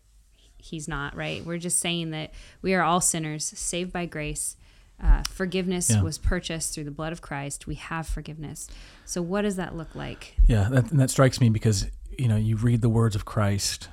he's 0.57 0.87
not, 0.87 1.13
right? 1.15 1.43
We're 1.45 1.57
just 1.57 1.79
saying 1.79 2.11
that 2.11 2.31
we 2.61 2.73
are 2.73 2.81
all 2.83 3.01
sinners 3.01 3.43
saved 3.45 3.91
by 3.91 4.05
grace. 4.05 4.55
Uh, 5.01 5.23
forgiveness 5.29 5.89
Yeah. 5.89 6.01
was 6.01 6.17
purchased 6.17 6.73
through 6.75 6.83
the 6.83 6.91
blood 6.91 7.13
of 7.13 7.21
Christ. 7.21 7.65
We 7.67 7.75
have 7.75 8.05
forgiveness. 8.07 8.67
So, 9.05 9.21
what 9.21 9.43
does 9.43 9.55
that 9.55 9.75
look 9.75 9.95
like? 9.95 10.35
Yeah, 10.47 10.67
that, 10.69 10.91
and 10.91 10.99
that 10.99 11.09
strikes 11.09 11.39
me 11.39 11.49
because 11.49 11.87
you 12.17 12.27
know 12.27 12.35
you 12.35 12.57
read 12.57 12.81
the 12.81 12.89
words 12.89 13.15
of 13.15 13.23
Christ, 13.25 13.87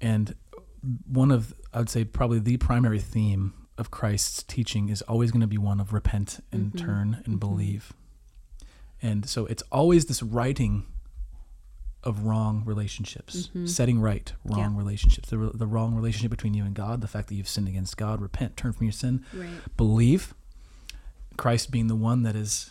and 0.00 0.34
one 1.06 1.30
of 1.30 1.54
I 1.72 1.78
would 1.78 1.88
say 1.90 2.04
probably 2.04 2.40
the 2.40 2.56
primary 2.56 2.98
theme 3.00 3.54
of 3.78 3.90
Christ's 3.90 4.42
teaching 4.42 4.88
is 4.88 5.00
always 5.02 5.30
going 5.30 5.40
to 5.42 5.46
be 5.46 5.58
one 5.58 5.80
of 5.80 5.92
repent 5.92 6.40
and 6.50 6.72
Mhm. 6.72 6.78
turn 6.78 7.22
and 7.24 7.36
Mhm. 7.36 7.40
believe, 7.40 7.92
and 9.00 9.28
so 9.28 9.46
it's 9.46 9.62
always 9.70 10.06
this 10.06 10.22
righting 10.22 10.84
of 12.04 12.24
wrong 12.24 12.64
relationships, 12.64 13.48
Mhm. 13.54 13.68
setting 13.68 14.00
right 14.00 14.32
wrong 14.44 14.74
relationships, 14.76 15.30
the, 15.30 15.36
the 15.54 15.66
wrong 15.66 15.94
relationship 15.94 16.30
between 16.30 16.52
you 16.54 16.64
and 16.64 16.74
God, 16.74 17.00
the 17.00 17.06
fact 17.08 17.28
that 17.28 17.34
you've 17.36 17.48
sinned 17.48 17.68
against 17.68 17.96
God, 17.96 18.20
repent, 18.20 18.56
turn 18.56 18.72
from 18.72 18.84
your 18.86 18.92
sin, 18.92 19.24
Right. 19.34 19.48
believe 19.76 20.34
Christ 21.36 21.70
being 21.70 21.86
the 21.86 21.94
one 21.96 22.22
that 22.24 22.34
is 22.36 22.70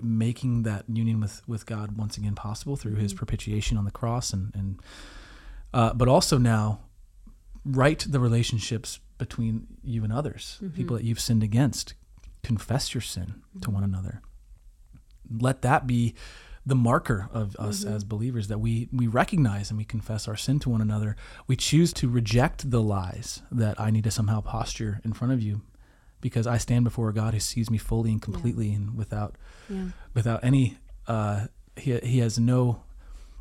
making 0.00 0.62
that 0.62 0.84
union 0.88 1.18
with, 1.20 1.42
with 1.48 1.66
God 1.66 1.96
once 1.98 2.16
again 2.16 2.36
possible 2.36 2.76
through 2.76 2.94
his 2.94 3.12
Mhm. 3.12 3.16
propitiation 3.16 3.76
on 3.76 3.84
the 3.84 3.90
cross 3.90 4.32
and, 4.32 4.54
and 4.54 4.80
uh, 5.74 5.92
but 5.94 6.06
also 6.06 6.38
now 6.38 6.80
right 7.64 7.98
the 8.08 8.20
relationships 8.20 9.00
between 9.18 9.66
you 9.82 10.04
and 10.04 10.12
others 10.12 10.58
Mhm. 10.62 10.74
people 10.74 10.96
that 10.96 11.04
you've 11.04 11.18
sinned 11.20 11.42
against 11.42 11.94
confess 12.44 12.94
your 12.94 13.00
sin 13.00 13.42
to 13.60 13.70
one 13.70 13.82
another 13.82 14.22
let 15.40 15.62
that 15.62 15.86
be 15.86 16.14
the 16.64 16.74
marker 16.76 17.28
of 17.32 17.56
us 17.56 17.84
Mhm. 17.84 17.90
as 17.92 18.04
believers 18.04 18.48
that 18.48 18.58
we 18.58 18.88
we 18.92 19.06
recognize 19.06 19.70
and 19.70 19.78
we 19.78 19.84
confess 19.84 20.28
our 20.28 20.36
sin 20.36 20.58
to 20.60 20.70
one 20.70 20.80
another 20.80 21.16
we 21.48 21.56
choose 21.56 21.92
to 21.94 22.08
reject 22.08 22.70
the 22.70 22.80
lies 22.82 23.42
that 23.50 23.80
i 23.80 23.90
need 23.90 24.04
to 24.04 24.10
somehow 24.10 24.40
posture 24.40 25.00
in 25.04 25.12
front 25.12 25.32
of 25.32 25.42
you 25.42 25.62
because 26.20 26.46
i 26.46 26.56
stand 26.58 26.84
before 26.84 27.08
a 27.08 27.12
god 27.14 27.34
who 27.34 27.40
sees 27.40 27.68
me 27.68 27.78
fully 27.78 28.12
and 28.12 28.22
completely 28.22 28.72
and 28.72 28.94
without 28.96 29.36
Yeah. 29.68 29.86
without 30.14 30.44
any 30.44 30.78
uh 31.08 31.46
he, 31.76 31.98
he 31.98 32.18
has 32.18 32.38
no 32.38 32.82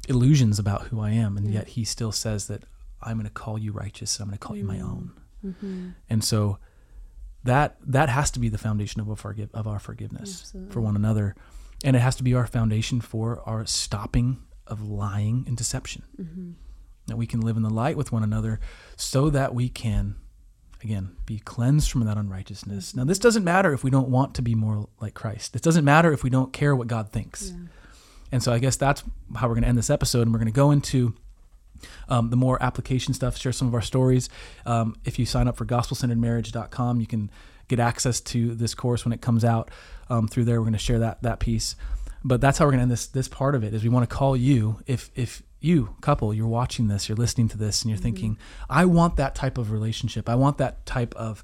illusions 0.10 0.58
about 0.58 0.88
who 0.88 1.00
i 1.00 1.12
am 1.12 1.38
and 1.38 1.46
Yeah. 1.48 1.60
yet 1.60 1.68
he 1.70 1.84
still 1.84 2.12
says 2.12 2.48
that 2.48 2.64
i'm 3.04 3.18
going 3.18 3.28
to 3.28 3.32
call 3.34 3.60
you 3.60 3.72
righteous 3.72 4.20
i'm 4.20 4.28
going 4.30 4.38
to 4.40 4.46
call 4.48 4.56
you 4.58 4.64
my 4.66 4.80
own 4.80 5.12
Mm-hmm. 5.46 5.90
and 6.10 6.24
so 6.24 6.58
that 7.44 7.78
that 7.86 8.10
has 8.10 8.30
to 8.32 8.40
be 8.40 8.50
the 8.50 8.58
foundation 8.60 9.02
of 9.02 9.10
our 9.10 9.16
forgive 9.16 9.50
of 9.54 9.68
our 9.68 9.80
forgiveness 9.80 10.42
Absolutely. 10.42 10.72
for 10.74 10.82
one 10.82 10.96
another 10.96 11.36
and 11.84 11.96
it 11.96 12.00
has 12.00 12.15
to 12.17 12.24
be 12.24 12.34
our 12.34 12.46
foundation 12.48 13.02
for 13.02 13.41
our 13.46 13.65
stopping 13.65 14.38
of 14.67 14.82
lying 14.88 15.44
and 15.48 15.58
deception 15.58 16.04
Mm-hmm. 16.22 16.52
that 17.08 17.17
we 17.17 17.26
can 17.28 17.41
live 17.41 17.58
in 17.58 17.63
the 17.63 17.70
light 17.70 17.98
with 17.98 18.12
one 18.12 18.24
another 18.24 18.60
so 18.96 19.30
that 19.30 19.54
we 19.56 19.67
can 19.70 20.15
again 20.84 21.15
be 21.26 21.39
cleansed 21.39 21.91
from 21.91 22.06
that 22.06 22.17
unrighteousness 22.17 22.96
now 22.96 23.04
this 23.04 23.20
doesn't 23.20 23.44
matter 23.44 23.74
if 23.74 23.84
we 23.84 23.89
don't 23.91 24.10
want 24.10 24.34
to 24.36 24.41
be 24.41 24.56
more 24.56 24.88
like 25.00 25.13
christ 25.13 25.56
it 25.56 25.62
doesn't 25.62 25.86
matter 25.86 26.12
if 26.13 26.24
we 26.24 26.30
don't 26.30 26.54
care 26.54 26.76
what 26.76 26.88
god 26.88 27.10
thinks 27.12 27.52
Yeah. 27.52 27.58
and 28.32 28.41
so 28.44 28.52
I 28.54 28.60
guess 28.60 28.78
that's 28.78 29.04
how 29.36 29.48
we're 29.48 29.56
going 29.56 29.63
to 29.63 29.67
end 29.70 29.78
this 29.78 29.89
episode. 29.89 30.22
And 30.22 30.32
we're 30.32 30.39
going 30.39 30.54
to 30.56 30.62
go 30.65 30.72
into 30.72 31.13
um, 32.08 32.30
the 32.30 32.38
more 32.38 32.62
application 32.63 33.13
stuff, 33.13 33.38
share 33.38 33.52
some 33.52 33.67
of 33.67 33.74
our 33.74 33.82
stories. 33.82 34.30
Um, 34.65 34.96
if 35.04 35.20
you 35.20 35.26
sign 35.26 35.48
up 35.50 35.58
for 35.58 35.65
gospelcenteredmarriage.com, 35.65 37.02
you 37.02 37.08
can 37.08 37.30
get 37.72 37.80
access 37.80 38.22
to 38.22 38.54
this 38.54 38.76
course 38.76 39.04
when 39.04 39.14
it 39.14 39.22
comes 39.22 39.44
out 39.44 39.72
um, 40.10 40.28
through 40.28 40.46
there. 40.46 40.60
We're 40.60 40.66
going 40.66 40.74
to 40.74 40.80
share 40.80 41.00
that 41.00 41.24
that 41.24 41.40
piece. 41.40 41.76
But 42.24 42.40
that's 42.40 42.60
how 42.60 42.66
we're 42.66 42.72
going 42.72 42.80
to 42.80 42.84
end 42.84 42.92
this 42.92 43.08
this 43.08 43.28
part 43.28 43.56
of 43.56 43.64
it. 43.64 43.74
Is 43.74 43.82
we 43.82 43.90
want 43.90 44.08
to 44.08 44.16
call 44.16 44.38
you 44.38 44.82
if 44.86 45.10
if 45.16 45.42
you 45.60 45.96
couple 46.02 46.34
you're 46.34 46.48
watching 46.48 46.88
this, 46.88 47.10
you're 47.10 47.16
listening 47.16 47.48
to 47.50 47.58
this, 47.58 47.82
and 47.82 47.90
you're 47.90 47.98
thinking, 47.98 48.38
I 48.70 48.86
want 48.86 49.16
that 49.16 49.34
type 49.34 49.58
of 49.58 49.72
relationship. 49.72 50.30
I 50.30 50.36
want 50.36 50.58
that 50.60 50.86
type 50.86 51.16
of 51.16 51.44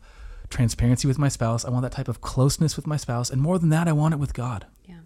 transparency 0.50 1.08
with 1.08 1.18
my 1.18 1.30
spouse. 1.30 1.66
I 1.66 1.70
want 1.70 1.84
that 1.84 1.92
type 1.92 2.08
of 2.08 2.22
closeness 2.22 2.76
with 2.76 2.86
my 2.86 2.98
spouse, 2.98 3.30
and 3.30 3.42
more 3.42 3.58
than 3.58 3.70
that, 3.70 3.88
I 3.88 3.94
want 3.94 4.14
it 4.14 4.18
with 4.18 4.34
God. 4.34 4.68
Yeah. 4.86 5.00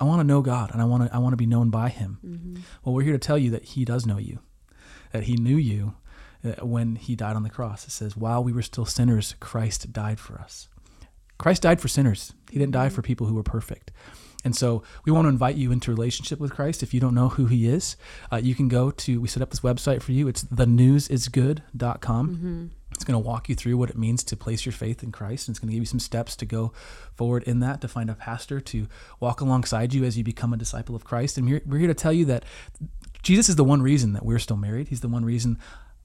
I 0.00 0.04
want 0.04 0.20
to 0.20 0.24
know 0.24 0.40
God 0.40 0.70
and 0.72 0.80
I 0.80 0.84
want 0.86 1.06
to 1.06 1.14
I 1.14 1.18
want 1.18 1.32
to 1.32 1.36
be 1.36 1.46
known 1.46 1.70
by 1.70 1.88
him. 1.90 2.18
Mm-hmm. 2.24 2.62
Well, 2.84 2.94
we're 2.94 3.02
here 3.02 3.12
to 3.12 3.18
tell 3.18 3.38
you 3.38 3.50
that 3.50 3.64
he 3.64 3.84
does 3.84 4.06
know 4.06 4.18
you. 4.18 4.40
That 5.12 5.24
he 5.24 5.36
knew 5.36 5.56
you 5.56 5.96
when 6.62 6.96
he 6.96 7.16
died 7.16 7.36
on 7.36 7.42
the 7.42 7.50
cross. 7.50 7.86
It 7.86 7.90
says, 7.90 8.16
"While 8.16 8.42
we 8.42 8.52
were 8.52 8.62
still 8.62 8.86
sinners, 8.86 9.34
Christ 9.40 9.92
died 9.92 10.18
for 10.18 10.38
us." 10.40 10.68
Christ 11.38 11.62
died 11.62 11.80
for 11.80 11.88
sinners. 11.88 12.34
He 12.50 12.58
didn't 12.58 12.72
die 12.72 12.90
for 12.90 13.00
people 13.00 13.26
who 13.26 13.34
were 13.34 13.42
perfect. 13.42 13.90
And 14.44 14.56
so 14.56 14.82
we 15.04 15.12
want 15.12 15.24
to 15.24 15.30
invite 15.30 15.56
you 15.56 15.72
into 15.72 15.90
relationship 15.90 16.38
with 16.38 16.52
Christ. 16.52 16.82
If 16.82 16.94
you 16.94 17.00
don't 17.00 17.14
know 17.14 17.28
who 17.28 17.46
he 17.46 17.66
is, 17.66 17.96
uh, 18.32 18.36
you 18.36 18.54
can 18.54 18.68
go 18.68 18.90
to, 18.90 19.20
we 19.20 19.28
set 19.28 19.42
up 19.42 19.50
this 19.50 19.60
website 19.60 20.02
for 20.02 20.12
you. 20.12 20.28
It's 20.28 20.44
thenewsisgood.com. 20.44 22.28
Mm-hmm. 22.28 22.66
It's 22.92 23.04
going 23.04 23.22
to 23.22 23.26
walk 23.26 23.48
you 23.48 23.54
through 23.54 23.76
what 23.76 23.88
it 23.88 23.96
means 23.96 24.24
to 24.24 24.36
place 24.36 24.66
your 24.66 24.72
faith 24.72 25.02
in 25.02 25.12
Christ. 25.12 25.48
And 25.48 25.54
it's 25.54 25.58
going 25.58 25.68
to 25.68 25.74
give 25.74 25.82
you 25.82 25.86
some 25.86 26.00
steps 26.00 26.36
to 26.36 26.46
go 26.46 26.72
forward 27.14 27.42
in 27.44 27.60
that, 27.60 27.80
to 27.82 27.88
find 27.88 28.10
a 28.10 28.14
pastor 28.14 28.60
to 28.60 28.88
walk 29.20 29.40
alongside 29.40 29.94
you 29.94 30.04
as 30.04 30.18
you 30.18 30.24
become 30.24 30.52
a 30.52 30.58
disciple 30.58 30.94
of 30.94 31.04
Christ. 31.04 31.38
And 31.38 31.48
we're, 31.48 31.62
we're 31.64 31.78
here 31.78 31.88
to 31.88 31.94
tell 31.94 32.12
you 32.12 32.24
that 32.26 32.44
Jesus 33.22 33.48
is 33.48 33.56
the 33.56 33.64
one 33.64 33.82
reason 33.82 34.12
that 34.14 34.24
we're 34.24 34.38
still 34.38 34.56
married. 34.56 34.88
He's 34.88 35.00
the 35.00 35.08
one 35.08 35.24
reason 35.24 35.58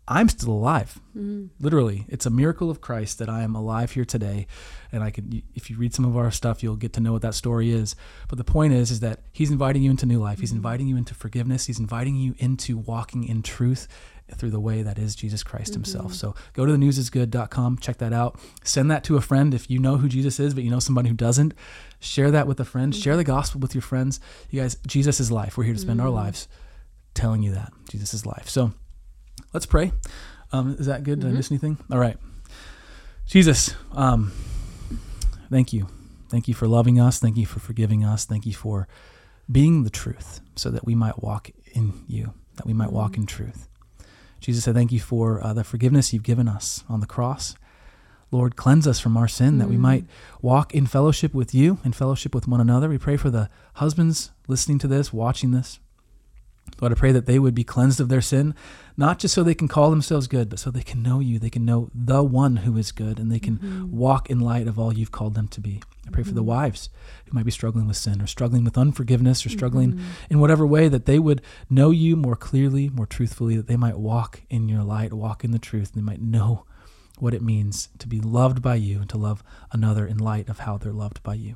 I'm 0.07 0.29
still 0.29 0.53
alive. 0.53 0.99
Mm-hmm. 1.17 1.47
Literally, 1.59 2.05
it's 2.07 2.25
a 2.25 2.29
miracle 2.29 2.69
of 2.69 2.79
Christ 2.79 3.17
that 3.19 3.29
I 3.29 3.41
am 3.41 3.55
alive 3.55 3.91
here 3.91 4.05
today. 4.05 4.45
And 4.91 5.03
I 5.03 5.09
can, 5.09 5.41
if 5.55 5.69
you 5.69 5.77
read 5.77 5.93
some 5.93 6.05
of 6.05 6.15
our 6.15 6.29
stuff, 6.31 6.61
you'll 6.61 6.75
get 6.75 6.93
to 6.93 7.01
know 7.01 7.11
what 7.11 7.23
that 7.23 7.33
story 7.33 7.71
is. 7.71 7.95
But 8.27 8.37
the 8.37 8.43
point 8.43 8.73
is, 8.73 8.91
is 8.91 8.99
that 8.99 9.21
He's 9.31 9.49
inviting 9.49 9.81
you 9.81 9.91
into 9.91 10.05
new 10.05 10.19
life. 10.19 10.39
He's 10.39 10.49
mm-hmm. 10.49 10.57
inviting 10.57 10.87
you 10.87 10.97
into 10.97 11.15
forgiveness. 11.15 11.65
He's 11.65 11.79
inviting 11.79 12.15
you 12.15 12.35
into 12.37 12.77
walking 12.77 13.27
in 13.27 13.41
truth 13.41 13.87
through 14.33 14.49
the 14.49 14.59
way 14.59 14.81
that 14.81 14.97
is 14.97 15.15
Jesus 15.15 15.43
Christ 15.43 15.71
mm-hmm. 15.71 15.81
Himself. 15.81 16.13
So 16.13 16.35
go 16.53 16.65
to 16.65 16.71
the 16.71 16.77
newsisgood.com, 16.77 17.77
check 17.79 17.97
that 17.97 18.13
out. 18.13 18.39
Send 18.63 18.89
that 18.91 19.03
to 19.05 19.17
a 19.17 19.21
friend 19.21 19.53
if 19.53 19.69
you 19.69 19.79
know 19.79 19.97
who 19.97 20.07
Jesus 20.07 20.39
is, 20.39 20.53
but 20.53 20.63
you 20.63 20.71
know 20.71 20.79
somebody 20.79 21.09
who 21.09 21.15
doesn't. 21.15 21.53
Share 21.99 22.31
that 22.31 22.47
with 22.47 22.59
a 22.59 22.65
friend. 22.65 22.93
Mm-hmm. 22.93 23.01
Share 23.01 23.17
the 23.17 23.23
gospel 23.23 23.59
with 23.59 23.73
your 23.73 23.81
friends. 23.81 24.19
You 24.51 24.61
guys, 24.61 24.77
Jesus 24.85 25.19
is 25.19 25.31
life. 25.31 25.57
We're 25.57 25.63
here 25.65 25.73
to 25.73 25.79
spend 25.79 26.01
our 26.01 26.07
mm. 26.07 26.13
lives 26.13 26.47
telling 27.13 27.41
you 27.41 27.53
that 27.53 27.71
Jesus 27.89 28.13
is 28.13 28.25
life. 28.25 28.49
So 28.49 28.73
let's 29.55 29.65
pray. 29.65 29.93
Um, 30.51 30.75
is 30.77 30.87
that 30.87 31.03
good? 31.03 31.21
Did 31.21 31.29
I 31.29 31.31
miss 31.31 31.49
anything? 31.49 31.77
All 31.89 31.97
right. 31.97 32.17
Jesus, 33.25 33.73
um, 33.93 34.33
thank 35.49 35.71
you. 35.71 35.87
Thank 36.29 36.49
you 36.49 36.53
for 36.53 36.67
loving 36.67 36.99
us. 36.99 37.19
Thank 37.19 37.37
you 37.37 37.45
for 37.45 37.59
forgiving 37.61 38.03
us. 38.03 38.25
Thank 38.25 38.45
you 38.45 38.53
for 38.53 38.85
being 39.49 39.83
the 39.85 39.89
truth 39.89 40.41
so 40.57 40.69
that 40.71 40.85
we 40.85 40.93
might 40.93 41.23
walk 41.23 41.51
in 41.71 42.03
you, 42.05 42.33
that 42.57 42.65
we 42.65 42.73
might 42.73 42.91
walk 42.91 43.15
in 43.15 43.25
truth. 43.25 43.69
Jesus, 44.41 44.67
I 44.67 44.73
thank 44.73 44.91
you 44.91 44.99
for 44.99 45.41
uh, 45.41 45.53
the 45.53 45.63
forgiveness 45.63 46.11
you've 46.11 46.23
given 46.23 46.49
us 46.49 46.83
on 46.89 46.99
the 46.99 47.07
cross. 47.07 47.55
Lord, 48.31 48.57
cleanse 48.57 48.85
us 48.85 48.99
from 48.99 49.15
our 49.15 49.29
sin 49.29 49.59
that 49.59 49.69
we 49.69 49.77
might 49.77 50.03
walk 50.41 50.75
in 50.75 50.85
fellowship 50.85 51.33
with 51.33 51.55
you, 51.55 51.79
in 51.85 51.93
fellowship 51.93 52.35
with 52.35 52.45
one 52.45 52.59
another. 52.59 52.89
We 52.89 52.97
pray 52.97 53.15
for 53.15 53.29
the 53.29 53.49
husbands 53.75 54.31
listening 54.49 54.79
to 54.79 54.87
this, 54.87 55.13
watching 55.13 55.51
this. 55.51 55.79
Lord, 56.81 56.91
I 56.91 56.95
pray 56.95 57.13
that 57.13 57.25
they 57.25 57.39
would 57.39 57.55
be 57.55 57.63
cleansed 57.63 58.01
of 58.01 58.09
their 58.09 58.21
sin, 58.21 58.53
not 58.97 59.19
just 59.19 59.33
so 59.33 59.43
they 59.43 59.55
can 59.55 59.69
call 59.69 59.89
themselves 59.89 60.27
good, 60.27 60.49
but 60.49 60.59
so 60.59 60.71
they 60.71 60.81
can 60.81 61.01
know 61.01 61.21
you. 61.21 61.39
They 61.39 61.49
can 61.49 61.63
know 61.63 61.89
the 61.95 62.21
one 62.21 62.57
who 62.57 62.77
is 62.77 62.91
good, 62.91 63.17
and 63.17 63.31
they 63.31 63.39
can 63.39 63.57
mm-hmm. 63.57 63.97
walk 63.97 64.29
in 64.29 64.39
light 64.41 64.67
of 64.67 64.77
all 64.77 64.93
you've 64.93 65.11
called 65.11 65.35
them 65.35 65.47
to 65.49 65.61
be. 65.61 65.81
I 66.05 66.11
pray 66.11 66.23
for 66.23 66.33
the 66.33 66.41
mm-hmm. 66.41 66.49
wives 66.49 66.89
who 67.25 67.33
might 67.33 67.45
be 67.45 67.51
struggling 67.51 67.87
with 67.87 67.97
sin 67.97 68.21
or 68.21 68.27
struggling 68.27 68.65
with 68.65 68.77
unforgiveness 68.77 69.45
or 69.45 69.49
struggling 69.49 69.93
mm-hmm. 69.93 70.09
in 70.29 70.39
whatever 70.39 70.67
way 70.67 70.89
that 70.89 71.05
they 71.05 71.17
would 71.17 71.41
know 71.69 71.91
you 71.91 72.17
more 72.17 72.35
clearly, 72.35 72.89
more 72.89 73.05
truthfully, 73.05 73.55
that 73.55 73.67
they 73.67 73.77
might 73.77 73.97
walk 73.97 74.41
in 74.49 74.67
your 74.67 74.83
light, 74.83 75.13
walk 75.13 75.43
in 75.43 75.51
the 75.51 75.59
truth, 75.59 75.93
and 75.93 76.03
they 76.03 76.05
might 76.05 76.21
know 76.21 76.65
what 77.19 77.33
it 77.33 77.41
means 77.41 77.87
to 77.99 78.07
be 78.07 78.19
loved 78.19 78.61
by 78.61 78.75
you 78.75 78.99
and 78.99 79.09
to 79.09 79.17
love 79.17 79.43
another 79.71 80.05
in 80.05 80.17
light 80.17 80.49
of 80.49 80.59
how 80.59 80.77
they're 80.77 80.91
loved 80.91 81.23
by 81.23 81.33
you. 81.33 81.55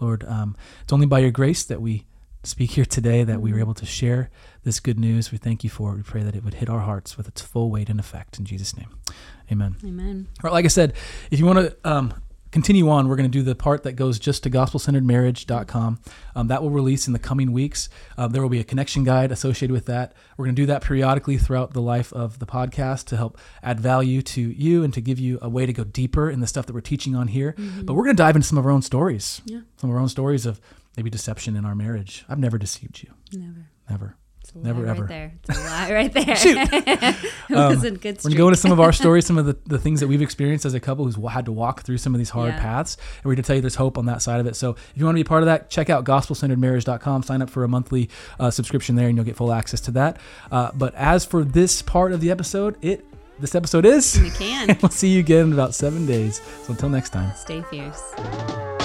Lord, 0.00 0.24
um, 0.24 0.56
it's 0.82 0.92
only 0.92 1.06
by 1.06 1.18
your 1.18 1.30
grace 1.30 1.64
that 1.64 1.82
we 1.82 2.06
speak 2.46 2.70
here 2.72 2.84
today 2.84 3.24
that 3.24 3.40
we 3.40 3.52
were 3.52 3.58
able 3.58 3.74
to 3.74 3.86
share 3.86 4.30
this 4.64 4.80
good 4.80 4.98
news. 4.98 5.30
We 5.32 5.38
thank 5.38 5.62
you 5.64 5.70
for 5.70 5.92
it. 5.92 5.96
We 5.96 6.02
pray 6.02 6.22
that 6.22 6.34
it 6.36 6.44
would 6.44 6.54
hit 6.54 6.68
our 6.68 6.80
hearts 6.80 7.16
with 7.16 7.28
its 7.28 7.40
full 7.42 7.70
weight 7.70 7.88
and 7.90 8.00
effect. 8.00 8.38
In 8.38 8.44
Jesus' 8.44 8.76
name, 8.76 8.88
amen. 9.50 9.76
Amen. 9.84 10.28
All 10.42 10.48
right, 10.48 10.52
like 10.52 10.64
I 10.64 10.68
said, 10.68 10.94
if 11.30 11.38
you 11.38 11.46
want 11.46 11.58
to 11.58 11.76
um, 11.88 12.14
continue 12.52 12.88
on, 12.88 13.08
we're 13.08 13.16
going 13.16 13.30
to 13.30 13.38
do 13.38 13.42
the 13.42 13.54
part 13.54 13.82
that 13.82 13.92
goes 13.92 14.18
just 14.18 14.42
to 14.44 14.50
gospelcenteredmarriage.com. 14.50 16.00
Um, 16.34 16.48
that 16.48 16.62
will 16.62 16.70
release 16.70 17.06
in 17.06 17.12
the 17.12 17.18
coming 17.18 17.52
weeks. 17.52 17.88
Um, 18.16 18.30
there 18.32 18.42
will 18.42 18.48
be 18.48 18.60
a 18.60 18.64
connection 18.64 19.04
guide 19.04 19.32
associated 19.32 19.72
with 19.72 19.86
that. 19.86 20.12
We're 20.36 20.46
going 20.46 20.54
to 20.56 20.62
do 20.62 20.66
that 20.66 20.82
periodically 20.82 21.38
throughout 21.38 21.72
the 21.72 21.80
life 21.82 22.12
of 22.12 22.38
the 22.38 22.46
podcast 22.46 23.06
to 23.06 23.16
help 23.16 23.38
add 23.62 23.80
value 23.80 24.22
to 24.22 24.40
you 24.40 24.84
and 24.84 24.92
to 24.94 25.00
give 25.00 25.18
you 25.18 25.38
a 25.42 25.48
way 25.48 25.66
to 25.66 25.72
go 25.72 25.84
deeper 25.84 26.30
in 26.30 26.40
the 26.40 26.46
stuff 26.46 26.66
that 26.66 26.72
we're 26.74 26.80
teaching 26.80 27.14
on 27.14 27.28
here. 27.28 27.54
But 27.82 27.94
we're 27.94 28.04
going 28.04 28.16
to 28.16 28.22
dive 28.22 28.36
into 28.36 28.46
some 28.48 28.58
of 28.58 28.64
our 28.66 28.72
own 28.72 28.82
stories, 28.82 29.40
Yeah. 29.44 29.60
some 29.76 29.90
of 29.90 29.96
our 29.96 30.02
own 30.02 30.08
stories 30.08 30.46
of 30.46 30.60
maybe 30.96 31.10
deception 31.10 31.56
in 31.56 31.64
our 31.64 31.74
marriage. 31.74 32.24
I've 32.28 32.38
never 32.38 32.58
deceived 32.58 33.02
you, 33.02 33.12
Never. 33.32 33.68
never. 33.90 34.16
It's 34.40 34.52
a 34.54 34.58
Never, 34.58 34.82
lie 34.84 34.90
ever. 34.92 35.00
Right 35.02 35.08
there. 35.08 35.32
It's 35.48 35.58
a 35.58 35.60
lie 35.64 35.92
right 35.92 36.12
there. 36.12 36.36
Shoot. 36.36 36.56
it 36.72 37.56
Um, 37.56 37.68
was 37.74 37.82
a 37.82 37.90
good 37.90 38.18
We're 38.22 38.30
gonna 38.30 38.36
go 38.36 38.46
into 38.46 38.60
some 38.60 38.70
of 38.70 38.78
our 38.78 38.92
stories, 38.92 39.26
some 39.26 39.38
of 39.38 39.46
the, 39.46 39.58
the 39.66 39.76
things 39.78 39.98
that 39.98 40.06
we've 40.06 40.22
experienced 40.22 40.64
as 40.64 40.72
a 40.72 40.78
couple 40.78 41.04
who's 41.04 41.16
had 41.32 41.46
to 41.46 41.52
walk 41.52 41.82
through 41.82 41.98
some 41.98 42.14
of 42.14 42.18
these 42.18 42.30
hard 42.30 42.52
Yeah. 42.54 42.60
paths. 42.60 42.94
And 42.96 43.24
we're 43.24 43.30
going 43.34 43.42
to 43.42 43.46
tell 43.48 43.56
you 43.56 43.60
there's 43.62 43.74
hope 43.74 43.98
on 43.98 44.06
that 44.06 44.22
side 44.22 44.38
of 44.38 44.46
it. 44.46 44.54
So 44.54 44.70
if 44.70 44.92
you 44.94 45.04
want 45.04 45.16
to 45.16 45.18
be 45.18 45.26
part 45.26 45.42
of 45.42 45.46
that, 45.46 45.68
check 45.68 45.90
out 45.90 46.04
gospelcenteredmarriage.com. 46.04 47.24
Sign 47.24 47.42
up 47.42 47.50
for 47.50 47.64
a 47.64 47.68
monthly 47.68 48.08
uh, 48.38 48.52
subscription 48.52 48.94
there 48.94 49.08
and 49.08 49.16
you'll 49.16 49.24
get 49.26 49.34
full 49.34 49.52
access 49.52 49.80
to 49.80 49.90
that. 49.92 50.18
Uh, 50.52 50.70
but 50.74 50.94
as 50.94 51.24
for 51.24 51.42
this 51.42 51.82
part 51.82 52.12
of 52.12 52.20
the 52.20 52.30
episode, 52.30 52.76
it 52.82 53.04
this 53.40 53.56
episode 53.56 53.84
is. 53.84 54.16
You 54.16 54.30
can. 54.30 54.78
we'll 54.80 54.90
see 54.90 55.08
you 55.08 55.18
again 55.20 55.46
in 55.48 55.52
about 55.54 55.74
seven 55.74 56.06
days. 56.06 56.40
So 56.62 56.70
until 56.70 56.88
next 56.88 57.10
time. 57.10 57.34
Stay 57.36 57.62
fierce. 57.62 58.75